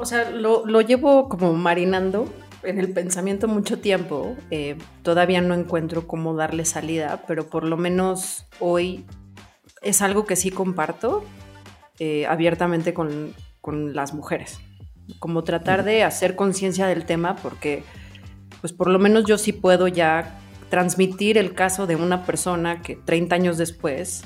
O 0.00 0.06
sea, 0.06 0.30
lo, 0.30 0.64
lo, 0.64 0.80
llevo 0.80 1.28
como 1.28 1.52
marinando 1.52 2.26
en 2.62 2.78
el 2.78 2.90
pensamiento 2.90 3.48
mucho 3.48 3.80
tiempo. 3.80 4.34
Eh, 4.50 4.78
todavía 5.02 5.42
no 5.42 5.54
encuentro 5.54 6.06
cómo 6.06 6.34
darle 6.34 6.64
salida, 6.64 7.22
pero 7.28 7.50
por 7.50 7.64
lo 7.64 7.76
menos 7.76 8.46
hoy 8.60 9.04
es 9.82 10.00
algo 10.00 10.24
que 10.24 10.36
sí 10.36 10.50
comparto 10.50 11.22
eh, 11.98 12.26
abiertamente 12.26 12.94
con, 12.94 13.34
con, 13.60 13.94
las 13.94 14.14
mujeres. 14.14 14.58
Como 15.18 15.44
tratar 15.44 15.84
de 15.84 16.02
hacer 16.02 16.34
conciencia 16.34 16.86
del 16.86 17.04
tema, 17.04 17.36
porque 17.36 17.82
pues 18.62 18.72
por 18.72 18.88
lo 18.88 18.98
menos 18.98 19.26
yo 19.26 19.36
sí 19.36 19.52
puedo 19.52 19.86
ya 19.86 20.38
transmitir 20.70 21.36
el 21.36 21.52
caso 21.52 21.86
de 21.86 21.96
una 21.96 22.24
persona 22.24 22.80
que 22.80 22.96
30 22.96 23.34
años 23.34 23.58
después 23.58 24.22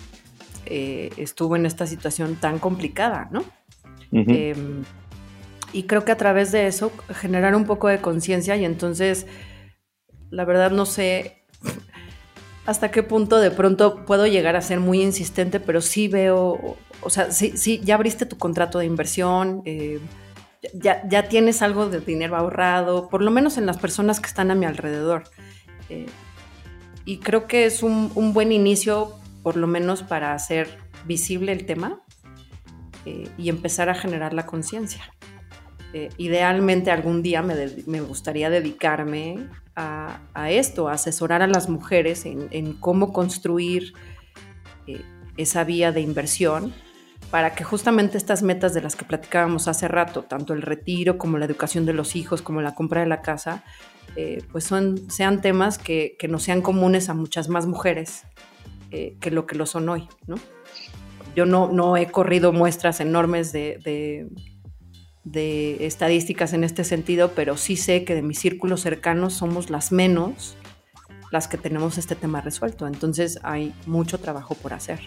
eh, 0.66 1.10
estuvo 1.16 1.56
en 1.56 1.66
esta 1.66 1.86
situación 1.88 2.36
tan 2.36 2.60
complicada, 2.60 3.28
¿no? 3.32 3.44
Y 5.74 5.82
creo 5.82 6.04
que 6.04 6.12
a 6.12 6.16
través 6.16 6.52
de 6.52 6.68
eso 6.68 6.92
generar 7.12 7.56
un 7.56 7.64
poco 7.64 7.88
de 7.88 8.00
conciencia 8.00 8.56
y 8.56 8.64
entonces, 8.64 9.26
la 10.30 10.44
verdad 10.44 10.70
no 10.70 10.86
sé 10.86 11.44
hasta 12.64 12.92
qué 12.92 13.02
punto 13.02 13.38
de 13.38 13.50
pronto 13.50 14.06
puedo 14.06 14.26
llegar 14.28 14.54
a 14.54 14.62
ser 14.62 14.78
muy 14.78 15.02
insistente, 15.02 15.58
pero 15.58 15.80
sí 15.80 16.06
veo, 16.06 16.76
o 17.02 17.10
sea, 17.10 17.32
sí, 17.32 17.56
sí 17.56 17.80
ya 17.82 17.96
abriste 17.96 18.24
tu 18.24 18.38
contrato 18.38 18.78
de 18.78 18.86
inversión, 18.86 19.62
eh, 19.64 19.98
ya, 20.72 21.06
ya, 21.08 21.28
tienes 21.28 21.60
algo 21.60 21.88
de 21.88 22.00
dinero 22.00 22.36
ahorrado, 22.36 23.08
por 23.08 23.20
lo 23.20 23.32
menos 23.32 23.58
en 23.58 23.66
las 23.66 23.76
personas 23.76 24.20
que 24.20 24.28
están 24.28 24.50
a 24.50 24.54
mi 24.54 24.64
alrededor. 24.64 25.24
Eh, 25.90 26.06
y 27.04 27.18
creo 27.18 27.46
que 27.46 27.66
es 27.66 27.82
un, 27.82 28.32
buen 28.32 28.52
inicio, 28.52 29.12
por 29.42 29.56
lo 29.56 29.66
menos 29.66 30.02
para 30.02 30.32
hacer 30.32 30.78
visible 31.04 31.52
el 31.52 31.66
tema 31.66 32.00
eh, 33.04 33.28
y 33.36 33.50
empezar 33.50 33.90
a 33.90 33.94
generar 33.94 34.32
la 34.32 34.46
conciencia. 34.46 35.02
Eh, 35.96 36.10
idealmente 36.18 36.90
algún 36.90 37.22
día 37.22 37.40
me, 37.40 38.00
gustaría 38.00 38.50
dedicarme 38.50 39.48
a, 39.76 40.18
esto, 40.50 40.88
a 40.88 40.94
asesorar 40.94 41.40
a 41.40 41.46
las 41.46 41.68
mujeres 41.68 42.26
en, 42.26 42.72
cómo 42.80 43.12
construir 43.12 43.92
eh, 44.88 45.02
esa 45.36 45.62
vía 45.62 45.92
de 45.92 46.00
inversión 46.00 46.74
para 47.30 47.54
que 47.54 47.62
justamente 47.62 48.18
estas 48.18 48.42
metas 48.42 48.74
de 48.74 48.82
las 48.82 48.96
que 48.96 49.04
platicábamos 49.04 49.68
hace 49.68 49.86
rato, 49.86 50.24
tanto 50.24 50.52
el 50.52 50.62
retiro 50.62 51.16
como 51.16 51.38
la 51.38 51.44
educación 51.44 51.86
de 51.86 51.92
los 51.92 52.16
hijos, 52.16 52.42
como 52.42 52.60
la 52.60 52.74
compra 52.74 53.02
de 53.02 53.06
la 53.06 53.22
casa, 53.22 53.62
eh, 54.16 54.42
pues 54.50 54.64
sean 54.64 55.40
temas 55.42 55.78
que, 55.78 56.16
que, 56.18 56.28
sean 56.40 56.60
comunes 56.60 57.08
a 57.08 57.14
muchas 57.14 57.48
más 57.48 57.66
mujeres 57.66 58.24
que 58.90 59.30
lo 59.30 59.46
que 59.46 59.56
lo 59.56 59.66
son 59.66 59.88
hoy. 59.88 60.08
Yo 61.36 61.46
no, 61.46 61.96
he 61.96 62.06
corrido 62.10 62.52
muestras 62.52 63.00
enormes 63.00 63.52
de, 63.52 64.28
de, 65.24 65.86
estadísticas 65.86 66.52
en 66.52 66.64
este 66.64 66.84
sentido, 66.84 67.32
pero 67.34 67.56
sí 67.56 67.76
sé 67.76 68.04
que 68.04 68.14
de 68.14 68.20
mis 68.22 68.38
círculos 68.38 68.82
cercanos 68.82 69.32
somos 69.34 69.70
las 69.70 69.90
menos 69.92 70.56
las 71.30 71.48
que 71.48 71.56
tenemos 71.58 71.98
este 71.98 72.14
tema 72.14 72.40
resuelto. 72.40 72.86
Entonces 72.86 73.40
hay 73.42 73.74
mucho 73.86 74.18
trabajo 74.18 74.54
por 74.54 74.72
hacer. 74.72 75.00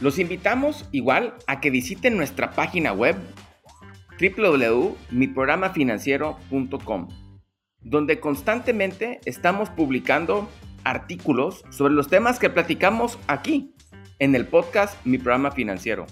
Los 0.00 0.18
invitamos 0.18 0.86
igual 0.92 1.34
a 1.46 1.60
que 1.60 1.70
visiten 1.70 2.16
nuestra 2.16 2.52
página 2.52 2.92
web 2.92 3.16
www.miprogramafinanciero.com, 4.20 7.08
donde 7.80 8.20
constantemente 8.20 9.20
estamos 9.24 9.70
publicando 9.70 10.50
artículos 10.84 11.64
sobre 11.70 11.94
los 11.94 12.08
temas 12.08 12.38
que 12.38 12.50
platicamos 12.50 13.18
aquí 13.28 13.74
en 14.18 14.34
el 14.34 14.46
podcast 14.46 14.94
Mi 15.06 15.16
Programa 15.18 15.52
Financiero. 15.52 16.04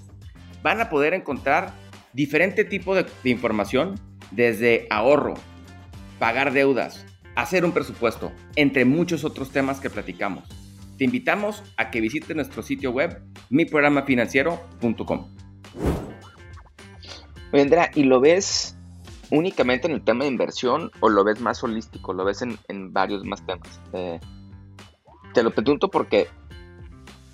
Van 0.63 0.81
a 0.81 0.89
poder 0.89 1.13
encontrar 1.13 1.75
diferente 2.13 2.65
tipo 2.65 2.95
de, 2.95 3.05
de 3.05 3.31
información 3.31 3.99
desde 4.31 4.87
ahorro, 4.91 5.35
pagar 6.19 6.53
deudas, 6.53 7.07
hacer 7.37 7.65
un 7.65 7.73
presupuesto, 7.73 8.33
entre 8.57 8.85
muchos 8.85 9.25
otros 9.25 9.51
temas 9.51 9.81
que 9.81 9.91
platicamos 9.91 10.49
te 11.01 11.05
invitamos 11.05 11.63
a 11.79 11.91
que 11.91 11.99
visites 11.99 12.37
nuestro 12.37 12.63
sitio 12.63 12.91
web 12.91 13.23
miprogramafinanciero.com. 13.49 15.35
Andrea, 17.55 17.91
¿y 17.95 18.03
lo 18.03 18.21
ves 18.21 18.77
únicamente 19.31 19.87
en 19.87 19.95
el 19.95 20.05
tema 20.05 20.25
de 20.25 20.31
inversión 20.31 20.91
o 21.01 21.09
lo 21.09 21.25
ves 21.25 21.41
más 21.41 21.65
holístico? 21.65 22.13
¿Lo 22.13 22.27
ves 22.27 22.43
en, 22.43 22.93
varios 22.93 23.25
más 23.25 23.43
temas? 23.47 23.81
Eh, 23.95 24.21
te 25.33 25.43
lo 25.43 25.53
pregunto 25.53 25.91
porque 25.91 26.29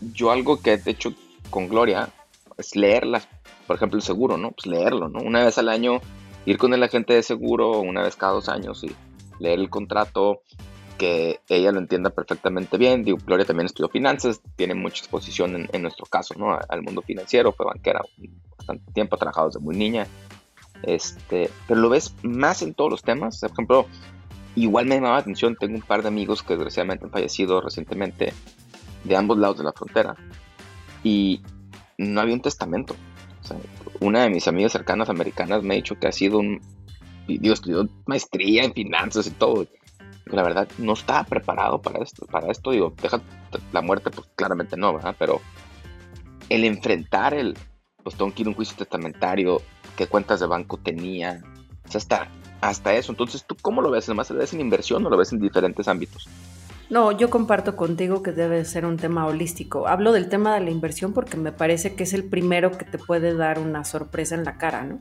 yo 0.00 0.30
algo 0.30 0.62
que 0.62 0.74
he 0.74 0.80
hecho 0.86 1.12
con 1.50 1.66
Gloria 1.66 2.10
es 2.58 2.76
leerlas, 2.76 3.28
por 3.66 3.76
ejemplo, 3.76 3.96
el 3.96 4.02
seguro, 4.02 4.36
¿no? 4.36 4.52
Pues 4.52 4.66
leerlo, 4.66 5.08
¿no? 5.08 5.20
Una 5.20 5.44
vez 5.44 5.58
al 5.58 5.68
año 5.68 6.00
ir 6.44 6.58
con 6.58 6.72
el 6.74 6.82
agente 6.82 7.14
de 7.14 7.22
seguro, 7.22 7.80
una 7.80 8.02
vez 8.02 8.16
cada 8.16 8.32
dos 8.32 8.48
años 8.48 8.84
y 8.84 8.94
leer 9.38 9.58
el 9.58 9.70
contrato, 9.70 10.42
que 10.96 11.40
ella 11.48 11.72
lo 11.72 11.78
entienda 11.78 12.10
perfectamente 12.10 12.78
bien. 12.78 13.04
Digo, 13.04 13.18
Gloria 13.24 13.44
también 13.44 13.66
estudió 13.66 13.88
finanzas, 13.88 14.40
tiene 14.56 14.74
mucha 14.74 14.98
exposición 14.98 15.68
en, 15.70 15.82
nuestro 15.82 16.06
caso, 16.06 16.34
¿no? 16.38 16.58
Al 16.68 16.82
mundo 16.82 17.02
financiero, 17.02 17.52
fue 17.52 17.66
banquera 17.66 18.02
bastante 18.56 18.92
tiempo, 18.92 19.16
ha 19.16 19.18
trabajado 19.18 19.48
desde 19.48 19.60
muy 19.60 19.76
niña. 19.76 20.06
Este, 20.82 21.50
pero 21.66 21.80
lo 21.80 21.88
ves 21.88 22.14
más 22.22 22.62
en 22.62 22.74
todos 22.74 22.90
los 22.90 23.02
temas. 23.02 23.40
Por 23.40 23.50
ejemplo, 23.50 23.86
igual 24.54 24.86
me 24.86 24.96
llamaba 24.96 25.14
la 25.14 25.20
atención, 25.20 25.56
tengo 25.56 25.74
un 25.74 25.82
par 25.82 26.02
de 26.02 26.08
amigos 26.08 26.42
que 26.42 26.54
desgraciadamente 26.54 27.04
han 27.04 27.10
fallecido 27.10 27.60
recientemente 27.60 28.32
de 29.04 29.16
ambos 29.16 29.38
lados 29.38 29.58
de 29.58 29.64
la 29.64 29.72
frontera 29.72 30.16
y 31.04 31.42
no 31.98 32.20
había 32.20 32.34
un 32.34 32.42
testamento. 32.42 32.96
Una 34.00 34.22
de 34.22 34.30
mis 34.30 34.48
amigas 34.48 34.72
cercanas 34.72 35.08
americanas 35.08 35.62
me 35.62 35.74
ha 35.74 35.76
dicho 35.76 35.98
que 35.98 36.08
ha 36.08 36.12
sido 36.12 36.38
un, 36.38 36.60
digo, 37.26 37.54
estudió 37.54 37.88
maestría 38.06 38.64
en 38.64 38.72
finanzas 38.72 39.26
y 39.26 39.30
todo 39.30 39.66
la 40.26 40.42
verdad 40.42 40.68
no 40.78 40.94
estaba 40.94 41.24
preparado 41.24 41.80
para 41.80 42.02
esto, 42.02 42.26
para 42.26 42.50
esto, 42.50 42.72
digo, 42.72 42.92
deja 43.00 43.20
la 43.72 43.80
muerte, 43.80 44.10
pues 44.10 44.28
claramente 44.34 44.76
no, 44.76 44.92
¿verdad? 44.92 45.14
Pero 45.18 45.40
el 46.48 46.64
enfrentar 46.64 47.32
el, 47.32 47.56
pues 48.02 48.16
tengo 48.16 48.34
que 48.34 48.42
ir 48.42 48.48
a 48.48 48.50
un 48.50 48.56
juicio 48.56 48.76
testamentario, 48.76 49.62
qué 49.96 50.06
cuentas 50.06 50.40
de 50.40 50.46
banco 50.46 50.78
tenía, 50.78 51.42
o 51.86 51.90
sea, 51.90 51.98
hasta, 51.98 52.28
hasta 52.60 52.94
eso. 52.94 53.12
Entonces, 53.12 53.44
¿tú 53.46 53.56
cómo 53.60 53.82
lo 53.82 53.90
ves? 53.90 54.08
¿Además 54.08 54.30
lo 54.30 54.38
ves 54.38 54.52
en 54.52 54.60
inversión 54.60 55.06
o 55.06 55.10
lo 55.10 55.16
ves 55.16 55.32
en 55.32 55.40
diferentes 55.40 55.86
ámbitos? 55.86 56.28
No, 56.88 57.10
yo 57.10 57.30
comparto 57.30 57.76
contigo 57.76 58.22
que 58.22 58.32
debe 58.32 58.64
ser 58.64 58.86
un 58.86 58.96
tema 58.96 59.26
holístico. 59.26 59.88
Hablo 59.88 60.12
del 60.12 60.28
tema 60.28 60.54
de 60.54 60.60
la 60.60 60.70
inversión 60.70 61.12
porque 61.12 61.36
me 61.36 61.50
parece 61.50 61.94
que 61.94 62.04
es 62.04 62.12
el 62.12 62.24
primero 62.24 62.70
que 62.72 62.84
te 62.84 62.98
puede 62.98 63.34
dar 63.34 63.58
una 63.58 63.84
sorpresa 63.84 64.36
en 64.36 64.44
la 64.44 64.56
cara, 64.56 64.84
¿no? 64.84 64.98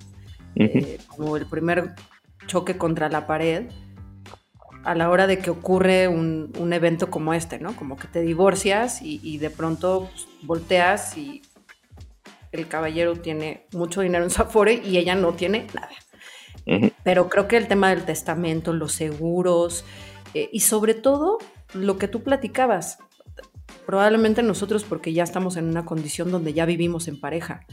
Eh, 0.55 0.99
como 1.07 1.37
el 1.37 1.45
primer 1.45 1.93
choque 2.47 2.77
contra 2.77 3.09
la 3.09 3.27
pared 3.27 3.65
a 4.83 4.95
la 4.95 5.09
hora 5.09 5.27
de 5.27 5.39
que 5.39 5.49
ocurre 5.49 6.07
un, 6.07 6.51
evento 6.71 7.09
como 7.09 7.33
este, 7.33 7.59
¿no? 7.59 7.75
Como 7.75 7.97
que 7.97 8.07
te 8.07 8.21
divorcias 8.21 9.01
y, 9.01 9.37
de 9.37 9.49
pronto 9.49 10.09
pues, 10.11 10.27
volteas 10.43 11.17
y 11.17 11.41
el 12.51 12.67
caballero 12.67 13.15
tiene 13.15 13.65
mucho 13.73 14.01
dinero 14.01 14.23
en 14.23 14.29
su 14.29 14.41
afore 14.41 14.81
y 14.85 14.97
ella 14.97 15.15
no 15.15 15.33
tiene 15.33 15.67
nada. 15.73 15.89
Pero 17.03 17.29
creo 17.29 17.47
que 17.47 17.57
el 17.57 17.67
tema 17.67 17.89
del 17.89 18.05
testamento, 18.05 18.73
los 18.73 18.93
seguros 18.93 19.85
eh, 20.33 20.49
y 20.51 20.61
sobre 20.61 20.93
todo 20.93 21.37
lo 21.73 21.97
que 21.97 22.07
tú 22.07 22.23
platicabas, 22.23 22.99
probablemente 23.85 24.43
nosotros 24.43 24.83
porque 24.83 25.13
ya 25.13 25.23
estamos 25.23 25.57
en 25.57 25.65
una 25.65 25.85
condición 25.85 26.31
donde 26.31 26.53
ya 26.53 26.65
vivimos 26.65 27.07
en 27.07 27.19
pareja. 27.19 27.65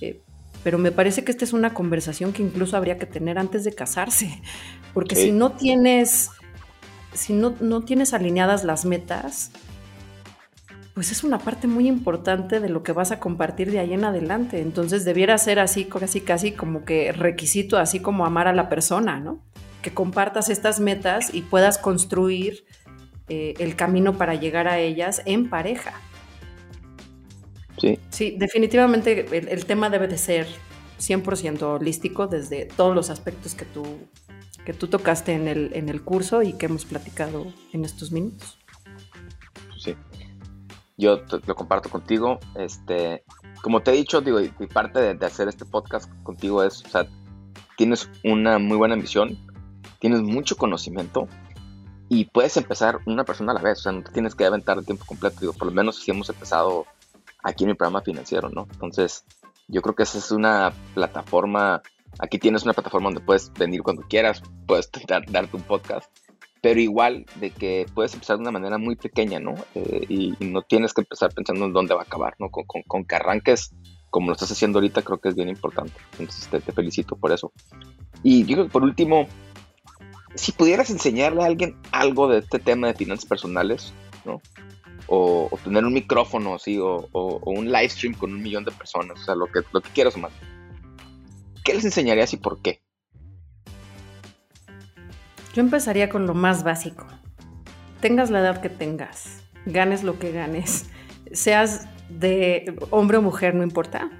Eh, 0.00 0.22
pero 0.62 0.78
me 0.78 0.92
parece 0.92 1.24
que 1.24 1.30
esta 1.30 1.44
es 1.44 1.52
una 1.52 1.74
conversación 1.74 2.32
que 2.32 2.42
incluso 2.42 2.76
habría 2.76 2.98
que 2.98 3.06
tener 3.06 3.38
antes 3.38 3.64
de 3.64 3.72
casarse, 3.72 4.42
porque 4.94 5.14
si 5.14 5.30
no 5.30 5.52
tienes 5.52 6.30
si 7.16 7.32
no, 7.32 7.82
tienes 7.82 8.14
alineadas 8.14 8.64
las 8.64 8.84
metas, 8.84 9.50
pues 10.94 11.10
es 11.12 11.24
una 11.24 11.38
parte 11.38 11.66
muy 11.66 11.88
importante 11.88 12.60
de 12.60 12.68
lo 12.68 12.82
que 12.82 12.92
vas 12.92 13.10
a 13.10 13.20
compartir 13.20 13.70
de 13.70 13.80
ahí 13.80 13.92
en 13.92 14.04
adelante. 14.04 14.60
Entonces 14.60 15.04
debiera 15.04 15.36
ser 15.38 15.58
así, 15.58 15.86
casi, 15.86 16.20
casi 16.20 16.52
como 16.52 16.84
que 16.84 17.12
requisito, 17.12 17.78
así 17.78 18.00
como 18.00 18.24
amar 18.24 18.48
a 18.48 18.54
la 18.54 18.68
persona, 18.68 19.18
¿no? 19.20 19.42
Que 19.82 19.92
compartas 19.92 20.48
estas 20.48 20.80
metas 20.80 21.34
y 21.34 21.42
puedas 21.42 21.78
construir 21.78 22.64
eh, 23.28 23.54
el 23.58 23.76
camino 23.76 24.16
para 24.16 24.34
llegar 24.34 24.68
a 24.68 24.78
ellas 24.78 25.22
en 25.24 25.48
pareja. 25.48 25.92
Sí. 27.78 27.98
Sí, 28.10 28.36
definitivamente 28.38 29.26
el, 29.36 29.48
el 29.48 29.66
tema 29.66 29.90
debe 29.90 30.08
de 30.08 30.18
ser 30.18 30.46
100% 30.98 31.62
holístico 31.62 32.26
desde 32.26 32.64
todos 32.64 32.94
los 32.94 33.10
aspectos 33.10 33.54
que 33.54 33.66
tú 33.66 33.84
que 34.66 34.74
tú 34.74 34.88
tocaste 34.88 35.32
en 35.32 35.46
el, 35.46 35.70
en 35.74 35.88
el 35.88 36.02
curso 36.02 36.42
y 36.42 36.52
que 36.52 36.66
hemos 36.66 36.84
platicado 36.84 37.46
en 37.72 37.84
estos 37.84 38.10
minutos. 38.10 38.58
Sí, 39.78 39.94
yo 40.96 41.22
lo 41.46 41.54
comparto 41.54 41.88
contigo. 41.88 42.40
Este, 42.56 43.22
como 43.62 43.80
te 43.80 43.92
he 43.92 43.94
dicho, 43.94 44.20
digo, 44.20 44.40
y 44.40 44.50
parte 44.66 45.14
de, 45.14 45.24
hacer 45.24 45.46
este 45.48 45.64
podcast 45.64 46.12
contigo 46.24 46.64
es, 46.64 46.84
o 46.84 46.88
sea, 46.88 47.06
tienes 47.76 48.10
una 48.24 48.58
muy 48.58 48.76
buena 48.76 48.94
ambición, 48.94 49.38
tienes 50.00 50.20
mucho 50.22 50.56
conocimiento 50.56 51.28
y 52.08 52.26
puedes 52.26 52.56
empezar 52.56 53.00
una 53.06 53.24
persona 53.24 53.52
a 53.52 53.54
la 53.54 53.62
vez, 53.62 53.80
o 53.80 53.82
sea, 53.82 53.92
no 53.92 54.02
te 54.02 54.12
tienes 54.12 54.34
que 54.34 54.44
aventar 54.44 54.78
el 54.78 54.86
tiempo 54.86 55.04
completo, 55.04 55.40
digo, 55.40 55.52
por 55.52 55.66
lo 55.66 55.72
menos 55.72 55.96
si 55.96 56.10
hemos 56.10 56.28
empezado 56.28 56.86
aquí 57.42 57.64
en 57.64 57.70
mi 57.70 57.74
programa 57.74 58.02
financiero, 58.02 58.48
¿no? 58.50 58.66
Entonces, 58.72 59.24
yo 59.68 59.82
creo 59.82 59.94
que 59.94 60.04
esa 60.04 60.18
es 60.18 60.30
una 60.30 60.72
plataforma 60.94 61.82
Aquí 62.18 62.38
tienes 62.38 62.62
una 62.62 62.72
plataforma 62.72 63.08
donde 63.08 63.20
puedes 63.20 63.52
venir 63.52 63.82
cuando 63.82 64.02
quieras, 64.02 64.42
puedes 64.66 64.90
darte 65.28 65.56
un 65.56 65.62
podcast, 65.62 66.10
pero 66.62 66.80
igual 66.80 67.26
de 67.36 67.50
que 67.50 67.86
puedes 67.94 68.14
empezar 68.14 68.36
de 68.36 68.42
una 68.42 68.52
manera 68.52 68.78
muy 68.78 68.96
pequeña, 68.96 69.38
¿no? 69.38 69.54
Eh, 69.74 70.06
y, 70.08 70.34
no 70.40 70.62
tienes 70.62 70.94
que 70.94 71.02
empezar 71.02 71.32
pensando 71.34 71.66
en 71.66 71.72
dónde 71.72 71.94
va 71.94 72.00
a 72.00 72.04
acabar, 72.04 72.34
¿no? 72.38 72.50
Con, 72.50 72.64
con, 72.86 73.04
que 73.04 73.16
arranques 73.16 73.74
como 74.08 74.28
lo 74.28 74.32
estás 74.32 74.50
haciendo 74.50 74.78
ahorita, 74.78 75.02
creo 75.02 75.18
que 75.18 75.28
es 75.28 75.34
bien 75.34 75.48
importante. 75.48 75.92
Entonces 76.18 76.48
te, 76.48 76.60
felicito 76.72 77.16
por 77.16 77.32
eso. 77.32 77.52
Y 78.22 78.44
yo 78.46 78.66
por 78.68 78.82
último, 78.82 79.26
si 80.36 80.52
pudieras 80.52 80.90
enseñarle 80.90 81.42
a 81.42 81.46
alguien 81.46 81.76
algo 81.92 82.28
de 82.28 82.38
este 82.38 82.58
tema 82.58 82.88
de 82.88 82.94
finanzas 82.94 83.26
personales, 83.26 83.92
¿no? 84.24 84.40
O, 85.08 85.50
tener 85.62 85.84
un 85.84 85.92
micrófono, 85.92 86.58
sí, 86.58 86.78
o, 86.78 87.08
o, 87.12 87.50
un 87.50 87.66
live 87.66 87.88
stream 87.88 88.14
con 88.14 88.32
un 88.32 88.42
millón 88.42 88.64
de 88.64 88.72
personas, 88.72 89.20
o 89.20 89.24
sea, 89.24 89.34
lo 89.34 89.46
que, 89.46 89.60
lo 89.72 89.80
que 89.80 89.90
quieras, 89.90 90.16
más 90.16 90.32
¿Qué 91.64 91.74
les 91.74 91.84
enseñarías 91.84 92.32
y 92.32 92.36
por 92.36 92.60
qué? 92.60 92.80
Yo 95.54 95.62
empezaría 95.62 96.08
con 96.08 96.26
lo 96.26 96.34
más 96.34 96.62
básico. 96.62 97.06
Tengas 98.00 98.30
la 98.30 98.40
edad 98.40 98.60
que 98.60 98.68
tengas, 98.68 99.42
ganes 99.64 100.04
lo 100.04 100.18
que 100.18 100.30
ganes, 100.30 100.86
seas 101.32 101.88
de 102.08 102.76
hombre 102.90 103.16
o 103.16 103.22
mujer, 103.22 103.54
no 103.54 103.62
importa. 103.62 104.10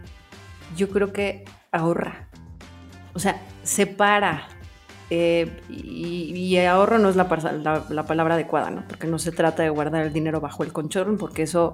Yo 0.77 0.89
creo 0.89 1.13
que 1.13 1.45
ahorra. 1.73 2.29
O 3.15 3.19
sea, 3.19 3.41
separa. 3.63 4.49
Eh, 5.11 5.61
y, 5.69 6.57
ahorro 6.57 6.99
no 6.99 7.09
es 7.09 7.17
la, 7.17 7.29
palabra 7.29 8.35
adecuada, 8.35 8.71
¿no? 8.71 8.85
Porque 8.89 9.07
no 9.07 9.19
se 9.19 9.31
trata 9.31 9.63
de 9.63 9.71
guardar 9.71 10.05
el 10.05 10.13
dinero 10.13 10.41
bajo 10.41 10.65
el 10.65 10.73
colchón, 10.73 11.17
porque 11.17 11.43
eso 11.43 11.73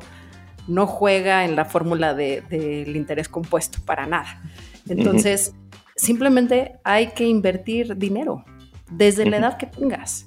no 0.68 0.86
juega 0.86 1.44
en 1.44 1.56
la 1.56 1.64
fórmula 1.64 2.14
del 2.14 2.94
interés 2.94 3.28
compuesto 3.28 3.78
para 3.84 4.06
nada. 4.06 4.42
Entonces, 4.88 5.54
simplemente 5.96 6.76
hay 6.84 7.08
que 7.08 7.24
invertir 7.24 7.96
dinero 7.96 8.44
desde 8.90 9.28
la 9.28 9.38
edad 9.38 9.56
que 9.56 9.66
tengas. 9.66 10.26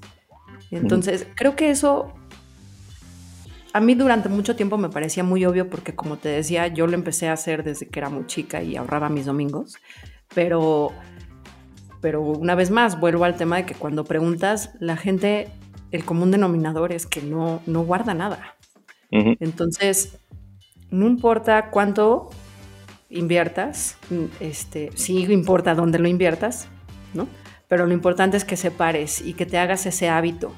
Entonces, 0.72 1.28
creo 1.36 1.56
que 1.56 1.70
eso 1.70 2.14
a 3.76 3.82
mí 3.82 3.94
durante 3.94 4.30
mucho 4.30 4.56
tiempo 4.56 4.78
me 4.78 4.90
parecía 4.90 5.24
muy 5.24 5.46
obvio 5.46 5.70
porque 5.70 5.94
como 5.94 6.18
te 6.18 6.30
decía, 6.30 6.68
yo 6.68 6.88
lo 6.88 6.94
empecé 6.94 7.28
a 7.28 7.34
hacer 7.34 7.64
desde 7.64 7.90
que 7.90 8.00
era 8.00 8.10
muy 8.10 8.26
chica 8.26 8.64
y 8.64 8.78
ahorraba 8.78 9.10
mis 9.10 9.26
domingos, 9.26 9.76
pero 10.34 10.94
pero 12.06 12.22
una 12.22 12.54
vez 12.54 12.70
más 12.70 13.00
vuelvo 13.00 13.26
al 13.26 13.36
tema 13.36 13.56
de 13.56 13.66
que 13.66 13.74
cuando 13.74 14.06
preguntas, 14.06 14.76
la 14.80 14.96
gente, 14.96 15.48
el 15.90 16.06
común 16.06 16.30
denominador 16.30 16.92
es 16.92 17.08
que 17.08 17.20
no, 17.20 17.64
no 17.66 17.84
guarda 17.84 18.14
nada. 18.14 18.58
Entonces, 19.10 20.20
no 20.92 21.08
importa 21.08 21.72
cuánto 21.72 22.30
inviertas, 23.10 23.98
este, 24.40 24.92
sí 24.94 25.24
importa 25.34 25.74
dónde 25.74 25.98
lo 25.98 26.08
inviertas, 26.08 26.68
¿no? 27.16 27.28
Pero 27.68 27.88
lo 27.88 27.94
importante 27.94 28.38
es 28.38 28.46
que 28.46 28.56
separes 28.56 29.20
y 29.22 29.34
que 29.34 29.48
te 29.48 29.58
hagas 29.58 29.88
ese 29.88 30.08
hábito. 30.08 30.54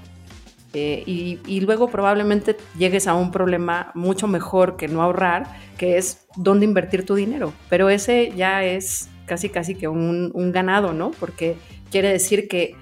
Eh, 0.74 1.04
y, 1.06 1.39
y, 1.48 1.62
luego 1.62 1.88
probablemente 1.88 2.58
llegues 2.78 3.08
a 3.08 3.14
un 3.14 3.32
problema 3.32 3.91
mucho 3.95 4.28
mejor 4.28 4.76
que 4.76 4.89
no 4.89 5.02
ahorrar, 5.02 5.45
que 5.78 5.98
es 5.98 6.28
dónde 6.36 6.66
invertir 6.66 7.06
tu 7.06 7.16
dinero. 7.16 7.54
Pero 7.70 7.89
ese 7.89 8.34
ya 8.36 8.66
es 8.66 9.08
casi 9.28 9.49
casi 9.49 9.75
que 9.75 9.88
un, 9.88 10.51
ganado, 10.51 10.93
¿no? 10.93 11.11
Porque 11.11 11.55
quiere 11.91 12.09
decir 12.09 12.47
que, 12.47 12.75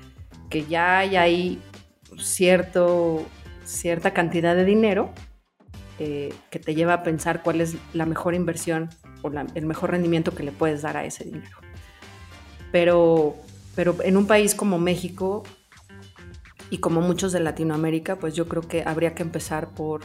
que 0.50 0.64
ya 0.66 1.00
hay 1.00 1.18
ahí 1.18 1.60
cierto, 2.18 3.26
cierta 3.66 4.14
cantidad 4.14 4.56
de 4.56 4.64
dinero 4.64 5.12
eh, 6.00 6.34
que 6.50 6.60
te 6.60 6.76
lleva 6.76 6.94
a 6.94 7.04
pensar 7.04 7.42
cuál 7.44 7.62
es 7.62 7.76
la 7.94 8.06
mejor 8.06 8.36
inversión 8.36 8.90
o 9.22 9.32
el 9.56 9.66
mejor 9.66 9.92
rendimiento 9.92 10.36
que 10.36 10.44
le 10.44 10.52
puedes 10.52 10.82
dar 10.82 10.98
a 10.98 11.06
ese 11.06 11.24
dinero. 11.24 11.58
Pero, 12.72 13.36
pero 13.76 13.96
en 14.04 14.18
un 14.18 14.28
país 14.28 14.56
como 14.56 14.78
México 14.78 15.44
y 16.70 16.80
como 16.80 17.02
muchos 17.02 17.32
de 17.32 17.40
Latinoamérica, 17.40 18.18
pues 18.18 18.36
yo 18.36 18.48
creo 18.48 18.64
que 18.64 18.84
habría 18.86 19.16
que 19.16 19.24
empezar 19.24 19.74
por, 19.74 20.02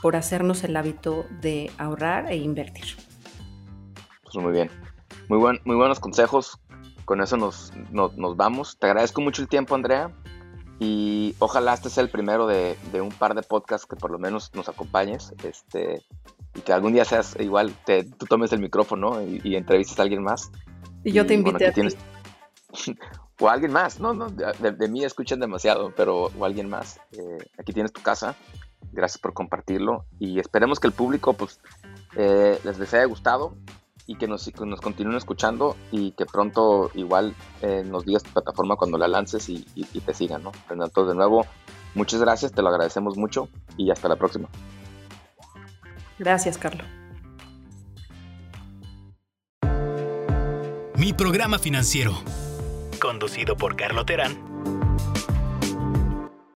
por 0.00 0.16
hacernos 0.16 0.64
el 0.64 0.76
hábito 0.76 1.26
de 1.40 1.70
ahorrar 1.78 2.30
e 2.30 2.36
invertir. 2.36 2.96
Pues 4.22 4.36
muy 4.36 4.52
bien. 4.52 4.70
Muy, 5.32 5.38
buen, 5.38 5.60
muy 5.64 5.76
buenos 5.76 5.98
consejos. 5.98 6.58
Con 7.06 7.22
eso 7.22 7.38
nos, 7.38 7.72
nos, 7.90 8.36
vamos. 8.36 8.76
Te 8.78 8.84
agradezco 8.88 9.22
mucho 9.22 9.40
el 9.40 9.48
tiempo, 9.48 9.74
Andrea. 9.74 10.10
Y 10.78 11.34
ojalá 11.38 11.72
este 11.72 11.88
sea 11.88 12.02
el 12.02 12.10
primero 12.10 12.46
de, 12.46 12.76
de, 12.92 13.00
un 13.00 13.08
par 13.08 13.34
de 13.34 13.42
podcasts 13.42 13.86
que 13.86 13.96
por 13.96 14.10
lo 14.10 14.18
menos 14.18 14.54
nos 14.54 14.68
acompañes. 14.68 15.32
Este, 15.42 16.02
y 16.54 16.60
que 16.60 16.74
algún 16.74 16.92
día 16.92 17.06
seas 17.06 17.34
igual, 17.40 17.72
te, 17.86 18.04
tú 18.04 18.26
tomes 18.26 18.52
el 18.52 18.60
micrófono 18.60 19.22
y, 19.22 19.40
y 19.42 19.56
entrevistes 19.56 19.98
a 19.98 20.02
alguien 20.02 20.22
más. 20.22 20.52
Y 21.02 21.12
yo 21.12 21.24
te 21.24 21.32
invité 21.32 21.68
a 21.68 21.72
tienes... 21.72 21.96
o 23.40 23.48
a 23.48 23.54
alguien 23.54 23.72
más, 23.72 24.00
¿no? 24.00 24.12
no 24.12 24.28
de, 24.28 24.88
mí 24.88 25.02
escuchan 25.02 25.40
demasiado, 25.40 25.94
pero 25.96 26.24
o 26.38 26.44
alguien 26.44 26.68
más. 26.68 27.00
Eh, 27.12 27.38
aquí 27.58 27.72
tienes 27.72 27.94
tu 27.94 28.02
casa. 28.02 28.36
Gracias 28.92 29.18
por 29.18 29.32
compartirlo. 29.32 30.04
Y 30.18 30.40
esperemos 30.40 30.78
que 30.78 30.88
el 30.88 30.92
público 30.92 31.32
pues, 31.32 31.58
eh, 32.16 32.60
les, 32.64 32.78
les 32.78 32.92
haya 32.92 33.06
gustado 33.06 33.56
y 34.12 34.16
que 34.16 34.28
nos, 34.28 34.50
nos 34.60 34.80
continúen 34.82 35.16
escuchando 35.16 35.74
y 35.90 36.12
que 36.12 36.26
pronto 36.26 36.90
igual 36.94 37.34
eh, 37.62 37.82
nos 37.86 38.04
digas 38.04 38.22
tu 38.22 38.30
plataforma 38.30 38.76
cuando 38.76 38.98
la 38.98 39.08
lances 39.08 39.48
y, 39.48 39.64
te 40.04 40.12
sigan, 40.12 40.42
¿no? 40.42 40.52
Entonces, 40.68 41.08
de 41.08 41.14
nuevo, 41.14 41.46
muchas 41.94 42.20
gracias, 42.20 42.52
te 42.52 42.60
lo 42.60 42.68
agradecemos 42.68 43.16
mucho 43.16 43.48
y 43.78 43.90
hasta 43.90 44.08
la 44.08 44.16
próxima. 44.16 44.48
Gracias, 46.18 46.58
Carlos. 46.58 46.86
Mi 50.96 51.14
programa 51.14 51.58
financiero, 51.58 52.12
conducido 53.00 53.56
por 53.56 53.76
Carlo 53.76 54.04
Terán 54.04 54.51